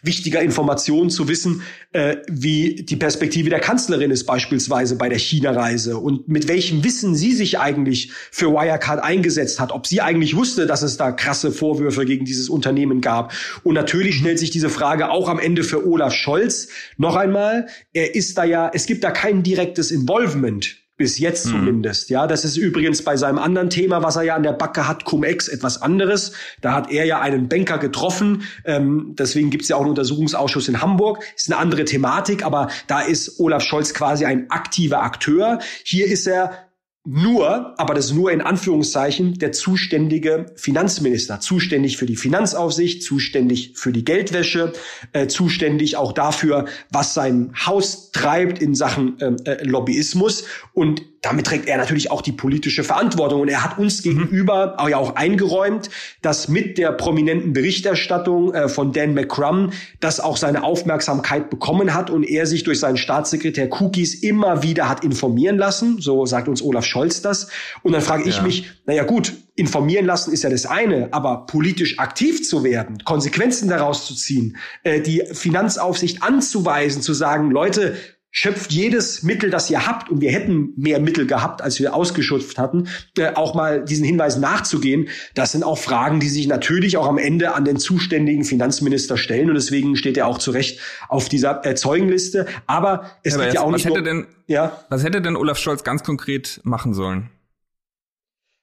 wichtiger 0.02 0.40
Information 0.42 1.10
zu 1.10 1.28
wissen, 1.28 1.62
äh, 1.92 2.16
wie 2.28 2.76
die 2.76 2.96
Perspektive 2.96 3.50
der 3.50 3.60
Kanzlerin 3.60 4.10
ist 4.10 4.24
beispielsweise 4.24 4.96
bei 4.96 5.08
der 5.08 5.18
China-Reise 5.18 5.98
und 5.98 6.28
mit 6.28 6.48
welchem 6.48 6.84
Wissen 6.84 7.14
sie 7.14 7.32
sich 7.32 7.58
eigentlich 7.58 8.10
für 8.30 8.52
Wirecard 8.52 9.02
eingesetzt 9.02 9.60
hat, 9.60 9.72
ob 9.72 9.86
sie 9.86 10.00
eigentlich 10.00 10.36
wusste, 10.36 10.66
dass 10.66 10.82
es 10.82 10.96
da 10.96 11.12
krasse 11.12 11.52
Vorwürfe 11.52 12.04
gegen 12.04 12.24
dieses 12.24 12.48
Unternehmen 12.48 13.00
gab. 13.00 13.32
Und 13.64 13.74
natürlich 13.74 14.16
stellt 14.16 14.38
sich 14.38 14.50
diese 14.50 14.70
Frage 14.70 15.10
auch 15.10 15.28
am 15.28 15.38
Ende 15.38 15.64
für 15.64 15.86
Olaf 15.86 16.14
Scholz. 16.14 16.68
Noch 16.96 17.16
einmal, 17.16 17.66
er 17.92 18.14
ist 18.14 18.38
da 18.38 18.44
ja, 18.44 18.70
es 18.72 18.86
gibt 18.86 19.04
da 19.04 19.10
kein 19.10 19.42
direktes 19.42 19.90
Involvement 19.90 20.76
bis 20.98 21.18
jetzt 21.18 21.46
mhm. 21.46 21.50
zumindest. 21.50 22.10
Ja, 22.10 22.26
das 22.26 22.44
ist 22.44 22.58
übrigens 22.58 23.02
bei 23.02 23.16
seinem 23.16 23.38
anderen 23.38 23.70
Thema, 23.70 24.02
was 24.02 24.16
er 24.16 24.24
ja 24.24 24.34
an 24.34 24.42
der 24.42 24.52
Backe 24.52 24.86
hat, 24.86 25.04
Cum-Ex, 25.04 25.48
etwas 25.48 25.80
anderes. 25.80 26.32
Da 26.60 26.74
hat 26.74 26.90
er 26.90 27.06
ja 27.06 27.20
einen 27.20 27.48
Banker 27.48 27.78
getroffen. 27.78 28.42
Ähm, 28.64 29.14
deswegen 29.18 29.48
gibt's 29.48 29.68
ja 29.68 29.76
auch 29.76 29.80
einen 29.80 29.90
Untersuchungsausschuss 29.90 30.68
in 30.68 30.82
Hamburg. 30.82 31.24
Ist 31.36 31.50
eine 31.50 31.58
andere 31.58 31.86
Thematik, 31.86 32.44
aber 32.44 32.68
da 32.88 33.00
ist 33.00 33.40
Olaf 33.40 33.62
Scholz 33.62 33.94
quasi 33.94 34.26
ein 34.26 34.50
aktiver 34.50 35.02
Akteur. 35.02 35.60
Hier 35.84 36.06
ist 36.06 36.26
er 36.26 36.67
nur, 37.10 37.74
aber 37.80 37.94
das 37.94 38.12
nur 38.12 38.30
in 38.32 38.42
Anführungszeichen, 38.42 39.38
der 39.38 39.52
zuständige 39.52 40.52
Finanzminister, 40.56 41.40
zuständig 41.40 41.96
für 41.96 42.04
die 42.04 42.16
Finanzaufsicht, 42.16 43.02
zuständig 43.02 43.72
für 43.76 43.92
die 43.92 44.04
Geldwäsche, 44.04 44.74
äh, 45.14 45.26
zuständig 45.26 45.96
auch 45.96 46.12
dafür, 46.12 46.66
was 46.90 47.14
sein 47.14 47.54
Haus 47.64 48.10
treibt 48.12 48.60
in 48.60 48.74
Sachen 48.74 49.16
ähm, 49.20 49.36
äh, 49.46 49.64
Lobbyismus. 49.64 50.44
Und 50.74 51.00
damit 51.22 51.46
trägt 51.46 51.68
er 51.68 51.78
natürlich 51.78 52.10
auch 52.10 52.22
die 52.22 52.32
politische 52.32 52.84
Verantwortung. 52.84 53.40
Und 53.40 53.48
er 53.48 53.64
hat 53.64 53.78
uns 53.78 54.02
gegenüber 54.02 54.74
auch, 54.78 54.88
ja 54.88 54.98
auch 54.98 55.16
eingeräumt, 55.16 55.90
dass 56.22 56.48
mit 56.48 56.78
der 56.78 56.92
prominenten 56.92 57.52
Berichterstattung 57.52 58.54
äh, 58.54 58.68
von 58.68 58.92
Dan 58.92 59.14
McCrum 59.14 59.72
das 60.00 60.20
auch 60.20 60.36
seine 60.36 60.62
Aufmerksamkeit 60.62 61.50
bekommen 61.50 61.94
hat 61.94 62.10
und 62.10 62.24
er 62.24 62.46
sich 62.46 62.62
durch 62.62 62.78
seinen 62.78 62.96
Staatssekretär 62.96 63.68
Cookies 63.80 64.14
immer 64.22 64.62
wieder 64.62 64.88
hat 64.88 65.04
informieren 65.04 65.58
lassen. 65.58 66.00
So 66.00 66.24
sagt 66.24 66.48
uns 66.48 66.62
Olaf 66.62 66.84
Scholz 66.84 67.20
das. 67.20 67.48
Und 67.82 67.92
dann 67.92 68.02
frage 68.02 68.28
ich 68.28 68.36
ja. 68.36 68.42
mich, 68.42 68.70
naja 68.86 69.02
gut, 69.02 69.32
informieren 69.56 70.06
lassen 70.06 70.32
ist 70.32 70.44
ja 70.44 70.50
das 70.50 70.66
eine, 70.66 71.08
aber 71.10 71.46
politisch 71.46 71.98
aktiv 71.98 72.48
zu 72.48 72.62
werden, 72.62 72.98
Konsequenzen 73.04 73.68
daraus 73.68 74.06
zu 74.06 74.14
ziehen, 74.14 74.56
äh, 74.84 75.00
die 75.00 75.24
Finanzaufsicht 75.32 76.22
anzuweisen, 76.22 77.02
zu 77.02 77.12
sagen, 77.12 77.50
Leute, 77.50 77.96
schöpft 78.30 78.72
jedes 78.72 79.22
Mittel, 79.22 79.50
das 79.50 79.70
ihr 79.70 79.86
habt, 79.86 80.10
und 80.10 80.20
wir 80.20 80.30
hätten 80.30 80.72
mehr 80.76 81.00
Mittel 81.00 81.26
gehabt, 81.26 81.62
als 81.62 81.78
wir 81.80 81.94
ausgeschöpft 81.94 82.58
hatten, 82.58 82.88
äh, 83.16 83.34
auch 83.34 83.54
mal 83.54 83.84
diesen 83.84 84.04
Hinweisen 84.04 84.40
nachzugehen. 84.40 85.08
Das 85.34 85.52
sind 85.52 85.64
auch 85.64 85.78
Fragen, 85.78 86.20
die 86.20 86.28
sich 86.28 86.46
natürlich 86.46 86.96
auch 86.96 87.06
am 87.06 87.18
Ende 87.18 87.54
an 87.54 87.64
den 87.64 87.78
zuständigen 87.78 88.44
Finanzminister 88.44 89.16
stellen. 89.16 89.48
Und 89.48 89.54
deswegen 89.54 89.96
steht 89.96 90.16
er 90.16 90.26
auch 90.26 90.38
zu 90.38 90.50
Recht 90.50 90.80
auf 91.08 91.28
dieser 91.28 91.64
äh, 91.64 91.74
Zeugenliste. 91.74 92.46
Aber 92.66 93.10
es 93.22 93.34
ja, 93.34 93.44
geht 93.44 93.54
ja 93.54 93.60
auch 93.62 93.70
nicht 93.70 93.84
hätte 93.84 93.96
nur, 93.96 94.04
denn, 94.04 94.26
ja? 94.46 94.84
Was 94.90 95.02
hätte 95.04 95.22
denn 95.22 95.36
Olaf 95.36 95.58
Scholz 95.58 95.82
ganz 95.84 96.02
konkret 96.02 96.60
machen 96.64 96.92
sollen? 96.94 97.30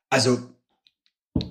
Also 0.09 0.39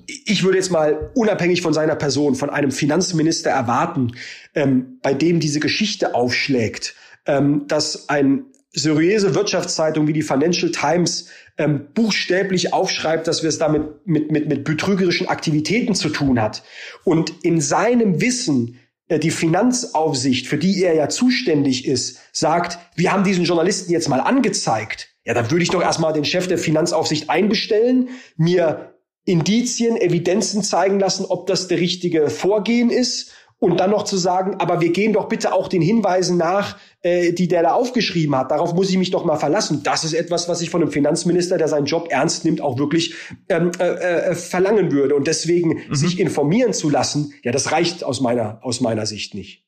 ich 0.07 0.43
würde 0.43 0.57
jetzt 0.57 0.71
mal 0.71 1.11
unabhängig 1.15 1.61
von 1.61 1.75
seiner 1.75 1.97
Person, 1.97 2.35
von 2.35 2.49
einem 2.49 2.71
Finanzminister 2.71 3.51
erwarten, 3.51 4.13
ähm, 4.55 4.99
bei 5.03 5.13
dem 5.13 5.41
diese 5.41 5.61
Geschichte 5.61 6.15
aufschlägt, 6.15 6.95
ähm, 7.27 7.67
dass 7.69 8.09
ein 8.09 8.47
seriöse 8.73 9.35
Wirtschaftszeitung 9.35 10.07
wie 10.09 10.13
die 10.13 10.23
Financial 10.23 10.71
Times 10.71 11.29
ähm, 11.57 11.87
buchstäblich 11.95 12.73
aufschreibt, 12.73 13.27
dass 13.29 13.43
wir 13.43 13.49
es 13.49 13.59
damit 13.59 14.07
mit, 14.07 14.33
mit, 14.33 14.49
mit 14.49 14.65
betrügerischen 14.65 15.29
Aktivitäten 15.29 15.95
zu 15.95 16.09
tun 16.09 16.41
hat. 16.41 16.65
Und 17.05 17.45
in 17.45 17.61
seinem 17.61 18.21
Wissen 18.21 18.81
äh, 19.09 19.19
die 19.19 19.31
Finanzaufsicht, 19.31 20.49
für 20.49 20.59
die 20.59 20.83
er 20.83 20.95
ja 20.95 21.09
zuständig 21.09 21.87
ist, 21.87 22.19
sagt, 22.33 22.79
wir 22.97 23.13
haben 23.13 23.25
diesen 23.25 23.45
Journalisten 23.45 23.93
jetzt 23.93 24.09
mal 24.09 24.21
angezeigt. 24.21 25.11
Ja, 25.25 25.35
dann 25.35 25.51
würde 25.51 25.63
ich 25.63 25.71
doch 25.71 25.83
erstmal 25.83 26.13
den 26.13 26.25
Chef 26.25 26.49
der 26.49 26.59
Finanzaufsicht 26.59 27.31
einbestellen, 27.31 28.11
mir 28.37 28.95
Indizien, 29.25 29.97
Evidenzen 29.97 30.63
zeigen 30.63 31.01
lassen, 31.01 31.25
ob 31.25 31.47
das 31.47 31.69
der 31.69 31.79
richtige 31.79 32.29
Vorgehen 32.29 32.91
ist 32.91 33.33
und 33.65 33.81
dann 33.81 33.91
noch 33.91 34.03
zu 34.03 34.19
sagen, 34.19 34.57
aber 34.59 34.83
wir 34.83 34.93
gehen 34.93 35.15
doch 35.15 35.27
bitte 35.27 35.55
auch 35.55 35.69
den 35.69 35.81
Hinweisen 35.81 36.37
nach, 36.37 36.77
äh, 37.01 37.33
die 37.33 37.49
der 37.49 37.63
da 37.63 37.73
aufgeschrieben 37.73 38.37
hat. 38.37 38.51
Darauf 38.51 38.75
muss 38.75 38.91
ich 38.91 38.99
mich 38.99 39.11
doch 39.11 39.25
mal 39.25 39.37
verlassen. 39.37 39.81
Das 39.83 40.05
ist 40.05 40.13
etwas, 40.13 40.51
was 40.51 40.61
ich 40.61 40.69
von 40.69 40.83
einem 40.83 40.91
Finanzminister, 40.91 41.57
der 41.57 41.69
seinen 41.69 41.87
Job 41.87 42.09
ernst 42.11 42.45
nimmt, 42.45 42.61
auch 42.61 42.79
wirklich 42.79 43.15
ähm, 43.49 43.71
äh, 43.79 43.85
äh, 43.85 44.35
verlangen 44.35 44.93
würde. 44.93 45.15
Und 45.15 45.27
deswegen 45.27 45.81
mhm. 45.89 45.95
sich 45.95 46.21
informieren 46.21 46.75
zu 46.75 46.91
lassen, 46.91 47.33
ja, 47.43 47.53
das 47.53 47.73
reicht 47.73 48.05
aus 48.05 48.21
meiner 48.21 48.59
aus 48.63 48.83
meiner 48.83 49.07
Sicht 49.07 49.35
nicht. 49.35 49.65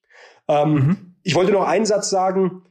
Ähm, 0.46 0.74
mhm. 0.74 0.96
Ich 1.22 1.34
wollte 1.34 1.52
noch 1.52 1.66
einen 1.66 1.86
Satz 1.86 2.10
sagen. 2.10 2.64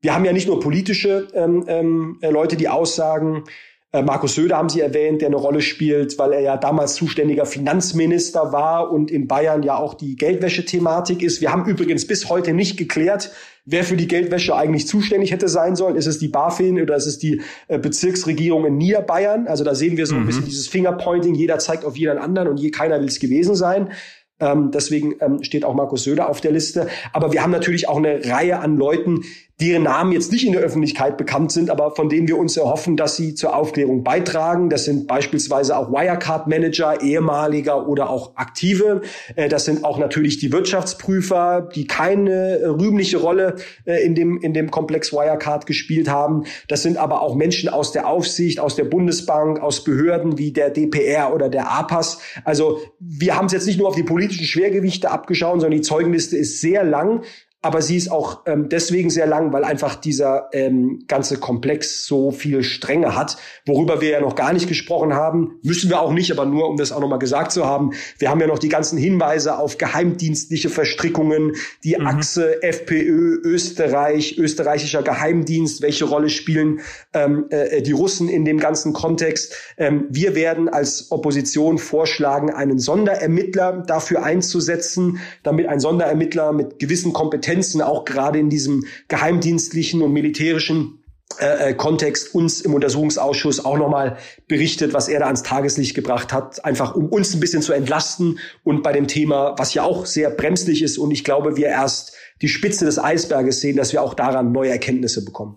Wir 0.00 0.14
haben 0.14 0.24
ja 0.24 0.32
nicht 0.32 0.48
nur 0.48 0.60
politische 0.60 1.28
ähm, 1.34 1.64
ähm, 1.68 2.18
Leute, 2.22 2.56
die 2.56 2.70
aussagen, 2.70 3.44
äh, 3.92 4.02
Markus 4.02 4.36
Söder 4.36 4.56
haben 4.56 4.68
Sie 4.68 4.80
erwähnt, 4.80 5.20
der 5.20 5.28
eine 5.28 5.36
Rolle 5.36 5.60
spielt, 5.60 6.16
weil 6.18 6.32
er 6.32 6.40
ja 6.40 6.56
damals 6.56 6.94
zuständiger 6.94 7.44
Finanzminister 7.44 8.52
war 8.52 8.92
und 8.92 9.10
in 9.10 9.26
Bayern 9.26 9.64
ja 9.64 9.76
auch 9.76 9.94
die 9.94 10.14
Geldwäsche-Thematik 10.14 11.22
ist. 11.22 11.40
Wir 11.40 11.52
haben 11.52 11.68
übrigens 11.68 12.06
bis 12.06 12.28
heute 12.28 12.52
nicht 12.52 12.76
geklärt, 12.76 13.32
wer 13.64 13.82
für 13.82 13.96
die 13.96 14.06
Geldwäsche 14.06 14.54
eigentlich 14.54 14.86
zuständig 14.86 15.32
hätte 15.32 15.48
sein 15.48 15.74
sollen. 15.74 15.96
Ist 15.96 16.06
es 16.06 16.20
die 16.20 16.28
BaFin 16.28 16.80
oder 16.80 16.94
ist 16.94 17.06
es 17.06 17.18
die 17.18 17.42
äh, 17.66 17.78
Bezirksregierung 17.78 18.64
in 18.64 18.76
Niederbayern? 18.76 19.48
Also 19.48 19.64
da 19.64 19.74
sehen 19.74 19.96
wir 19.96 20.06
so 20.06 20.14
ein 20.14 20.22
mhm. 20.22 20.26
bisschen 20.26 20.44
dieses 20.44 20.68
Fingerpointing. 20.68 21.34
Jeder 21.34 21.58
zeigt 21.58 21.84
auf 21.84 21.96
jeden 21.96 22.18
anderen 22.18 22.46
und 22.46 22.60
je 22.60 22.70
keiner 22.70 23.00
will 23.00 23.08
es 23.08 23.18
gewesen 23.18 23.56
sein. 23.56 23.90
Ähm, 24.38 24.70
deswegen 24.70 25.16
ähm, 25.20 25.42
steht 25.42 25.64
auch 25.64 25.74
Markus 25.74 26.04
Söder 26.04 26.28
auf 26.28 26.40
der 26.40 26.52
Liste. 26.52 26.86
Aber 27.12 27.32
wir 27.32 27.42
haben 27.42 27.50
natürlich 27.50 27.88
auch 27.88 27.98
eine 27.98 28.24
Reihe 28.24 28.60
an 28.60 28.76
Leuten, 28.76 29.22
deren 29.60 29.82
Namen 29.82 30.12
jetzt 30.12 30.32
nicht 30.32 30.46
in 30.46 30.52
der 30.52 30.62
Öffentlichkeit 30.62 31.16
bekannt 31.16 31.52
sind, 31.52 31.70
aber 31.70 31.90
von 31.94 32.08
denen 32.08 32.26
wir 32.28 32.38
uns 32.38 32.56
erhoffen, 32.56 32.96
dass 32.96 33.16
sie 33.16 33.34
zur 33.34 33.54
Aufklärung 33.54 34.02
beitragen. 34.02 34.70
Das 34.70 34.84
sind 34.84 35.06
beispielsweise 35.06 35.76
auch 35.76 35.92
Wirecard-Manager, 35.92 37.02
ehemaliger 37.02 37.86
oder 37.86 38.08
auch 38.08 38.36
aktive. 38.36 39.02
Äh, 39.36 39.48
das 39.48 39.66
sind 39.66 39.84
auch 39.84 39.98
natürlich 39.98 40.38
die 40.38 40.52
Wirtschaftsprüfer, 40.52 41.68
die 41.74 41.86
keine 41.86 42.58
äh, 42.58 42.66
rühmliche 42.66 43.18
Rolle 43.18 43.56
äh, 43.84 44.02
in 44.04 44.14
dem, 44.14 44.40
in 44.40 44.54
dem 44.54 44.70
Komplex 44.70 45.12
Wirecard 45.12 45.66
gespielt 45.66 46.08
haben. 46.08 46.44
Das 46.68 46.82
sind 46.82 46.96
aber 46.96 47.20
auch 47.20 47.34
Menschen 47.34 47.68
aus 47.68 47.92
der 47.92 48.08
Aufsicht, 48.08 48.60
aus 48.60 48.76
der 48.76 48.84
Bundesbank, 48.84 49.60
aus 49.60 49.84
Behörden 49.84 50.38
wie 50.38 50.52
der 50.52 50.70
DPR 50.70 51.34
oder 51.34 51.48
der 51.48 51.70
APAS. 51.70 52.18
Also 52.44 52.80
wir 52.98 53.36
haben 53.36 53.46
es 53.46 53.52
jetzt 53.52 53.66
nicht 53.66 53.78
nur 53.78 53.88
auf 53.88 53.96
die 53.96 54.02
politischen 54.02 54.44
Schwergewichte 54.44 55.10
abgeschaut, 55.10 55.60
sondern 55.60 55.78
die 55.78 55.82
Zeugenliste 55.82 56.36
ist 56.36 56.60
sehr 56.60 56.84
lang 56.84 57.22
aber 57.62 57.82
sie 57.82 57.96
ist 57.96 58.10
auch 58.10 58.46
ähm, 58.46 58.70
deswegen 58.70 59.10
sehr 59.10 59.26
lang, 59.26 59.52
weil 59.52 59.64
einfach 59.64 59.94
dieser 59.94 60.48
ähm, 60.52 61.04
ganze 61.08 61.36
Komplex 61.36 62.06
so 62.06 62.30
viel 62.30 62.62
Strenge 62.62 63.14
hat, 63.14 63.36
worüber 63.66 64.00
wir 64.00 64.08
ja 64.10 64.20
noch 64.20 64.34
gar 64.34 64.54
nicht 64.54 64.66
gesprochen 64.66 65.12
haben. 65.12 65.58
Müssen 65.62 65.90
wir 65.90 66.00
auch 66.00 66.12
nicht, 66.12 66.32
aber 66.32 66.46
nur 66.46 66.70
um 66.70 66.78
das 66.78 66.90
auch 66.90 67.00
nochmal 67.00 67.18
gesagt 67.18 67.52
zu 67.52 67.66
haben. 67.66 67.92
Wir 68.18 68.30
haben 68.30 68.40
ja 68.40 68.46
noch 68.46 68.58
die 68.58 68.70
ganzen 68.70 68.96
Hinweise 68.96 69.58
auf 69.58 69.76
geheimdienstliche 69.76 70.70
Verstrickungen, 70.70 71.52
die 71.84 71.96
mhm. 71.98 72.06
Achse 72.06 72.62
FPÖ, 72.62 73.40
Österreich, 73.44 74.38
österreichischer 74.38 75.02
Geheimdienst, 75.02 75.82
welche 75.82 76.06
Rolle 76.06 76.30
spielen 76.30 76.80
ähm, 77.12 77.44
äh, 77.50 77.82
die 77.82 77.92
Russen 77.92 78.30
in 78.30 78.46
dem 78.46 78.58
ganzen 78.58 78.94
Kontext. 78.94 79.54
Ähm, 79.76 80.06
wir 80.08 80.34
werden 80.34 80.70
als 80.70 81.12
Opposition 81.12 81.76
vorschlagen, 81.76 82.48
einen 82.50 82.78
Sonderermittler 82.78 83.84
dafür 83.86 84.22
einzusetzen, 84.22 85.18
damit 85.42 85.66
ein 85.66 85.78
Sonderermittler 85.80 86.52
mit 86.52 86.78
gewissen 86.78 87.12
Kompetenzen 87.12 87.49
Kompetenzen 87.50 87.82
auch 87.82 88.04
gerade 88.04 88.38
in 88.38 88.48
diesem 88.48 88.84
geheimdienstlichen 89.08 90.02
und 90.02 90.12
militärischen 90.12 91.02
äh, 91.40 91.70
äh, 91.70 91.74
Kontext 91.74 92.34
uns 92.34 92.60
im 92.60 92.74
Untersuchungsausschuss 92.74 93.64
auch 93.64 93.76
nochmal 93.76 94.18
berichtet, 94.46 94.92
was 94.92 95.08
er 95.08 95.20
da 95.20 95.26
ans 95.26 95.42
Tageslicht 95.42 95.94
gebracht 95.94 96.32
hat, 96.32 96.64
einfach 96.64 96.94
um 96.94 97.08
uns 97.08 97.34
ein 97.34 97.40
bisschen 97.40 97.62
zu 97.62 97.72
entlasten 97.72 98.38
und 98.62 98.82
bei 98.82 98.92
dem 98.92 99.08
Thema, 99.08 99.54
was 99.58 99.74
ja 99.74 99.82
auch 99.82 100.06
sehr 100.06 100.30
bremslich 100.30 100.82
ist 100.82 100.98
und 100.98 101.10
ich 101.10 101.24
glaube, 101.24 101.56
wir 101.56 101.66
erst 101.66 102.14
die 102.40 102.48
Spitze 102.48 102.84
des 102.84 102.98
Eisberges 102.98 103.60
sehen, 103.60 103.76
dass 103.76 103.92
wir 103.92 104.02
auch 104.02 104.14
daran 104.14 104.52
neue 104.52 104.70
Erkenntnisse 104.70 105.24
bekommen. 105.24 105.56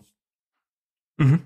Mhm. 1.18 1.41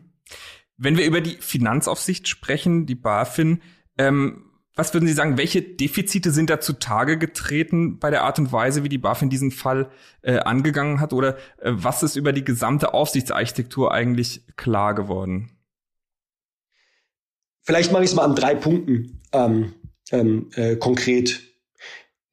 Wenn 0.77 0.97
wir 0.97 1.05
über 1.05 1.21
die 1.21 1.37
Finanzaufsicht 1.39 2.27
sprechen, 2.27 2.85
die 2.85 2.95
BaFin, 2.95 3.61
ähm, 3.97 4.46
was 4.77 4.93
würden 4.93 5.07
Sie 5.07 5.13
sagen, 5.13 5.37
welche 5.37 5.61
Defizite 5.61 6.31
sind 6.31 6.49
da 6.49 6.59
zutage 6.59 7.17
getreten 7.17 7.97
bei 7.97 8.11
der 8.11 8.23
Art 8.23 8.37
und 8.37 8.51
Weise, 8.51 8.83
wie 8.83 8.89
die 8.89 8.99
BaFin 8.99 9.29
diesen 9.29 9.51
Fall 9.51 9.89
äh, 10.21 10.37
angegangen 10.37 10.99
hat? 10.99 11.13
Oder 11.13 11.37
äh, 11.57 11.71
was 11.71 12.03
ist 12.03 12.15
über 12.15 12.31
die 12.31 12.45
gesamte 12.45 12.93
Aufsichtsarchitektur 12.93 13.91
eigentlich 13.91 14.43
klar 14.55 14.93
geworden? 14.93 15.49
Vielleicht 17.63 17.91
mache 17.91 18.03
ich 18.03 18.11
es 18.11 18.15
mal 18.15 18.23
an 18.23 18.35
drei 18.35 18.53
Punkten 18.55 19.21
ähm, 19.33 19.73
ähm, 20.11 20.49
äh, 20.55 20.75
konkret. 20.75 21.41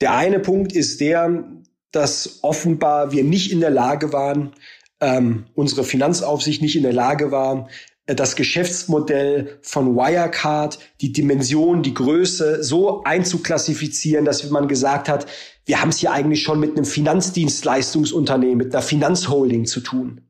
Der 0.02 0.14
eine 0.14 0.38
Punkt 0.38 0.72
ist 0.72 1.00
der, 1.00 1.44
dass 1.92 2.40
offenbar 2.42 3.10
wir 3.10 3.24
nicht 3.24 3.50
in 3.50 3.60
der 3.60 3.70
Lage 3.70 4.12
waren, 4.12 4.52
ähm, 5.00 5.46
unsere 5.54 5.82
Finanzaufsicht 5.82 6.60
nicht 6.60 6.76
in 6.76 6.82
der 6.82 6.92
Lage 6.92 7.30
war, 7.30 7.68
das 8.06 8.36
Geschäftsmodell 8.36 9.58
von 9.62 9.96
Wirecard, 9.96 10.78
die 11.00 11.12
Dimension, 11.12 11.82
die 11.82 11.94
Größe 11.94 12.62
so 12.62 13.02
einzuklassifizieren, 13.04 14.24
dass 14.24 14.48
man 14.50 14.68
gesagt 14.68 15.08
hat, 15.08 15.26
wir 15.64 15.80
haben 15.80 15.88
es 15.88 15.98
hier 15.98 16.12
eigentlich 16.12 16.42
schon 16.42 16.60
mit 16.60 16.76
einem 16.76 16.84
Finanzdienstleistungsunternehmen, 16.84 18.58
mit 18.58 18.74
einer 18.74 18.82
Finanzholding 18.82 19.64
zu 19.64 19.80
tun. 19.80 20.20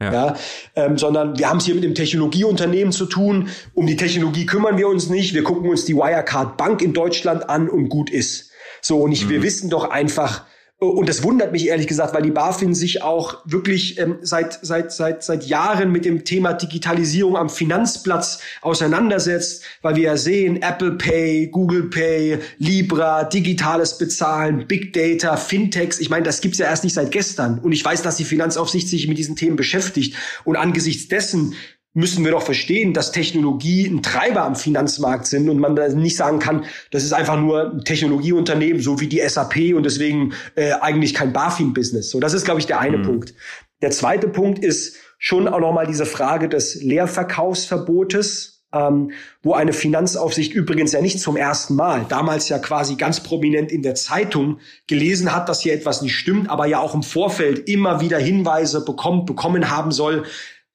Ja. 0.00 0.12
ja 0.12 0.36
ähm, 0.76 0.98
sondern 0.98 1.38
wir 1.38 1.48
haben 1.48 1.58
es 1.58 1.64
hier 1.64 1.74
mit 1.74 1.84
einem 1.84 1.94
Technologieunternehmen 1.96 2.92
zu 2.92 3.06
tun. 3.06 3.48
Um 3.74 3.86
die 3.86 3.96
Technologie 3.96 4.46
kümmern 4.46 4.78
wir 4.78 4.86
uns 4.86 5.08
nicht. 5.08 5.34
Wir 5.34 5.42
gucken 5.42 5.68
uns 5.68 5.84
die 5.84 5.96
Wirecard 5.96 6.56
Bank 6.56 6.80
in 6.82 6.92
Deutschland 6.92 7.48
an 7.50 7.68
und 7.68 7.88
gut 7.88 8.10
ist. 8.10 8.50
So, 8.82 8.98
und 8.98 9.10
ich, 9.10 9.24
mhm. 9.24 9.30
wir 9.30 9.42
wissen 9.42 9.68
doch 9.70 9.90
einfach, 9.90 10.46
und 10.78 11.08
das 11.08 11.22
wundert 11.22 11.52
mich 11.52 11.68
ehrlich 11.68 11.86
gesagt, 11.86 12.14
weil 12.14 12.20
die 12.20 12.30
BaFin 12.30 12.74
sich 12.74 13.02
auch 13.02 13.38
wirklich 13.46 13.98
ähm, 13.98 14.18
seit, 14.20 14.58
seit, 14.60 14.92
seit, 14.92 15.22
seit 15.22 15.46
Jahren 15.46 15.90
mit 15.90 16.04
dem 16.04 16.26
Thema 16.26 16.52
Digitalisierung 16.52 17.38
am 17.38 17.48
Finanzplatz 17.48 18.40
auseinandersetzt, 18.60 19.62
weil 19.80 19.96
wir 19.96 20.02
ja 20.02 20.16
sehen, 20.18 20.60
Apple 20.60 20.92
Pay, 20.92 21.46
Google 21.46 21.84
Pay, 21.88 22.40
Libra, 22.58 23.24
digitales 23.24 23.96
Bezahlen, 23.96 24.66
Big 24.68 24.92
Data, 24.92 25.38
Fintechs. 25.38 25.98
Ich 25.98 26.10
meine, 26.10 26.24
das 26.24 26.42
gibt's 26.42 26.58
ja 26.58 26.66
erst 26.66 26.84
nicht 26.84 26.92
seit 26.92 27.10
gestern. 27.10 27.58
Und 27.58 27.72
ich 27.72 27.82
weiß, 27.82 28.02
dass 28.02 28.18
die 28.18 28.24
Finanzaufsicht 28.24 28.86
sich 28.86 29.08
mit 29.08 29.16
diesen 29.16 29.34
Themen 29.34 29.56
beschäftigt. 29.56 30.14
Und 30.44 30.56
angesichts 30.56 31.08
dessen 31.08 31.54
müssen 31.96 32.26
wir 32.26 32.32
doch 32.32 32.42
verstehen, 32.42 32.92
dass 32.92 33.10
Technologie 33.10 33.86
ein 33.86 34.02
Treiber 34.02 34.44
am 34.44 34.54
Finanzmarkt 34.54 35.26
sind 35.26 35.48
und 35.48 35.58
man 35.58 35.74
da 35.74 35.88
nicht 35.88 36.16
sagen 36.16 36.38
kann, 36.38 36.66
das 36.90 37.04
ist 37.04 37.14
einfach 37.14 37.40
nur 37.40 37.72
ein 37.72 37.84
Technologieunternehmen, 37.84 38.82
so 38.82 39.00
wie 39.00 39.06
die 39.06 39.26
SAP 39.26 39.74
und 39.74 39.84
deswegen 39.84 40.34
äh, 40.56 40.72
eigentlich 40.72 41.14
kein 41.14 41.32
BaFin-Business. 41.32 42.10
So, 42.10 42.20
das 42.20 42.34
ist, 42.34 42.44
glaube 42.44 42.60
ich, 42.60 42.66
der 42.66 42.80
eine 42.80 42.98
mhm. 42.98 43.02
Punkt. 43.02 43.34
Der 43.80 43.90
zweite 43.90 44.28
Punkt 44.28 44.62
ist, 44.62 44.96
schon 45.18 45.48
auch 45.48 45.60
nochmal 45.60 45.86
diese 45.86 46.04
Frage 46.04 46.50
des 46.50 46.82
Leerverkaufsverbotes 46.82 48.56
ähm, 48.72 49.12
wo 49.42 49.54
eine 49.54 49.72
Finanzaufsicht 49.72 50.52
übrigens 50.52 50.92
ja 50.92 51.00
nicht 51.00 51.20
zum 51.20 51.36
ersten 51.36 51.76
Mal, 51.76 52.04
damals 52.08 52.48
ja 52.48 52.58
quasi 52.58 52.96
ganz 52.96 53.20
prominent 53.22 53.70
in 53.70 53.82
der 53.82 53.94
Zeitung 53.94 54.58
gelesen 54.86 55.34
hat, 55.34 55.48
dass 55.48 55.60
hier 55.60 55.72
etwas 55.72 56.02
nicht 56.02 56.16
stimmt, 56.16 56.50
aber 56.50 56.66
ja 56.66 56.80
auch 56.80 56.94
im 56.94 57.02
Vorfeld 57.02 57.68
immer 57.68 58.00
wieder 58.00 58.18
Hinweise 58.18 58.84
bekommt, 58.84 59.26
bekommen 59.26 59.70
haben 59.70 59.92
soll, 59.92 60.24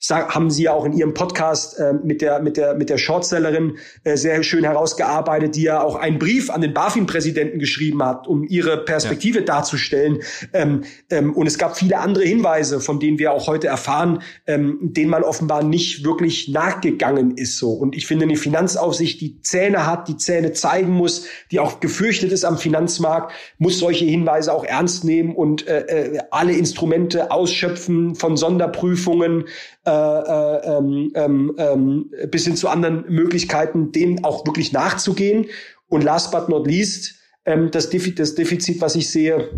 haben 0.10 0.50
Sie 0.50 0.64
ja 0.64 0.74
auch 0.74 0.86
in 0.86 0.94
Ihrem 0.94 1.14
Podcast 1.14 1.78
äh, 1.78 1.94
mit 1.94 2.22
der 2.22 2.42
mit 2.42 2.58
der 2.58 2.74
mit 2.74 2.90
der 2.90 2.98
Shortsellerin 2.98 3.78
äh, 4.04 4.18
sehr 4.18 4.42
schön 4.42 4.64
herausgearbeitet, 4.64 5.56
die 5.56 5.64
ja 5.64 5.84
auch 5.84 5.96
einen 5.96 6.18
Brief 6.18 6.50
an 6.50 6.62
den 6.62 6.74
BaFin-Präsidenten 6.74 7.60
geschrieben 7.60 8.04
hat, 8.04 8.28
um 8.28 8.44
ihre 8.44 8.84
Perspektive 8.84 9.40
ja. 9.40 9.46
darzustellen. 9.46 10.20
Ähm, 10.54 10.84
ähm, 11.12 11.34
und 11.34 11.46
es 11.46 11.58
gab 11.60 11.78
viele 11.78 12.00
andere 12.00 12.24
Hinweise, 12.24 12.80
von 12.80 13.00
denen 13.00 13.20
wir 13.20 13.32
auch 13.32 13.48
heute 13.48 13.68
erfahren, 13.68 14.24
ähm, 14.48 14.80
denen 14.82 15.12
man 15.12 15.24
offenbar 15.24 15.64
nicht 15.64 16.04
wirklich 16.04 16.50
nachgegangen 16.50 17.38
ist. 17.38 17.58
So 17.58 17.72
und 17.72 17.96
ich 17.96 18.08
finde, 18.08 18.26
eine 18.26 18.38
Finanzaufsicht, 18.38 19.22
die 19.22 19.42
Zähne 19.42 19.86
hat, 19.86 20.08
die 20.08 20.18
Zähne 20.18 20.54
zeigen 20.54 20.92
muss, 20.92 21.28
die 21.52 21.60
auch 21.60 21.80
gefürchtet 21.80 22.32
ist 22.32 22.44
am 22.44 22.58
Finanzmarkt, 22.58 23.34
muss 23.60 23.78
solche 23.78 24.06
Hinweise 24.06 24.52
auch 24.52 24.64
ernst 24.64 25.04
nehmen 25.04 25.36
und 25.36 25.68
äh, 25.68 25.82
äh 25.82 26.20
alle 26.32 26.54
Instrumente 26.54 27.30
ausschöpfen 27.30 28.16
von 28.16 28.38
Sonderprüfungen 28.38 29.46
äh, 29.86 29.91
äh, 29.92 30.78
ähm, 30.78 31.12
ähm, 31.16 31.56
ähm, 31.58 32.12
bis 32.30 32.46
hin 32.46 32.56
zu 32.56 32.68
anderen 32.70 33.06
Möglichkeiten, 33.10 33.92
dem 33.92 34.24
auch 34.24 34.46
wirklich 34.46 34.72
nachzugehen. 34.72 35.48
Und 35.88 36.04
last 36.04 36.32
but 36.32 36.50
not 36.50 36.68
least, 36.68 37.16
ähm, 37.46 37.72
das, 37.72 37.90
Defizit, 37.90 38.20
das 38.20 38.36
Defizit, 38.36 38.82
was 38.82 38.96
ich 38.96 39.10
sehe, 39.10 39.50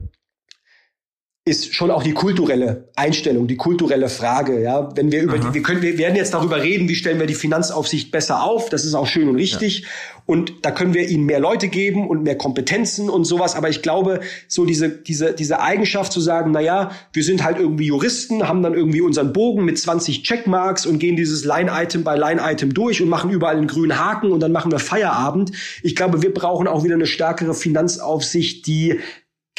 ist 1.45 1.75
schon 1.75 1.91
auch 1.91 2.03
die 2.03 2.13
kulturelle 2.13 2.87
Einstellung, 2.95 3.47
die 3.47 3.57
kulturelle 3.57 4.07
Frage. 4.07 4.61
Ja, 4.61 4.95
wenn 4.95 5.11
wir 5.11 5.21
über 5.21 5.37
die, 5.37 5.53
wir 5.53 5.61
können, 5.61 5.81
wir 5.81 5.97
werden 5.97 6.15
jetzt 6.15 6.33
darüber 6.33 6.63
reden, 6.63 6.87
wie 6.87 6.95
stellen 6.95 7.19
wir 7.19 7.27
die 7.27 7.33
Finanzaufsicht 7.33 8.11
besser 8.11 8.43
auf. 8.43 8.69
Das 8.69 8.85
ist 8.85 8.93
auch 8.93 9.07
schön 9.07 9.27
und 9.27 9.35
richtig. 9.35 9.79
Ja. 9.79 9.87
Und 10.25 10.53
da 10.61 10.71
können 10.71 10.93
wir 10.93 11.09
ihnen 11.09 11.25
mehr 11.25 11.41
Leute 11.41 11.67
geben 11.67 12.07
und 12.07 12.23
mehr 12.23 12.37
Kompetenzen 12.37 13.09
und 13.09 13.25
sowas. 13.25 13.57
Aber 13.57 13.67
ich 13.67 13.81
glaube, 13.81 14.21
so 14.47 14.63
diese, 14.63 14.87
diese, 14.87 15.33
diese 15.33 15.59
Eigenschaft 15.59 16.13
zu 16.13 16.21
sagen, 16.21 16.51
na 16.51 16.61
ja, 16.61 16.91
wir 17.11 17.25
sind 17.25 17.43
halt 17.43 17.59
irgendwie 17.59 17.87
Juristen, 17.87 18.47
haben 18.47 18.63
dann 18.63 18.73
irgendwie 18.73 19.01
unseren 19.01 19.33
Bogen 19.33 19.65
mit 19.65 19.77
20 19.77 20.23
Checkmarks 20.23 20.85
und 20.85 20.99
gehen 20.99 21.17
dieses 21.17 21.43
Line-Item 21.43 22.05
bei 22.05 22.15
Line-Item 22.15 22.73
durch 22.73 23.01
und 23.01 23.09
machen 23.09 23.31
überall 23.31 23.57
einen 23.57 23.67
grünen 23.67 23.99
Haken 23.99 24.31
und 24.31 24.39
dann 24.39 24.53
machen 24.53 24.71
wir 24.71 24.79
Feierabend. 24.79 25.51
Ich 25.81 25.93
glaube, 25.97 26.21
wir 26.21 26.33
brauchen 26.33 26.69
auch 26.69 26.85
wieder 26.85 26.95
eine 26.95 27.05
stärkere 27.05 27.53
Finanzaufsicht, 27.53 28.65
die 28.65 29.01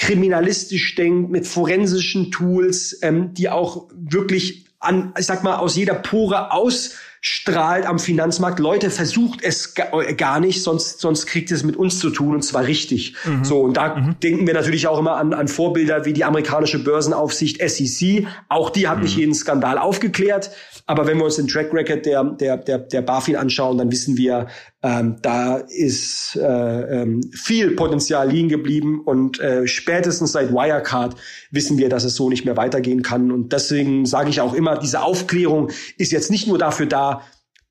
kriminalistisch 0.05 0.95
denkt, 0.97 1.31
mit 1.31 1.47
forensischen 1.47 2.31
Tools, 2.31 2.99
ähm, 3.01 3.33
die 3.33 3.49
auch 3.49 3.89
wirklich 3.95 4.67
an, 4.79 5.15
ich 5.19 5.25
sag 5.25 5.43
mal, 5.43 5.57
aus 5.57 5.77
jeder 5.77 5.95
Pore 5.95 6.53
ausstrahlt 6.53 7.87
am 7.87 7.99
Finanzmarkt. 7.99 8.59
Leute, 8.59 8.91
versucht 8.91 9.43
es 9.43 9.75
gar 9.75 10.41
nicht, 10.41 10.63
sonst, 10.63 11.01
sonst 11.01 11.25
kriegt 11.25 11.51
es 11.51 11.65
mit 11.65 11.77
uns 11.77 12.01
zu 12.01 12.11
tun 12.11 12.35
und 12.35 12.43
zwar 12.43 12.67
richtig. 12.67 13.15
Mhm. 13.25 13.45
So, 13.47 13.61
und 13.63 13.79
da 13.79 13.95
mhm. 13.95 14.17
denken 14.23 14.47
wir 14.47 14.53
natürlich 14.53 14.87
auch 14.89 14.99
immer 14.99 15.17
an, 15.17 15.33
an 15.33 15.49
Vorbilder 15.49 16.05
wie 16.05 16.13
die 16.13 16.25
amerikanische 16.25 16.85
Börsenaufsicht 16.85 17.67
SEC. 17.67 18.27
Auch 18.51 18.69
die 18.69 18.87
hat 18.87 18.99
mhm. 18.99 19.05
nicht 19.05 19.17
jeden 19.17 19.35
Skandal 19.35 19.79
aufgeklärt. 19.79 20.51
Aber 20.85 21.07
wenn 21.07 21.17
wir 21.17 21.25
uns 21.25 21.37
den 21.37 21.49
Track 21.49 21.73
Record 21.73 22.05
der, 22.05 22.25
der, 22.25 22.59
der, 22.59 22.77
der 22.77 23.01
BaFin 23.01 23.37
anschauen, 23.37 23.79
dann 23.79 23.91
wissen 23.91 24.19
wir, 24.19 24.49
ähm, 24.85 25.17
da 25.23 25.57
ist 25.57 26.37
äh, 26.37 26.43
ähm, 26.43 27.23
viel 27.33 27.71
Potenzial 27.71 28.31
liegen 28.31 28.51
geblieben 28.51 29.01
und 29.03 29.41
äh, 29.41 29.67
spätestens 29.67 30.33
seit 30.33 30.53
Wirecard 30.53 31.17
wissen 31.51 31.79
wir, 31.79 31.89
dass 31.89 32.05
es 32.05 32.17
so 32.17 32.29
nicht 32.29 32.45
mehr 32.45 32.59
weitergehen 32.59 33.03
kann. 33.03 33.33
Und 33.33 33.55
deswegen 33.55 34.05
sage 34.05 34.29
ich 34.29 34.43
auch 34.43 34.53
immer, 34.53 34.77
diese 34.77 35.01
Aufklärung 35.01 35.71
ist 35.97 36.13
jetzt 36.13 36.31
nicht 36.31 36.47
nur 36.47 36.59
dafür 36.59 36.85
da, 36.85 37.23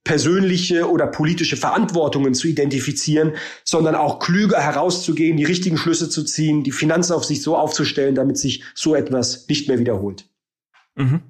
persönliche 0.03 0.89
oder 0.89 1.07
politische 1.07 1.55
Verantwortungen 1.55 2.33
zu 2.33 2.47
identifizieren, 2.47 3.33
sondern 3.63 3.95
auch 3.95 4.19
klüger 4.19 4.59
herauszugehen, 4.59 5.37
die 5.37 5.45
richtigen 5.45 5.77
Schlüsse 5.77 6.09
zu 6.09 6.23
ziehen, 6.25 6.63
die 6.63 6.73
Finanzaufsicht 6.73 7.41
so 7.41 7.55
aufzustellen, 7.55 8.15
damit 8.15 8.37
sich 8.37 8.63
so 8.73 8.95
etwas 8.95 9.47
nicht 9.47 9.69
mehr 9.69 9.79
wiederholt. 9.79 10.25
Mhm 10.95 11.21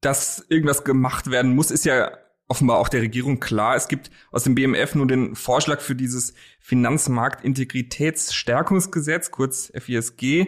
dass 0.00 0.46
irgendwas 0.48 0.84
gemacht 0.84 1.30
werden 1.30 1.54
muss, 1.54 1.70
ist 1.70 1.84
ja 1.84 2.12
offenbar 2.48 2.78
auch 2.78 2.88
der 2.88 3.02
Regierung 3.02 3.40
klar. 3.40 3.76
Es 3.76 3.88
gibt 3.88 4.10
aus 4.32 4.44
dem 4.44 4.54
BMF 4.54 4.94
nur 4.94 5.06
den 5.06 5.36
Vorschlag 5.36 5.80
für 5.80 5.94
dieses 5.94 6.32
Finanzmarktintegritätsstärkungsgesetz, 6.60 9.30
kurz 9.30 9.70
FISG. 9.74 10.46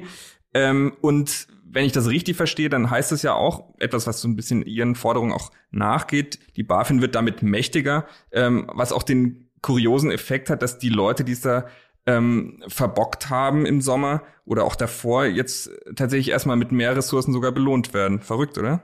Ähm, 0.54 0.96
und 1.00 1.48
wenn 1.72 1.84
ich 1.84 1.92
das 1.92 2.08
richtig 2.08 2.36
verstehe, 2.36 2.68
dann 2.68 2.90
heißt 2.90 3.12
es 3.12 3.22
ja 3.22 3.34
auch 3.34 3.74
etwas, 3.78 4.06
was 4.06 4.20
so 4.20 4.28
ein 4.28 4.34
bisschen 4.34 4.62
ihren 4.62 4.96
Forderungen 4.96 5.32
auch 5.32 5.52
nachgeht. 5.70 6.40
Die 6.56 6.64
BaFin 6.64 7.00
wird 7.00 7.14
damit 7.14 7.42
mächtiger, 7.42 8.06
ähm, 8.32 8.68
was 8.72 8.92
auch 8.92 9.02
den 9.02 9.48
kuriosen 9.62 10.10
Effekt 10.10 10.50
hat, 10.50 10.62
dass 10.62 10.78
die 10.78 10.88
Leute, 10.88 11.22
die 11.22 11.32
es 11.32 11.42
da 11.42 11.66
ähm, 12.06 12.62
verbockt 12.66 13.28
haben 13.28 13.66
im 13.66 13.82
Sommer 13.82 14.22
oder 14.44 14.64
auch 14.64 14.74
davor, 14.74 15.26
jetzt 15.26 15.70
tatsächlich 15.94 16.30
erstmal 16.30 16.56
mit 16.56 16.72
mehr 16.72 16.96
Ressourcen 16.96 17.32
sogar 17.32 17.52
belohnt 17.52 17.94
werden. 17.94 18.20
Verrückt, 18.20 18.58
oder? 18.58 18.82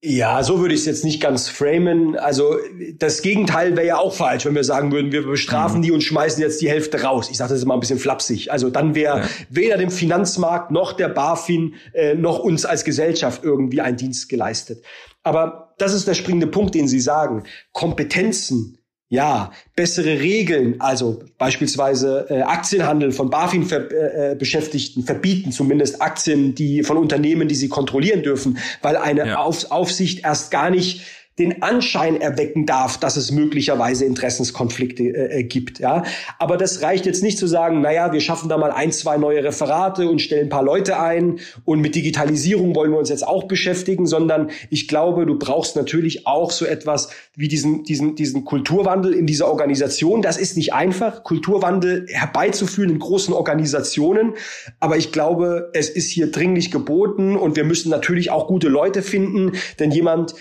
Ja, 0.00 0.44
so 0.44 0.60
würde 0.60 0.74
ich 0.74 0.80
es 0.80 0.86
jetzt 0.86 1.04
nicht 1.04 1.20
ganz 1.20 1.48
framen. 1.48 2.16
Also 2.16 2.56
das 2.94 3.20
Gegenteil 3.20 3.76
wäre 3.76 3.86
ja 3.86 3.98
auch 3.98 4.14
falsch, 4.14 4.46
wenn 4.46 4.54
wir 4.54 4.62
sagen 4.62 4.92
würden, 4.92 5.10
wir 5.10 5.26
bestrafen 5.26 5.78
mhm. 5.78 5.82
die 5.82 5.90
und 5.90 6.02
schmeißen 6.02 6.40
jetzt 6.40 6.60
die 6.60 6.70
Hälfte 6.70 7.02
raus. 7.02 7.30
Ich 7.30 7.36
sage 7.36 7.52
das 7.52 7.64
immer 7.64 7.74
ein 7.74 7.80
bisschen 7.80 7.98
flapsig. 7.98 8.52
Also 8.52 8.70
dann 8.70 8.94
wäre 8.94 9.18
ja. 9.18 9.28
weder 9.50 9.76
dem 9.76 9.90
Finanzmarkt 9.90 10.70
noch 10.70 10.92
der 10.92 11.08
BaFin 11.08 11.74
äh, 11.94 12.14
noch 12.14 12.38
uns 12.38 12.64
als 12.64 12.84
Gesellschaft 12.84 13.42
irgendwie 13.42 13.80
ein 13.80 13.96
Dienst 13.96 14.28
geleistet. 14.28 14.84
Aber 15.24 15.74
das 15.78 15.92
ist 15.92 16.06
der 16.06 16.14
springende 16.14 16.46
Punkt, 16.46 16.76
den 16.76 16.86
Sie 16.86 17.00
sagen. 17.00 17.42
Kompetenzen 17.72 18.77
ja, 19.10 19.52
bessere 19.74 20.20
Regeln, 20.20 20.80
also 20.80 21.22
beispielsweise 21.38 22.26
äh, 22.28 22.42
Aktienhandel 22.42 23.12
von 23.12 23.30
BaFin-Beschäftigten 23.30 25.02
äh, 25.02 25.06
verbieten, 25.06 25.50
zumindest 25.50 26.02
Aktien, 26.02 26.54
die 26.54 26.82
von 26.82 26.98
Unternehmen, 26.98 27.48
die 27.48 27.54
sie 27.54 27.68
kontrollieren 27.68 28.22
dürfen, 28.22 28.58
weil 28.82 28.96
eine 28.96 29.26
ja. 29.26 29.38
Auf 29.38 29.70
Aufsicht 29.70 30.24
erst 30.24 30.50
gar 30.50 30.68
nicht 30.68 31.02
den 31.38 31.62
Anschein 31.62 32.20
erwecken 32.20 32.66
darf, 32.66 32.98
dass 32.98 33.16
es 33.16 33.30
möglicherweise 33.30 34.04
Interessenskonflikte 34.04 35.04
äh, 35.04 35.40
äh, 35.40 35.42
gibt. 35.44 35.78
Ja, 35.78 36.02
aber 36.38 36.56
das 36.56 36.82
reicht 36.82 37.06
jetzt 37.06 37.22
nicht 37.22 37.38
zu 37.38 37.46
sagen, 37.46 37.80
naja, 37.80 38.12
wir 38.12 38.20
schaffen 38.20 38.48
da 38.48 38.58
mal 38.58 38.72
ein, 38.72 38.92
zwei 38.92 39.16
neue 39.16 39.44
Referate 39.44 40.08
und 40.08 40.20
stellen 40.20 40.46
ein 40.46 40.50
paar 40.50 40.62
Leute 40.62 40.98
ein 41.00 41.38
und 41.64 41.80
mit 41.80 41.94
Digitalisierung 41.94 42.74
wollen 42.74 42.90
wir 42.90 42.98
uns 42.98 43.08
jetzt 43.08 43.26
auch 43.26 43.44
beschäftigen, 43.44 44.06
sondern 44.06 44.50
ich 44.70 44.88
glaube, 44.88 45.26
du 45.26 45.38
brauchst 45.38 45.76
natürlich 45.76 46.26
auch 46.26 46.50
so 46.50 46.64
etwas 46.64 47.10
wie 47.36 47.48
diesen 47.48 47.84
diesen 47.84 48.16
diesen 48.16 48.44
Kulturwandel 48.44 49.14
in 49.14 49.26
dieser 49.26 49.48
Organisation. 49.48 50.22
Das 50.22 50.36
ist 50.36 50.56
nicht 50.56 50.72
einfach, 50.74 51.22
Kulturwandel 51.22 52.06
herbeizuführen 52.08 52.90
in 52.90 52.98
großen 52.98 53.32
Organisationen, 53.32 54.34
aber 54.80 54.96
ich 54.96 55.12
glaube, 55.12 55.70
es 55.72 55.88
ist 55.88 56.10
hier 56.10 56.30
dringlich 56.30 56.70
geboten 56.70 57.36
und 57.36 57.56
wir 57.56 57.64
müssen 57.64 57.90
natürlich 57.90 58.30
auch 58.30 58.48
gute 58.48 58.68
Leute 58.68 59.02
finden, 59.02 59.52
denn 59.78 59.90
jemand 59.90 60.34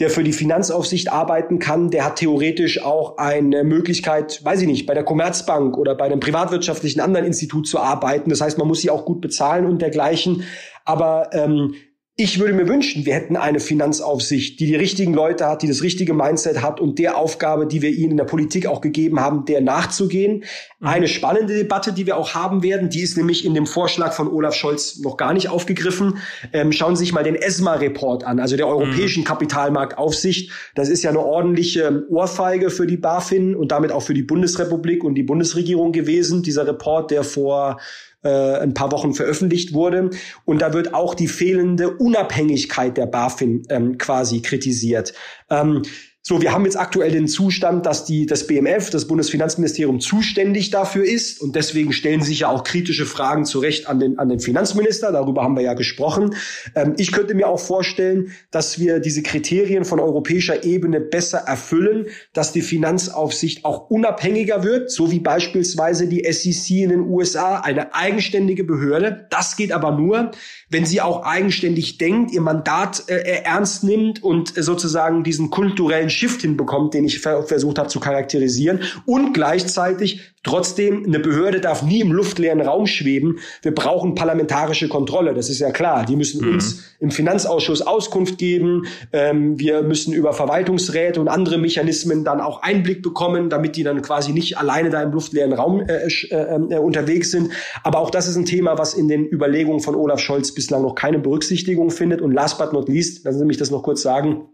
der 0.00 0.10
für 0.10 0.24
die 0.24 0.32
Finanzaufsicht 0.32 1.12
arbeiten 1.12 1.58
kann, 1.58 1.90
der 1.90 2.06
hat 2.06 2.16
theoretisch 2.16 2.82
auch 2.82 3.18
eine 3.18 3.64
Möglichkeit, 3.64 4.42
weiß 4.42 4.62
ich 4.62 4.66
nicht, 4.66 4.86
bei 4.86 4.94
der 4.94 5.04
Commerzbank 5.04 5.76
oder 5.76 5.94
bei 5.94 6.06
einem 6.06 6.20
privatwirtschaftlichen 6.20 7.00
anderen 7.00 7.26
Institut 7.26 7.68
zu 7.68 7.78
arbeiten. 7.78 8.30
Das 8.30 8.40
heißt, 8.40 8.56
man 8.56 8.66
muss 8.66 8.80
sie 8.80 8.90
auch 8.90 9.04
gut 9.04 9.20
bezahlen 9.20 9.66
und 9.66 9.82
dergleichen. 9.82 10.44
Aber 10.86 11.30
ähm, 11.34 11.74
ich 12.16 12.38
würde 12.38 12.52
mir 12.52 12.68
wünschen, 12.68 13.06
wir 13.06 13.14
hätten 13.14 13.36
eine 13.36 13.60
Finanzaufsicht, 13.60 14.60
die 14.60 14.66
die 14.66 14.76
richtigen 14.76 15.14
Leute 15.14 15.46
hat, 15.46 15.62
die 15.62 15.68
das 15.68 15.82
richtige 15.82 16.12
Mindset 16.12 16.60
hat 16.60 16.78
und 16.78 16.98
der 16.98 17.16
Aufgabe, 17.16 17.66
die 17.66 17.80
wir 17.80 17.88
ihnen 17.90 18.10
in 18.10 18.16
der 18.18 18.24
Politik 18.24 18.66
auch 18.66 18.82
gegeben 18.82 19.20
haben, 19.20 19.46
der 19.46 19.62
nachzugehen. 19.62 20.44
Mhm. 20.80 20.86
Eine 20.86 21.08
spannende 21.08 21.54
Debatte, 21.54 21.94
die 21.94 22.04
wir 22.04 22.18
auch 22.18 22.34
haben 22.34 22.62
werden, 22.62 22.90
die 22.90 23.00
ist 23.00 23.16
nämlich 23.16 23.46
in 23.46 23.54
dem 23.54 23.66
Vorschlag 23.66 24.12
von 24.12 24.28
Olaf 24.28 24.54
Scholz 24.54 24.98
noch 24.98 25.16
gar 25.16 25.32
nicht 25.32 25.48
aufgegriffen. 25.48 26.18
Ähm, 26.52 26.72
schauen 26.72 26.94
Sie 26.94 27.04
sich 27.04 27.14
mal 27.14 27.24
den 27.24 27.36
ESMA-Report 27.36 28.24
an, 28.24 28.38
also 28.38 28.54
der 28.54 28.66
Europäischen 28.66 29.20
mhm. 29.20 29.26
Kapitalmarktaufsicht. 29.26 30.50
Das 30.74 30.90
ist 30.90 31.02
ja 31.02 31.10
eine 31.10 31.20
ordentliche 31.20 32.04
Ohrfeige 32.10 32.68
für 32.68 32.86
die 32.86 32.98
BaFin 32.98 33.54
und 33.54 33.72
damit 33.72 33.92
auch 33.92 34.02
für 34.02 34.14
die 34.14 34.24
Bundesrepublik 34.24 35.04
und 35.04 35.14
die 35.14 35.22
Bundesregierung 35.22 35.92
gewesen. 35.92 36.42
Dieser 36.42 36.66
Report, 36.66 37.10
der 37.10 37.24
vor 37.24 37.80
äh, 38.22 38.58
ein 38.58 38.74
paar 38.74 38.92
Wochen 38.92 39.14
veröffentlicht 39.14 39.72
wurde. 39.72 40.10
Und 40.44 40.62
da 40.62 40.72
wird 40.72 40.94
auch 40.94 41.14
die 41.14 41.28
fehlende 41.28 41.96
Unabhängigkeit 41.96 42.96
der 42.96 43.06
BaFin 43.06 43.62
ähm, 43.68 43.98
quasi 43.98 44.42
kritisiert. 44.42 45.14
Ähm, 45.48 45.82
So, 46.22 46.42
wir 46.42 46.52
haben 46.52 46.66
jetzt 46.66 46.78
aktuell 46.78 47.10
den 47.10 47.28
Zustand, 47.28 47.86
dass 47.86 48.04
die, 48.04 48.26
das 48.26 48.46
BMF, 48.46 48.90
das 48.90 49.06
Bundesfinanzministerium, 49.06 50.00
zuständig 50.00 50.68
dafür 50.68 51.02
ist. 51.02 51.40
Und 51.40 51.56
deswegen 51.56 51.94
stellen 51.94 52.20
sich 52.20 52.40
ja 52.40 52.48
auch 52.50 52.62
kritische 52.62 53.06
Fragen 53.06 53.46
zu 53.46 53.58
Recht 53.58 53.88
an 53.88 54.00
den, 54.00 54.18
an 54.18 54.28
den 54.28 54.38
Finanzminister. 54.38 55.12
Darüber 55.12 55.42
haben 55.42 55.56
wir 55.56 55.62
ja 55.62 55.72
gesprochen. 55.72 56.34
Ähm, 56.74 56.92
ich 56.98 57.12
könnte 57.12 57.32
mir 57.32 57.48
auch 57.48 57.58
vorstellen, 57.58 58.32
dass 58.50 58.78
wir 58.78 59.00
diese 59.00 59.22
Kriterien 59.22 59.86
von 59.86 59.98
europäischer 59.98 60.62
Ebene 60.62 61.00
besser 61.00 61.38
erfüllen, 61.38 62.08
dass 62.34 62.52
die 62.52 62.60
Finanzaufsicht 62.60 63.64
auch 63.64 63.88
unabhängiger 63.88 64.62
wird, 64.62 64.90
so 64.90 65.10
wie 65.10 65.20
beispielsweise 65.20 66.06
die 66.06 66.30
SEC 66.30 66.82
in 66.82 66.90
den 66.90 67.00
USA, 67.00 67.60
eine 67.60 67.94
eigenständige 67.94 68.64
Behörde. 68.64 69.26
Das 69.30 69.56
geht 69.56 69.72
aber 69.72 69.92
nur, 69.92 70.32
wenn 70.68 70.84
sie 70.84 71.00
auch 71.00 71.24
eigenständig 71.24 71.96
denkt, 71.96 72.30
ihr 72.32 72.42
Mandat 72.42 73.04
äh, 73.08 73.42
ernst 73.42 73.84
nimmt 73.84 74.22
und 74.22 74.58
äh, 74.58 74.62
sozusagen 74.62 75.24
diesen 75.24 75.48
kulturellen 75.48 76.09
Shift 76.10 76.42
hinbekommt, 76.42 76.94
den 76.94 77.04
ich 77.04 77.20
ver 77.20 77.42
versucht 77.44 77.78
habe 77.78 77.88
zu 77.88 78.00
charakterisieren 78.00 78.80
und 79.06 79.32
gleichzeitig 79.32 80.20
Trotzdem, 80.42 81.04
eine 81.04 81.18
Behörde 81.18 81.60
darf 81.60 81.82
nie 81.82 82.00
im 82.00 82.12
luftleeren 82.12 82.62
Raum 82.62 82.86
schweben. 82.86 83.40
Wir 83.60 83.74
brauchen 83.74 84.14
parlamentarische 84.14 84.88
Kontrolle, 84.88 85.34
das 85.34 85.50
ist 85.50 85.58
ja 85.58 85.70
klar. 85.70 86.06
Die 86.06 86.16
müssen 86.16 86.42
mhm. 86.42 86.54
uns 86.54 86.82
im 86.98 87.10
Finanzausschuss 87.10 87.82
Auskunft 87.82 88.38
geben. 88.38 88.86
Ähm, 89.12 89.58
wir 89.60 89.82
müssen 89.82 90.14
über 90.14 90.32
Verwaltungsräte 90.32 91.20
und 91.20 91.28
andere 91.28 91.58
Mechanismen 91.58 92.24
dann 92.24 92.40
auch 92.40 92.62
Einblick 92.62 93.02
bekommen, 93.02 93.50
damit 93.50 93.76
die 93.76 93.82
dann 93.82 94.00
quasi 94.00 94.32
nicht 94.32 94.56
alleine 94.56 94.88
da 94.88 95.02
im 95.02 95.12
luftleeren 95.12 95.52
Raum 95.52 95.82
äh, 95.82 96.06
äh, 96.06 96.34
äh, 96.34 96.78
unterwegs 96.78 97.30
sind. 97.30 97.52
Aber 97.84 97.98
auch 97.98 98.08
das 98.08 98.26
ist 98.26 98.36
ein 98.36 98.46
Thema, 98.46 98.78
was 98.78 98.94
in 98.94 99.08
den 99.08 99.26
Überlegungen 99.26 99.80
von 99.80 99.94
Olaf 99.94 100.20
Scholz 100.20 100.54
bislang 100.54 100.80
noch 100.80 100.94
keine 100.94 101.18
Berücksichtigung 101.18 101.90
findet. 101.90 102.22
Und 102.22 102.32
last 102.32 102.56
but 102.56 102.72
not 102.72 102.88
least, 102.88 103.26
lassen 103.26 103.40
Sie 103.40 103.44
mich 103.44 103.58
das 103.58 103.70
noch 103.70 103.82
kurz 103.82 104.00
sagen, 104.00 104.48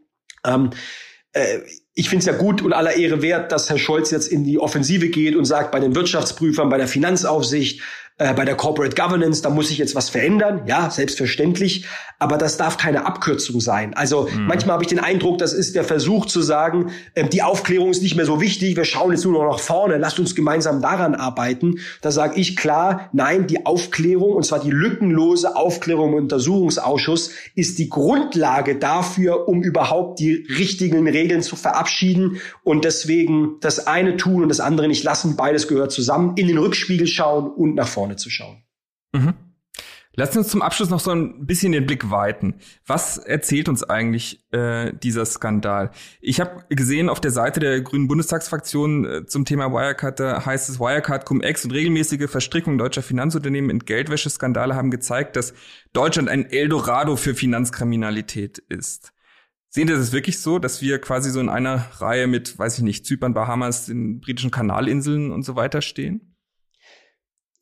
ähm, 0.45 0.71
äh, 0.73 0.77
ich 1.95 2.09
finde 2.09 2.21
es 2.21 2.27
ja 2.27 2.37
gut 2.37 2.63
und 2.63 2.73
aller 2.73 2.97
Ehre 2.97 3.23
wert, 3.23 3.53
dass 3.53 3.71
Herr 3.71 3.79
Scholz 3.79 4.11
jetzt 4.11 4.29
in 4.29 4.45
die 4.45 4.59
Offensive 4.59 5.09
geht 5.09 5.35
und 5.35 5.45
sagt, 5.45 5.73
bei 5.73 5.81
den 5.81 5.95
Wirtschaftsprüfern, 5.95 6.69
bei 6.69 6.79
der 6.79 6.89
Finanzaufsicht, 6.89 7.81
äh, 8.19 8.33
bei 8.33 8.47
der 8.47 8.55
Corporate 8.55 8.97
Governance, 8.97 9.43
da 9.43 9.51
muss 9.51 9.69
sich 9.69 9.77
jetzt 9.77 9.95
was 9.95 10.09
verändern. 10.09 10.63
Ja, 10.67 10.89
selbstverständlich. 10.89 11.85
Aber 12.19 12.39
das 12.39 12.57
darf 12.57 12.79
keine 12.79 13.05
Abkürzung 13.05 13.61
sein. 13.61 13.93
Also 13.93 14.27
mhm. 14.33 14.47
manchmal 14.47 14.75
habe 14.75 14.85
ich 14.85 14.89
den 14.89 15.01
Eindruck, 15.01 15.37
das 15.37 15.53
ist 15.53 15.75
der 15.75 15.85
Versuch 15.85 16.25
zu 16.25 16.41
sagen, 16.41 16.93
äh, 17.15 17.29
die 17.29 17.43
Aufklärung 17.43 17.91
ist 17.91 18.03
nicht 18.03 18.17
mehr 18.17 18.25
so 18.25 18.41
wichtig, 18.41 18.75
wir 18.77 18.87
schauen 18.87 19.13
jetzt 19.13 19.25
nur 19.25 19.35
noch 19.35 19.51
nach 19.51 19.59
vorne, 19.59 19.99
lasst 19.99 20.19
uns 20.19 20.35
gemeinsam 20.35 20.81
daran 20.81 21.15
arbeiten. 21.15 21.81
Da 22.01 22.11
sage 22.11 22.41
ich 22.41 22.57
klar, 22.57 23.11
nein, 23.13 23.47
die 23.47 23.67
Aufklärung, 23.67 24.33
und 24.33 24.47
zwar 24.47 24.61
die 24.61 24.71
lückenlose 24.71 25.55
Aufklärung 25.55 26.13
im 26.13 26.23
Untersuchungsausschuss, 26.23 27.33
ist 27.55 27.79
die 27.79 27.91
Grundlage 27.91 28.77
dafür, 28.77 29.47
um 29.47 29.63
überhaupt 29.63 30.21
die 30.21 30.47
richtigen 30.59 31.07
Regeln 31.07 31.43
zu 31.43 31.55
verabschieden 31.55 32.41
und 32.65 32.87
deswegen 32.87 33.57
das 33.61 33.87
eine 33.87 34.17
tun 34.17 34.43
und 34.43 34.49
das 34.49 34.61
andere 34.61 34.89
nicht 34.89 35.05
lassen. 35.05 35.37
Beides 35.37 35.69
gehört 35.69 35.93
zusammen. 35.93 36.33
In 36.37 36.49
den 36.49 36.57
Rückspiegel 36.57 37.07
schauen 37.07 37.51
und 37.51 37.75
nach 37.75 37.89
vorne 37.89 38.06
vorne 38.07 38.17
zu 38.17 38.31
schauen. 38.31 38.63
Mhm. 39.13 39.35
Lass 40.19 40.35
uns 40.35 40.49
zum 40.49 40.63
Abschluss 40.63 40.89
noch 40.89 41.01
so 41.01 41.11
ein 41.11 41.45
bisschen 41.45 41.73
den 41.73 41.85
Blick 41.85 42.11
weiten. 42.11 42.55
Was 42.87 43.19
erzählt 43.19 43.69
uns 43.69 43.85
eigentlich 43.85 44.47
äh, 44.51 44.95
dieser 44.95 45.27
Skandal? 45.27 45.91
Ich 46.23 46.41
habe 46.41 46.65
gesehen 46.71 47.11
auf 47.11 47.21
der 47.21 47.33
Seite 47.33 47.61
der 47.61 47.83
Grünen 47.83 48.09
Bundestagsfraktion 48.09 49.05
äh, 49.05 49.27
zum 49.27 49.45
Thema 49.45 49.71
Wirecard, 49.73 50.19
da 50.19 50.47
heißt 50.47 50.71
es 50.71 50.81
Wirecard 50.81 51.27
Cum-Ex 51.27 51.67
und 51.67 51.73
regelmäßige 51.73 52.31
Verstrickungen 52.31 52.79
deutscher 52.79 53.03
Finanzunternehmen 53.03 53.69
in 53.69 53.81
Geldwäscheskandale 53.81 54.75
haben 54.75 54.91
gezeigt, 54.91 55.37
dass 55.37 55.53
Deutschland 55.93 56.31
ein 56.31 56.47
Eldorado 56.47 57.17
für 57.17 57.35
Finanzkriminalität 57.35 58.57
ist. 58.71 59.13
Sehen 59.69 59.89
Sie 59.89 59.95
das 59.95 60.13
wirklich 60.13 60.41
so, 60.41 60.59
dass 60.59 60.81
wir 60.81 60.99
quasi 60.99 61.29
so 61.29 61.41
in 61.41 61.51
einer 61.51 61.91
Reihe 61.99 62.27
mit, 62.27 62.59
weiß 62.59 62.79
ich 62.79 62.85
nicht, 62.85 63.05
Zypern, 63.05 63.35
Bahamas, 63.35 63.85
den 63.85 64.21
britischen 64.21 64.51
Kanalinseln 64.51 65.31
und 65.31 65.43
so 65.43 65.57
weiter 65.57 65.83
stehen? 65.83 66.36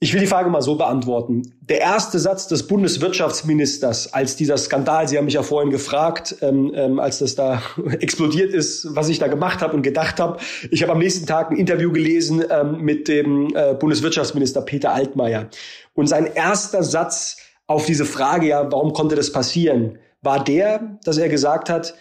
Ich 0.01 0.13
will 0.13 0.21
die 0.21 0.27
Frage 0.27 0.51
mal 0.51 0.61
so 0.61 0.75
beantworten. 0.75 1.55
Der 1.61 1.81
erste 1.81 2.19
Satz 2.19 2.47
des 2.47 2.67
Bundeswirtschaftsministers, 2.67 4.13
als 4.13 4.37
dieser 4.37 4.59
Skandal, 4.59 5.09
Sie 5.09 5.17
haben 5.17 5.25
mich 5.25 5.35
ja 5.35 5.43
vorhin 5.43 5.71
gefragt, 5.71 6.37
ähm, 6.43 6.73
ähm, 6.75 6.99
als 6.99 7.21
das 7.21 7.37
da 7.37 7.63
explodiert 8.01 8.53
ist, 8.53 8.89
was 8.91 9.09
ich 9.09 9.19
da 9.19 9.29
gemacht 9.29 9.63
habe 9.63 9.75
und 9.75 9.83
gedacht 9.83 10.21
habe. 10.21 10.39
Ich 10.71 10.83
habe 10.83 10.93
am 10.93 10.99
nächsten 10.99 11.27
Tag 11.27 11.51
ein 11.51 11.57
Interview 11.57 11.91
gelesen 11.91 12.45
ähm, 12.51 12.83
mit 12.83 13.09
dem 13.09 13.55
äh, 13.55 13.75
Bundeswirtschaftsminister 13.75 14.61
Peter 14.63 14.93
Altmaier. 14.93 15.49
Und 15.95 16.09
sein 16.09 16.27
erster 16.27 16.83
Satz 16.83 17.39
auf 17.67 17.87
diese 17.87 18.05
Frage, 18.05 18.49
ja, 18.49 18.71
warum 18.71 18.93
konnte 18.93 19.15
das 19.15 19.33
passieren, 19.33 19.99
war 20.21 20.43
der, 20.43 20.99
dass 21.05 21.17
er 21.17 21.29
gesagt 21.29 21.71
hat, 21.71 21.95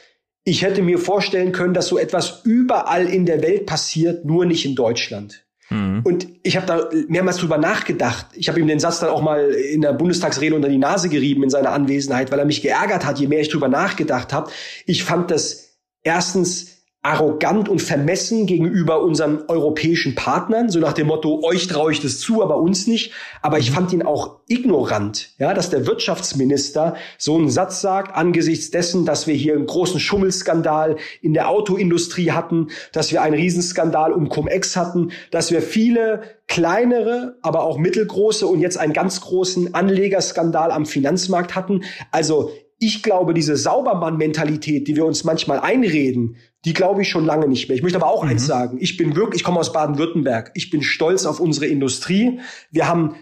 ich 0.44 0.62
hätte 0.62 0.82
mir 0.82 1.00
vorstellen 1.00 1.54
können, 1.54 1.74
dass 1.74 1.88
so 1.88 1.98
etwas 1.98 2.42
überall 2.44 3.08
in 3.08 3.26
der 3.26 3.42
Welt 3.42 3.66
passiert, 3.66 4.26
nur 4.26 4.46
nicht 4.46 4.66
in 4.66 4.76
Deutschland. 4.76 5.46
Mhm. 5.74 6.02
Und 6.04 6.28
ich 6.44 6.56
habe 6.56 6.66
da 6.66 6.90
mehrmals 7.08 7.38
drüber 7.38 7.58
nachgedacht. 7.58 8.28
Ich 8.34 8.48
habe 8.48 8.60
ihm 8.60 8.68
den 8.68 8.80
Satz 8.80 9.00
dann 9.00 9.10
auch 9.10 9.22
mal 9.22 9.50
in 9.50 9.82
der 9.82 9.94
Bundestagsrede 9.94 10.56
unter 10.56 10.70
die 10.70 10.78
Nase 10.78 11.10
gerieben 11.10 11.44
in 11.44 11.50
seiner 11.50 11.72
Anwesenheit, 11.72 12.32
weil 12.32 12.40
er 12.40 12.46
mich 12.46 12.62
geärgert 12.62 13.06
hat, 13.06 13.20
je 13.20 13.28
mehr 13.28 13.42
ich 13.42 13.50
drüber 13.50 13.68
nachgedacht 13.68 14.34
habe. 14.34 14.52
Ich 14.86 15.04
fand 15.04 15.32
das 15.32 15.80
erstens 16.04 16.73
arrogant 17.04 17.68
und 17.68 17.82
vermessen 17.82 18.46
gegenüber 18.46 19.04
unseren 19.04 19.44
europäischen 19.50 20.16
Partnern, 20.16 20.70
so 20.70 20.80
nach 20.80 20.94
dem 20.94 21.08
Motto, 21.08 21.44
euch 21.44 21.68
traue 21.68 21.92
ich 21.92 22.00
das 22.00 22.20
zu, 22.20 22.42
aber 22.42 22.58
uns 22.58 22.88
nicht. 22.88 23.12
Aber 23.42 23.60
ich 23.60 23.72
mhm. 23.72 23.76
fand 23.76 23.94
ihn 23.94 24.04
auch 24.04 24.40
ignorant, 24.48 25.32
ja, 25.38 25.54
dass 25.54 25.70
der 25.70 25.86
Wirtschaftsminister 25.86 26.96
so 27.18 27.36
einen 27.36 27.50
Satz 27.50 27.82
sagt, 27.82 28.16
angesichts 28.16 28.72
dessen, 28.72 29.06
dass 29.06 29.28
wir 29.28 29.36
hier 29.36 29.54
einen 29.54 29.66
großen 29.66 30.00
Schummelskandal 30.00 30.96
in 31.22 31.34
der 31.34 31.50
Autoindustrie 31.50 32.32
hatten, 32.32 32.70
dass 32.94 33.12
wir 33.12 33.22
einen 33.22 33.36
Riesenskandal 33.36 34.14
um 34.14 34.30
Cum-Ex 34.30 34.78
hatten, 34.78 35.12
dass 35.30 35.52
wir 35.52 35.62
viele 35.62 36.24
kleinere, 36.48 37.38
aber 37.42 37.64
auch 37.64 37.78
mittelgroße 37.78 38.48
und 38.48 38.62
jetzt 38.62 38.78
einen 38.78 38.94
ganz 38.94 39.20
großen 39.20 39.74
Anlegerskandal 39.74 40.72
am 40.72 40.86
Finanzmarkt 40.86 41.54
hatten. 41.54 41.84
Also 42.12 42.52
ich 42.80 43.04
glaube, 43.04 43.34
diese 43.34 43.56
Saubermann-Mentalität, 43.56 44.88
die 44.88 44.96
wir 44.96 45.06
uns 45.06 45.24
manchmal 45.24 45.60
einreden, 45.60 46.38
die 46.66 46.74
glaube 46.74 47.02
ich 47.02 47.10
schon 47.10 47.26
lange 47.26 47.48
nicht 47.48 47.68
mehr. 47.68 47.76
Ich 47.76 47.84
möchte 47.84 47.98
aber 47.98 48.08
auch 48.08 48.24
mhm. 48.24 48.30
eins 48.30 48.46
sagen. 48.46 48.78
Ich 48.80 48.98
bin 48.98 49.16
wirklich, 49.16 49.42
ich 49.42 49.44
komme 49.44 49.60
aus 49.60 49.74
Baden-Württemberg. 49.74 50.52
Ich 50.54 50.70
bin 50.70 50.82
stolz 50.82 51.26
auf 51.26 51.40
unsere 51.40 51.68
Industrie. 51.68 52.40
Wir 52.72 52.88
haben 52.88 53.16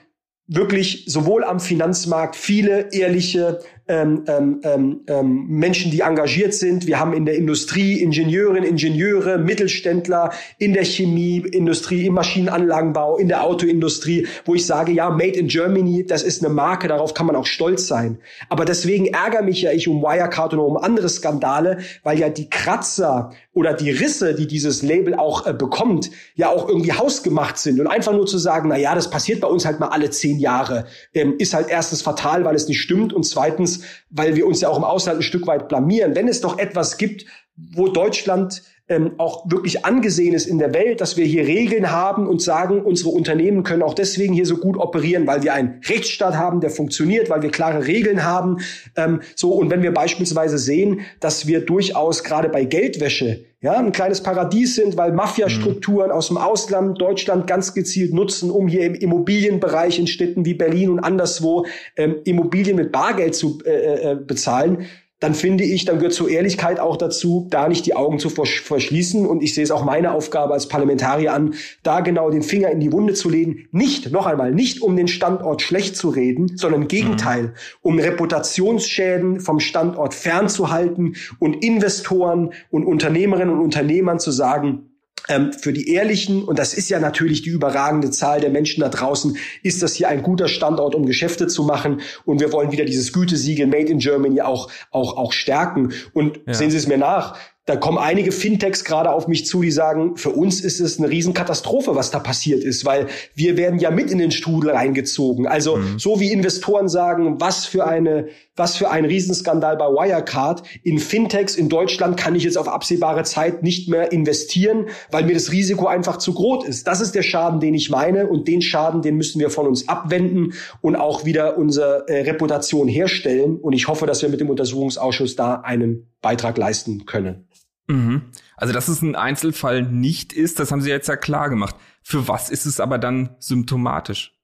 wirklich 0.48 1.06
sowohl 1.08 1.44
am 1.44 1.60
Finanzmarkt 1.60 2.36
viele 2.36 2.94
ehrliche 2.94 3.60
ähm, 3.88 4.24
ähm, 4.28 4.62
ähm, 4.64 5.02
ähm, 5.08 5.48
Menschen, 5.48 5.92
die 5.92 6.02
engagiert 6.02 6.54
sind. 6.54 6.88
Wir 6.88 7.00
haben 7.00 7.14
in 7.14 7.26
der 7.26 7.36
Industrie 7.36 8.00
Ingenieurinnen, 8.02 8.64
Ingenieure, 8.64 9.38
Mittelständler 9.38 10.32
in 10.60 10.74
der 10.74 10.86
Chemieindustrie, 10.86 12.06
im 12.06 12.14
Maschinenanlagenbau, 12.14 13.18
in 13.18 13.28
der 13.28 13.44
Autoindustrie, 13.44 14.28
wo 14.46 14.56
ich 14.56 14.66
sage, 14.66 14.92
ja, 14.92 15.10
Made 15.10 15.38
in 15.38 15.48
Germany, 15.48 16.06
das 16.06 16.24
ist 16.24 16.44
eine 16.44 16.54
Marke, 16.54 16.88
darauf 16.88 17.14
kann 17.14 17.26
man 17.26 17.36
auch 17.36 17.46
stolz 17.46 17.88
sein. 17.88 18.20
Aber 18.50 18.66
deswegen 18.66 19.08
ärgere 19.08 19.42
mich 19.42 19.62
ja 19.64 19.72
ich 19.72 19.88
um 19.88 20.02
Wirecard 20.02 20.54
und 20.54 20.60
um 20.60 20.78
andere 20.78 21.10
Skandale, 21.10 21.80
weil 22.04 22.20
ja 22.20 22.30
die 22.30 22.50
Kratzer 22.50 23.32
oder 23.54 23.74
die 23.74 23.92
Risse, 23.92 24.34
die 24.34 24.48
dieses 24.48 24.82
Label 24.82 25.16
auch 25.16 25.46
äh, 25.46 25.54
bekommt, 25.54 26.12
ja 26.36 26.50
auch 26.50 26.70
irgendwie 26.70 26.94
hausgemacht 26.94 27.58
sind. 27.58 27.80
Und 27.80 27.88
einfach 27.88 28.14
nur 28.14 28.26
zu 28.26 28.38
sagen, 28.38 28.70
na 28.70 28.78
ja, 28.78 28.96
das 28.96 29.10
passiert 29.10 29.42
bei 29.42 29.48
uns 29.48 29.66
halt 29.66 29.80
mal 29.80 29.90
alle 29.90 30.10
zehn 30.10 30.40
Jahre, 30.40 30.86
ähm, 31.14 31.36
ist 31.38 31.54
halt 31.54 31.70
erstens 31.70 32.02
fatal, 32.02 32.46
weil 32.46 32.56
es 32.56 32.68
nicht 32.68 32.80
stimmt 32.80 33.12
und 33.12 33.24
zweitens 33.24 33.81
weil 34.10 34.36
wir 34.36 34.48
uns 34.48 34.62
ja 34.62 34.70
auch 34.70 34.78
im 34.78 34.84
Ausland 34.84 35.20
ein 35.20 35.24
Stück 35.24 35.48
weit 35.48 35.68
blamieren. 35.68 36.16
Wenn 36.16 36.28
es 36.28 36.42
doch 36.42 36.58
etwas 36.58 36.98
gibt, 36.98 37.26
wo 37.56 37.88
Deutschland 37.88 38.64
ähm, 38.92 39.14
auch 39.18 39.50
wirklich 39.50 39.86
angesehen 39.86 40.34
ist 40.34 40.46
in 40.46 40.60
der 40.60 40.74
Welt, 40.74 41.00
dass 41.00 41.16
wir 41.16 41.26
hier 41.26 41.48
Regeln 41.48 41.92
haben 41.92 42.28
und 42.28 42.42
sagen, 42.42 42.82
unsere 42.82 43.10
Unternehmen 43.10 43.64
können 43.64 43.84
auch 43.84 43.94
deswegen 43.94 44.34
hier 44.34 44.46
so 44.46 44.58
gut 44.58 44.78
operieren, 44.78 45.26
weil 45.28 45.44
wir 45.44 45.54
einen 45.54 45.80
Rechtsstaat 45.88 46.36
haben, 46.36 46.60
der 46.60 46.70
funktioniert, 46.70 47.30
weil 47.30 47.42
wir 47.42 47.52
klare 47.52 47.88
Regeln 47.88 48.24
haben. 48.24 48.58
Ähm, 48.98 49.22
so 49.36 49.54
und 49.54 49.70
wenn 49.70 49.82
wir 49.82 49.94
beispielsweise 49.94 50.58
sehen, 50.58 51.02
dass 51.20 51.48
wir 51.48 51.62
durchaus 51.62 52.24
gerade 52.24 52.50
bei 52.50 52.66
Geldwäsche 52.66 53.46
ja, 53.62 53.74
ein 53.74 53.92
kleines 53.92 54.24
Paradies 54.24 54.76
sind, 54.76 54.98
weil 54.98 55.12
Mafiastrukturen 55.12 56.10
mhm. 56.10 56.16
aus 56.16 56.28
dem 56.30 56.38
Ausland 56.38 57.00
Deutschland 57.00 57.46
ganz 57.46 57.76
gezielt 57.76 58.12
nutzen, 58.12 58.50
um 58.50 58.68
hier 58.68 58.84
im 58.86 58.96
Immobilienbereich 58.96 60.00
in 60.00 60.08
Städten 60.08 60.46
wie 60.46 60.56
Berlin 60.56 60.90
und 60.90 61.00
anderswo 61.00 61.68
ähm, 61.96 62.16
Immobilien 62.24 62.76
mit 62.76 62.92
Bargeld 62.92 63.36
zu 63.36 63.60
äh, 63.64 64.12
äh, 64.12 64.16
bezahlen, 64.16 64.88
dann 65.22 65.36
finde 65.36 65.64
ich, 65.64 65.86
dann 65.86 65.98
gehört 65.98 66.14
zur 66.14 66.30
Ehrlichkeit 66.30 66.80
auch 66.80 66.98
dazu, 66.98 67.46
da 67.52 67.70
nicht 67.70 67.86
die 67.86 67.96
Augen 67.96 68.18
zu 68.18 68.30
verschließen. 68.30 69.28
Und 69.28 69.44
ich 69.44 69.54
sehe 69.54 69.64
es 69.64 69.70
auch 69.70 69.86
meine 69.86 70.14
Aufgabe 70.14 70.54
als 70.54 70.68
Parlamentarier 70.68 71.32
an, 71.32 71.54
da 71.84 72.02
genau 72.02 72.32
den 72.32 72.42
Finger 72.42 72.72
in 72.72 72.80
die 72.80 72.92
Wunde 72.92 73.14
zu 73.14 73.30
legen. 73.30 73.68
Nicht, 73.72 74.12
noch 74.12 74.26
einmal, 74.26 74.52
nicht 74.52 74.82
um 74.82 74.96
den 74.98 75.08
Standort 75.08 75.62
schlecht 75.62 75.96
zu 75.96 76.10
reden, 76.10 76.58
sondern 76.58 76.82
im 76.82 76.88
Gegenteil, 76.88 77.44
mhm. 77.44 77.54
um 77.84 78.00
Reputationsschäden 78.00 79.42
vom 79.42 79.60
Standort 79.60 80.16
fernzuhalten 80.16 81.16
und 81.38 81.64
Investoren 81.64 82.54
und 82.72 82.86
Unternehmerinnen 82.86 83.54
und 83.54 83.62
Unternehmern 83.62 84.20
zu 84.20 84.32
sagen, 84.32 84.91
ähm, 85.32 85.54
für 85.54 85.72
die 85.72 85.90
Ehrlichen, 85.90 86.44
und 86.44 86.60
das 86.60 86.74
ist 86.74 86.90
ja 86.90 87.00
natürlich 87.00 87.42
die 87.42 87.50
überragende 87.50 88.12
Zahl 88.12 88.42
der 88.42 88.50
Menschen 88.50 88.82
da 88.82 88.90
draußen, 88.90 89.38
ist 89.64 89.82
das 89.82 89.96
hier 89.96 90.10
ein 90.10 90.24
guter 90.24 90.50
Standort, 90.50 90.94
um 90.94 91.06
Geschäfte 91.06 91.48
zu 91.48 91.64
machen. 91.64 92.02
Und 92.26 92.42
wir 92.42 92.52
wollen 92.52 92.72
wieder 92.72 92.86
dieses 92.86 93.14
Gütesiegel 93.14 93.68
Made 93.68 93.88
in 93.88 94.00
Germany 94.00 94.42
auch, 94.42 94.70
auch, 94.92 95.16
auch 95.18 95.32
stärken. 95.32 95.94
Und 96.14 96.42
ja. 96.46 96.54
sehen 96.54 96.70
Sie 96.70 96.78
es 96.78 96.88
mir 96.88 96.98
nach, 96.98 97.38
da 97.66 97.76
kommen 97.76 98.00
einige 98.00 98.32
Fintechs 98.32 98.84
gerade 98.84 99.12
auf 99.12 99.28
mich 99.28 99.46
zu, 99.46 99.62
die 99.62 99.70
sagen, 99.70 100.18
für 100.18 100.32
uns 100.32 100.62
ist 100.62 100.80
es 100.80 100.98
eine 100.98 101.12
Riesenkatastrophe, 101.12 101.96
was 101.96 102.10
da 102.10 102.18
passiert 102.18 102.64
ist, 102.64 102.86
weil 102.86 103.06
wir 103.36 103.56
werden 103.56 103.80
ja 103.80 103.92
mit 103.92 104.10
in 104.10 104.18
den 104.18 104.32
Strudel 104.32 104.72
reingezogen. 104.72 105.46
Also 105.46 105.78
mhm. 105.78 106.00
so 106.00 106.20
wie 106.20 106.32
Investoren 106.32 106.90
sagen, 106.90 107.40
was 107.40 107.68
für 107.68 107.86
eine, 107.86 108.30
was 108.56 108.78
für 108.78 108.90
ein 108.90 109.06
Riesenskandal 109.06 109.78
bei 109.78 109.86
Wirecard. 109.86 110.64
In 110.82 110.98
Fintechs 110.98 111.56
in 111.56 111.70
Deutschland 111.70 112.18
kann 112.18 112.34
ich 112.34 112.44
jetzt 112.44 112.58
auf 112.58 112.68
absehbare 112.68 113.24
Zeit 113.24 113.62
nicht 113.62 113.88
mehr 113.88 114.12
investieren, 114.12 114.88
weil 115.12 115.26
mir 115.26 115.36
das 115.36 115.52
Risiko 115.52 115.86
einfach 115.86 116.18
zu 116.18 116.34
groß 116.34 116.66
ist. 116.66 116.88
Das 116.88 117.00
ist 117.00 117.14
der 117.14 117.24
Schaden, 117.24 117.60
den 117.60 117.76
ich 117.76 117.92
meine 117.92 118.26
und 118.26 118.48
den 118.48 118.64
Schaden, 118.64 119.04
den 119.04 119.18
müssen 119.18 119.40
wir 119.40 119.52
von 119.52 119.68
uns 119.68 119.88
abwenden 119.88 120.54
und 120.82 120.96
auch 120.96 121.26
wieder 121.26 121.60
unsere 121.60 122.08
äh, 122.08 122.22
Reputation 122.24 122.88
herstellen. 122.88 123.58
Und 123.58 123.74
ich 123.74 123.88
hoffe, 123.88 124.08
dass 124.08 124.24
wir 124.24 124.30
mit 124.30 124.40
dem 124.40 124.50
Untersuchungsausschuss 124.50 125.36
da 125.36 125.62
einen 125.62 126.11
Beitrag 126.22 126.58
leisten 126.58 127.06
können. 127.06 127.48
Mhm. 127.88 128.32
Also, 128.56 128.74
dass 128.74 128.88
es 128.88 129.02
ein 129.02 129.16
Einzelfall 129.16 129.84
nicht 129.84 130.34
ist, 130.34 130.60
das 130.60 130.72
haben 130.72 130.82
Sie 130.82 130.90
jetzt 130.90 131.08
ja 131.08 131.16
klar 131.16 131.50
gemacht. 131.50 131.76
Für 132.04 132.28
was 132.28 132.50
ist 132.50 132.66
es 132.66 132.80
aber 132.80 132.98
dann 132.98 133.36
symptomatisch? 133.40 134.38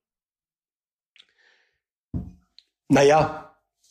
Naja, 2.89 3.47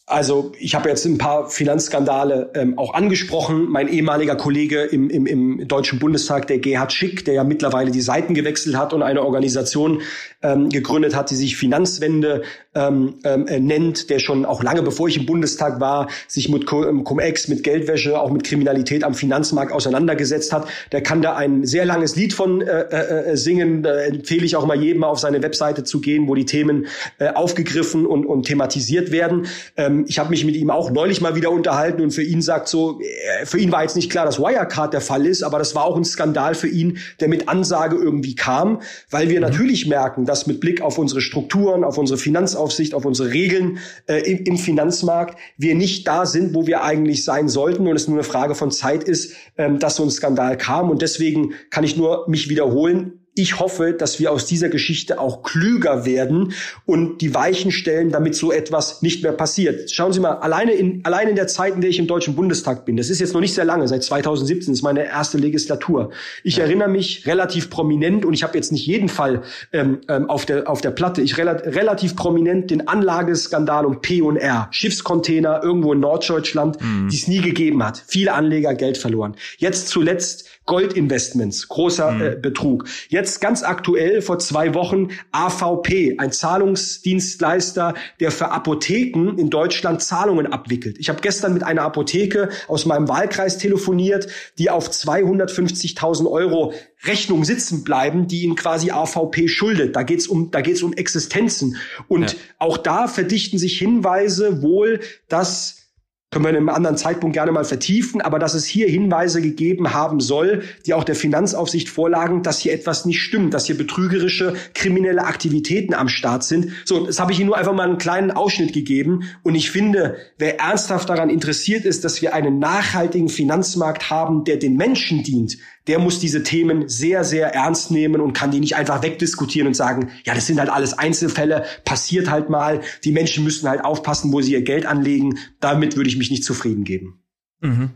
also 0.08 0.52
ich 0.60 0.76
habe 0.76 0.88
jetzt 0.88 1.04
ein 1.04 1.18
paar 1.18 1.50
Finanzskandale 1.50 2.52
ähm, 2.54 2.78
auch 2.78 2.94
angesprochen. 2.94 3.68
Mein 3.68 3.88
ehemaliger 3.88 4.36
Kollege 4.36 4.82
im, 4.82 5.10
im, 5.10 5.26
im 5.26 5.66
Deutschen 5.66 5.98
Bundestag, 5.98 6.46
der 6.46 6.60
Gerhard 6.60 6.92
Schick, 6.92 7.24
der 7.24 7.34
ja 7.34 7.42
mittlerweile 7.42 7.90
die 7.90 8.00
Seiten 8.00 8.32
gewechselt 8.32 8.76
hat 8.76 8.92
und 8.92 9.02
eine 9.02 9.24
Organisation 9.24 10.02
ähm, 10.42 10.68
gegründet 10.68 11.16
hat, 11.16 11.30
die 11.30 11.34
sich 11.34 11.56
Finanzwende 11.56 12.42
ähm, 12.76 13.14
ähm, 13.24 13.46
äh, 13.48 13.58
nennt, 13.58 14.10
der 14.10 14.18
schon 14.18 14.44
auch 14.44 14.62
lange 14.62 14.82
bevor 14.82 15.08
ich 15.08 15.16
im 15.16 15.26
Bundestag 15.26 15.80
war, 15.80 16.08
sich 16.28 16.48
mit 16.48 16.70
ähm, 16.72 17.04
Cum-Ex, 17.04 17.48
mit 17.48 17.64
Geldwäsche, 17.64 18.20
auch 18.20 18.30
mit 18.30 18.44
Kriminalität 18.44 19.02
am 19.02 19.14
Finanzmarkt 19.14 19.72
auseinandergesetzt 19.72 20.52
hat. 20.52 20.68
Der 20.92 21.02
kann 21.02 21.22
da 21.22 21.34
ein 21.34 21.64
sehr 21.64 21.84
langes 21.84 22.16
Lied 22.16 22.34
von 22.34 22.60
äh, 22.60 22.82
äh, 22.82 23.32
äh 23.32 23.36
singen. 23.36 23.82
Da 23.82 23.96
empfehle 24.00 24.44
ich 24.44 24.56
auch 24.56 24.66
mal 24.66 24.80
jedem 24.80 25.00
mal 25.00 25.08
auf 25.08 25.18
seine 25.18 25.42
Webseite 25.42 25.84
zu 25.84 26.00
gehen, 26.00 26.28
wo 26.28 26.34
die 26.34 26.44
Themen 26.44 26.86
äh, 27.18 27.30
aufgegriffen 27.30 28.06
und, 28.06 28.26
und 28.26 28.44
thematisiert 28.44 29.10
werden. 29.10 29.46
Ähm, 29.76 30.04
ich 30.06 30.18
habe 30.18 30.30
mich 30.30 30.44
mit 30.44 30.56
ihm 30.56 30.70
auch 30.70 30.90
neulich 30.90 31.20
mal 31.20 31.34
wieder 31.34 31.50
unterhalten 31.50 32.02
und 32.02 32.10
für 32.10 32.22
ihn 32.22 32.42
sagt 32.42 32.68
so, 32.68 33.00
äh, 33.00 33.46
für 33.46 33.58
ihn 33.58 33.72
war 33.72 33.82
jetzt 33.82 33.96
nicht 33.96 34.10
klar, 34.10 34.26
dass 34.26 34.38
Wirecard 34.38 34.92
der 34.92 35.00
Fall 35.00 35.26
ist, 35.26 35.42
aber 35.42 35.58
das 35.58 35.74
war 35.74 35.84
auch 35.84 35.96
ein 35.96 36.04
Skandal 36.04 36.54
für 36.54 36.68
ihn, 36.68 36.98
der 37.20 37.28
mit 37.28 37.48
Ansage 37.48 37.96
irgendwie 37.96 38.34
kam, 38.34 38.82
weil 39.10 39.30
wir 39.30 39.40
mhm. 39.40 39.46
natürlich 39.46 39.86
merken, 39.86 40.26
dass 40.26 40.46
mit 40.46 40.60
Blick 40.60 40.82
auf 40.82 40.98
unsere 40.98 41.20
Strukturen, 41.20 41.84
auf 41.84 41.98
unsere 41.98 42.18
Finanzaufsicht, 42.66 42.76
Aufsicht, 42.76 42.94
auf 42.94 43.04
unsere 43.04 43.30
Regeln 43.30 43.78
äh, 44.06 44.18
im, 44.30 44.44
im, 44.44 44.58
Finanzmarkt, 44.58 45.38
wir 45.56 45.74
nicht 45.74 46.06
da 46.06 46.26
sind, 46.26 46.54
wo 46.54 46.66
wir 46.66 46.82
eigentlich 46.82 47.24
sein 47.24 47.48
sollten 47.48 47.86
und 47.86 47.94
es 47.94 48.08
nur 48.08 48.16
eine 48.16 48.24
Frage 48.24 48.54
von 48.54 48.70
Zeit 48.70 49.04
ist, 49.04 49.34
ähm, 49.56 49.78
dass 49.78 49.96
so 49.96 50.02
ein 50.02 50.10
Skandal 50.10 50.56
kam. 50.58 50.90
Und 50.90 51.00
deswegen 51.00 51.54
kann 51.70 51.84
ich 51.84 51.96
nur 51.96 52.28
mich 52.28 52.48
wiederholen 52.48 53.25
ich 53.38 53.60
hoffe, 53.60 53.92
dass 53.92 54.18
wir 54.18 54.32
aus 54.32 54.46
dieser 54.46 54.70
Geschichte 54.70 55.20
auch 55.20 55.42
klüger 55.42 56.06
werden 56.06 56.54
und 56.86 57.20
die 57.20 57.34
Weichen 57.34 57.70
stellen, 57.70 58.10
damit 58.10 58.34
so 58.34 58.50
etwas 58.50 59.02
nicht 59.02 59.22
mehr 59.22 59.32
passiert. 59.32 59.90
Schauen 59.90 60.14
Sie 60.14 60.20
mal, 60.20 60.36
alleine 60.38 60.72
in, 60.72 61.04
alleine 61.04 61.30
in 61.30 61.36
der 61.36 61.46
Zeit, 61.46 61.74
in 61.74 61.82
der 61.82 61.90
ich 61.90 61.98
im 61.98 62.06
Deutschen 62.06 62.34
Bundestag 62.34 62.86
bin, 62.86 62.96
das 62.96 63.10
ist 63.10 63.20
jetzt 63.20 63.34
noch 63.34 63.42
nicht 63.42 63.52
sehr 63.52 63.66
lange, 63.66 63.86
seit 63.88 64.02
2017 64.02 64.72
ist 64.72 64.82
meine 64.82 65.04
erste 65.04 65.36
Legislatur. 65.36 66.10
Ich 66.44 66.56
ja. 66.56 66.64
erinnere 66.64 66.88
mich 66.88 67.26
relativ 67.26 67.68
prominent 67.68 68.24
und 68.24 68.32
ich 68.32 68.42
habe 68.42 68.56
jetzt 68.56 68.72
nicht 68.72 68.86
jeden 68.86 69.10
Fall 69.10 69.42
ähm, 69.70 69.98
ähm, 70.08 70.30
auf, 70.30 70.46
der, 70.46 70.70
auf 70.70 70.80
der 70.80 70.90
Platte, 70.90 71.20
ich 71.20 71.36
rela 71.36 71.52
relativ 71.52 72.16
prominent 72.16 72.70
den 72.70 72.88
Anlageskandal 72.88 73.84
um 73.84 74.00
P&R, 74.00 74.68
Schiffscontainer 74.70 75.60
irgendwo 75.62 75.92
in 75.92 76.00
Norddeutschland, 76.00 76.80
mhm. 76.80 77.08
die 77.10 77.16
es 77.16 77.28
nie 77.28 77.42
gegeben 77.42 77.84
hat. 77.84 78.02
Viele 78.06 78.32
Anleger 78.32 78.74
Geld 78.74 78.96
verloren. 78.96 79.36
Jetzt 79.58 79.88
zuletzt 79.88 80.48
Goldinvestments, 80.66 81.68
großer 81.68 82.10
mhm. 82.10 82.22
äh, 82.22 82.36
Betrug. 82.36 82.84
Jetzt 83.08 83.25
ganz 83.40 83.62
aktuell 83.62 84.22
vor 84.22 84.38
zwei 84.38 84.74
Wochen 84.74 85.08
AVP, 85.32 86.18
ein 86.18 86.32
Zahlungsdienstleister, 86.32 87.94
der 88.20 88.30
für 88.30 88.50
Apotheken 88.50 89.36
in 89.36 89.50
Deutschland 89.50 90.02
Zahlungen 90.02 90.52
abwickelt. 90.52 90.96
Ich 90.98 91.08
habe 91.08 91.20
gestern 91.20 91.54
mit 91.54 91.62
einer 91.62 91.82
Apotheke 91.82 92.48
aus 92.68 92.86
meinem 92.86 93.08
Wahlkreis 93.08 93.58
telefoniert, 93.58 94.28
die 94.58 94.70
auf 94.70 94.88
250.000 94.88 96.30
Euro 96.30 96.72
Rechnung 97.04 97.44
sitzen 97.44 97.84
bleiben, 97.84 98.26
die 98.26 98.42
ihnen 98.42 98.56
quasi 98.56 98.90
AVP 98.90 99.48
schuldet. 99.48 99.96
Da 99.96 100.02
geht's 100.02 100.26
um, 100.26 100.50
da 100.50 100.60
geht's 100.60 100.82
um 100.82 100.92
Existenzen. 100.92 101.76
Und 102.08 102.32
ja. 102.32 102.38
auch 102.58 102.78
da 102.78 103.08
verdichten 103.08 103.58
sich 103.58 103.78
Hinweise 103.78 104.62
wohl, 104.62 105.00
dass 105.28 105.85
können 106.32 106.44
wir 106.44 106.50
in 106.50 106.56
einem 106.56 106.68
anderen 106.68 106.96
Zeitpunkt 106.96 107.34
gerne 107.34 107.52
mal 107.52 107.64
vertiefen, 107.64 108.20
aber 108.20 108.38
dass 108.40 108.54
es 108.54 108.66
hier 108.66 108.88
Hinweise 108.88 109.40
gegeben 109.40 109.94
haben 109.94 110.18
soll, 110.20 110.64
die 110.84 110.92
auch 110.92 111.04
der 111.04 111.14
Finanzaufsicht 111.14 111.88
vorlagen, 111.88 112.42
dass 112.42 112.58
hier 112.58 112.72
etwas 112.72 113.04
nicht 113.04 113.20
stimmt, 113.20 113.54
dass 113.54 113.66
hier 113.66 113.78
betrügerische 113.78 114.54
kriminelle 114.74 115.24
Aktivitäten 115.24 115.94
am 115.94 116.08
Start 116.08 116.42
sind. 116.42 116.72
So, 116.84 117.06
das 117.06 117.20
habe 117.20 117.30
ich 117.30 117.38
Ihnen 117.38 117.46
nur 117.46 117.56
einfach 117.56 117.74
mal 117.74 117.88
einen 117.88 117.98
kleinen 117.98 118.32
Ausschnitt 118.32 118.72
gegeben. 118.72 119.22
Und 119.44 119.54
ich 119.54 119.70
finde, 119.70 120.16
wer 120.36 120.58
ernsthaft 120.58 121.08
daran 121.08 121.30
interessiert 121.30 121.84
ist, 121.84 122.04
dass 122.04 122.20
wir 122.20 122.34
einen 122.34 122.58
nachhaltigen 122.58 123.28
Finanzmarkt 123.28 124.10
haben, 124.10 124.42
der 124.42 124.56
den 124.56 124.76
Menschen 124.76 125.22
dient, 125.22 125.58
der 125.86 125.98
muss 125.98 126.18
diese 126.18 126.42
Themen 126.42 126.88
sehr, 126.88 127.24
sehr 127.24 127.54
ernst 127.54 127.90
nehmen 127.90 128.20
und 128.20 128.32
kann 128.32 128.50
die 128.50 128.60
nicht 128.60 128.76
einfach 128.76 129.02
wegdiskutieren 129.02 129.68
und 129.68 129.74
sagen, 129.74 130.10
ja, 130.24 130.34
das 130.34 130.46
sind 130.46 130.58
halt 130.58 130.70
alles 130.70 130.94
Einzelfälle, 130.94 131.64
passiert 131.84 132.30
halt 132.30 132.50
mal, 132.50 132.80
die 133.04 133.12
Menschen 133.12 133.44
müssen 133.44 133.68
halt 133.68 133.84
aufpassen, 133.84 134.32
wo 134.32 134.40
sie 134.40 134.52
ihr 134.52 134.62
Geld 134.62 134.86
anlegen. 134.86 135.38
Damit 135.60 135.96
würde 135.96 136.08
ich 136.08 136.16
mich 136.16 136.30
nicht 136.30 136.44
zufrieden 136.44 136.84
geben. 136.84 137.22
Mhm. 137.60 137.90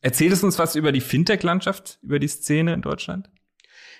Erzählt 0.00 0.32
es 0.32 0.42
uns 0.42 0.58
was 0.58 0.76
über 0.76 0.92
die 0.92 1.00
Fintech-Landschaft, 1.00 1.98
über 2.02 2.18
die 2.18 2.28
Szene 2.28 2.72
in 2.72 2.82
Deutschland? 2.82 3.30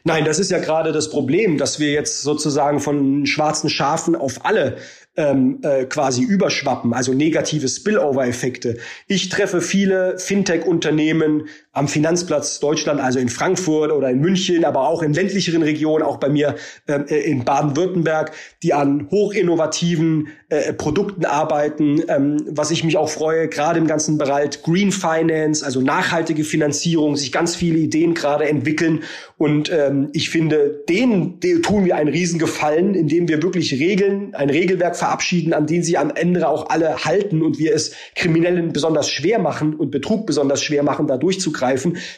Nein, 0.02 0.24
das 0.24 0.38
ist 0.38 0.50
ja 0.50 0.58
gerade 0.58 0.92
das 0.92 1.10
Problem, 1.10 1.58
dass 1.58 1.78
wir 1.78 1.92
jetzt 1.92 2.22
sozusagen 2.22 2.80
von 2.80 3.26
schwarzen 3.26 3.68
Schafen 3.68 4.16
auf 4.16 4.46
alle 4.46 4.78
ähm, 5.16 5.58
äh, 5.62 5.84
quasi 5.84 6.22
überschwappen, 6.22 6.94
also 6.94 7.12
negative 7.12 7.68
Spillover-Effekte. 7.68 8.78
Ich 9.08 9.28
treffe 9.28 9.60
viele 9.60 10.18
Fintech-Unternehmen 10.18 11.48
am 11.72 11.86
Finanzplatz 11.86 12.58
Deutschland, 12.58 13.00
also 13.00 13.20
in 13.20 13.28
Frankfurt 13.28 13.92
oder 13.92 14.10
in 14.10 14.18
München, 14.18 14.64
aber 14.64 14.88
auch 14.88 15.02
in 15.02 15.12
ländlicheren 15.12 15.62
Regionen, 15.62 16.04
auch 16.04 16.16
bei 16.16 16.28
mir 16.28 16.56
ähm, 16.88 17.04
äh, 17.08 17.20
in 17.20 17.44
Baden-Württemberg, 17.44 18.32
die 18.64 18.74
an 18.74 19.06
hochinnovativen 19.10 20.28
äh, 20.48 20.72
Produkten 20.72 21.24
arbeiten, 21.24 22.02
ähm, 22.08 22.44
was 22.48 22.72
ich 22.72 22.82
mich 22.82 22.96
auch 22.96 23.08
freue, 23.08 23.48
gerade 23.48 23.78
im 23.78 23.86
ganzen 23.86 24.18
Bereich 24.18 24.64
Green 24.64 24.90
Finance, 24.90 25.64
also 25.64 25.80
nachhaltige 25.80 26.42
Finanzierung, 26.42 27.14
sich 27.14 27.30
ganz 27.30 27.54
viele 27.54 27.78
Ideen 27.78 28.14
gerade 28.14 28.48
entwickeln. 28.48 29.04
Und 29.38 29.70
ähm, 29.70 30.08
ich 30.12 30.28
finde, 30.28 30.82
denen, 30.88 31.38
denen 31.38 31.62
tun 31.62 31.84
wir 31.84 31.94
einen 31.94 32.10
Riesengefallen, 32.10 32.96
indem 32.96 33.28
wir 33.28 33.44
wirklich 33.44 33.72
Regeln, 33.74 34.34
ein 34.34 34.50
Regelwerk 34.50 34.96
verabschieden, 34.96 35.52
an 35.52 35.68
denen 35.68 35.84
sie 35.84 35.96
am 35.96 36.10
Ende 36.10 36.48
auch 36.48 36.68
alle 36.68 37.04
halten 37.04 37.42
und 37.42 37.60
wir 37.60 37.72
es 37.72 37.92
Kriminellen 38.16 38.72
besonders 38.72 39.08
schwer 39.08 39.38
machen 39.38 39.74
und 39.74 39.92
Betrug 39.92 40.26
besonders 40.26 40.64
schwer 40.64 40.82
machen, 40.82 41.06
da 41.06 41.16
durchzugreifen, 41.16 41.60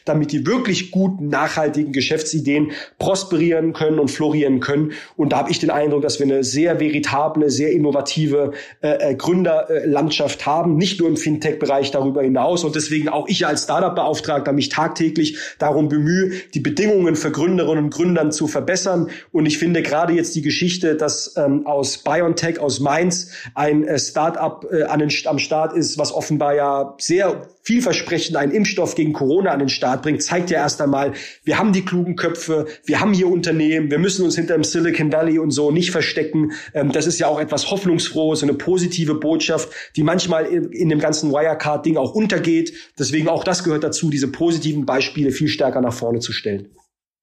damit 0.05 0.32
die 0.32 0.46
wirklich 0.46 0.90
guten, 0.90 1.28
nachhaltigen 1.28 1.92
Geschäftsideen 1.92 2.72
prosperieren 2.98 3.72
können 3.72 3.98
und 3.98 4.11
florieren 4.11 4.61
können. 4.61 4.92
Und 5.16 5.32
da 5.32 5.38
habe 5.38 5.50
ich 5.50 5.61
den 5.61 5.70
Eindruck, 5.70 6.03
dass 6.03 6.18
wir 6.18 6.26
eine 6.26 6.42
sehr 6.42 6.80
veritable, 6.80 7.50
sehr 7.50 7.72
innovative 7.72 8.53
äh, 8.80 9.12
äh, 9.12 9.14
Gründerlandschaft 9.14 10.44
haben, 10.44 10.76
nicht 10.76 10.98
nur 10.98 11.09
im 11.09 11.16
Fintech-Bereich 11.16 11.92
darüber 11.92 12.22
hinaus. 12.22 12.64
Und 12.64 12.74
deswegen 12.74 13.09
auch 13.09 13.28
ich 13.28 13.46
als 13.46 13.64
Startup-Beauftragter 13.64 14.53
mich 14.53 14.68
tagtäglich 14.68 15.38
darum 15.59 15.88
bemühe, 15.88 16.32
die 16.53 16.61
Bedingungen 16.61 17.14
für 17.14 17.30
Gründerinnen 17.30 17.84
und 17.84 17.90
Gründern 17.90 18.32
zu 18.32 18.48
verbessern. 18.48 19.11
Und 19.30 19.46
ich 19.46 19.59
finde 19.59 19.82
gerade 19.82 20.12
jetzt 20.14 20.34
die 20.34 20.42
Geschichte, 20.42 20.96
dass 20.96 21.36
ähm, 21.36 21.64
aus 21.66 21.98
BioNTech, 21.98 22.59
aus 22.59 22.72
aus 22.72 22.80
Mainz 22.80 23.30
ein 23.55 23.84
äh, 23.84 23.98
Start-up 23.98 24.66
äh, 24.70 24.84
an 24.84 25.00
den, 25.00 25.11
am 25.26 25.38
Start 25.38 25.76
ist, 25.76 25.98
was 25.98 26.12
offenbar 26.12 26.55
ja 26.55 26.94
sehr 26.98 27.48
vielversprechend 27.63 28.37
einen 28.37 28.53
Impfstoff 28.53 28.95
gegen 28.95 29.13
Corona 29.13 29.53
an 29.53 29.61
den 29.61 29.69
Start 29.69 30.03
bringt, 30.03 30.23
zeigt 30.23 30.51
ja 30.51 30.59
erst 30.59 30.81
einmal, 30.81 31.13
wir 31.45 31.59
haben 31.59 31.73
die 31.73 31.85
klugen 31.85 32.17
Köpfe, 32.17 32.67
wir 32.85 33.01
haben 33.01 33.15
hier 33.15 33.29
Unternehmen, 33.29 33.91
wir 33.91 33.99
müssen 33.99 34.25
uns 34.25 34.35
hinter 34.35 34.55
dem 34.55 34.65
Silicon 34.65 35.13
Valley 35.13 35.39
und 35.39 35.53
so 35.53 35.71
nicht 35.71 35.91
verstecken. 35.91 36.53
Ähm, 36.75 36.93
das 36.93 37.07
ist 37.07 37.19
ja 37.19 37.29
auch 37.29 37.41
etwas 37.41 37.71
Hoffnungsfrohes, 37.71 38.43
eine 38.43 38.55
positive 38.55 39.15
Botschaft, 39.15 39.71
die 39.97 40.03
manchmal 40.03 40.47
in, 40.47 40.71
in 40.73 40.89
dem 40.89 40.99
ganzen 40.99 41.31
Wirecard-Ding 41.33 41.97
auch 41.97 42.15
untergeht. 42.15 42.73
Deswegen 42.99 43.29
auch 43.29 43.45
das 43.45 43.65
gehört 43.65 43.85
dazu, 43.85 44.11
diese 44.11 44.29
positiven 44.29 44.85
Beispiele 44.85 45.31
viel 45.31 45.49
stärker 45.49 45.81
nach 45.81 45.95
vorne 45.95 46.19
zu 46.19 46.33
stellen. 46.33 46.69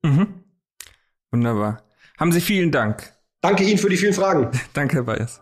Mhm. 0.04 0.28
Wunderbar. 1.32 1.84
Haben 2.18 2.32
Sie 2.32 2.42
vielen 2.42 2.72
Dank. 2.72 3.14
Danke 3.42 3.64
Ihnen 3.64 3.78
für 3.78 3.90
die 3.90 3.98
vielen 3.98 4.14
Fragen. 4.14 4.50
Danke, 4.74 4.96
Herr 4.98 5.04
Bayers. 5.04 5.42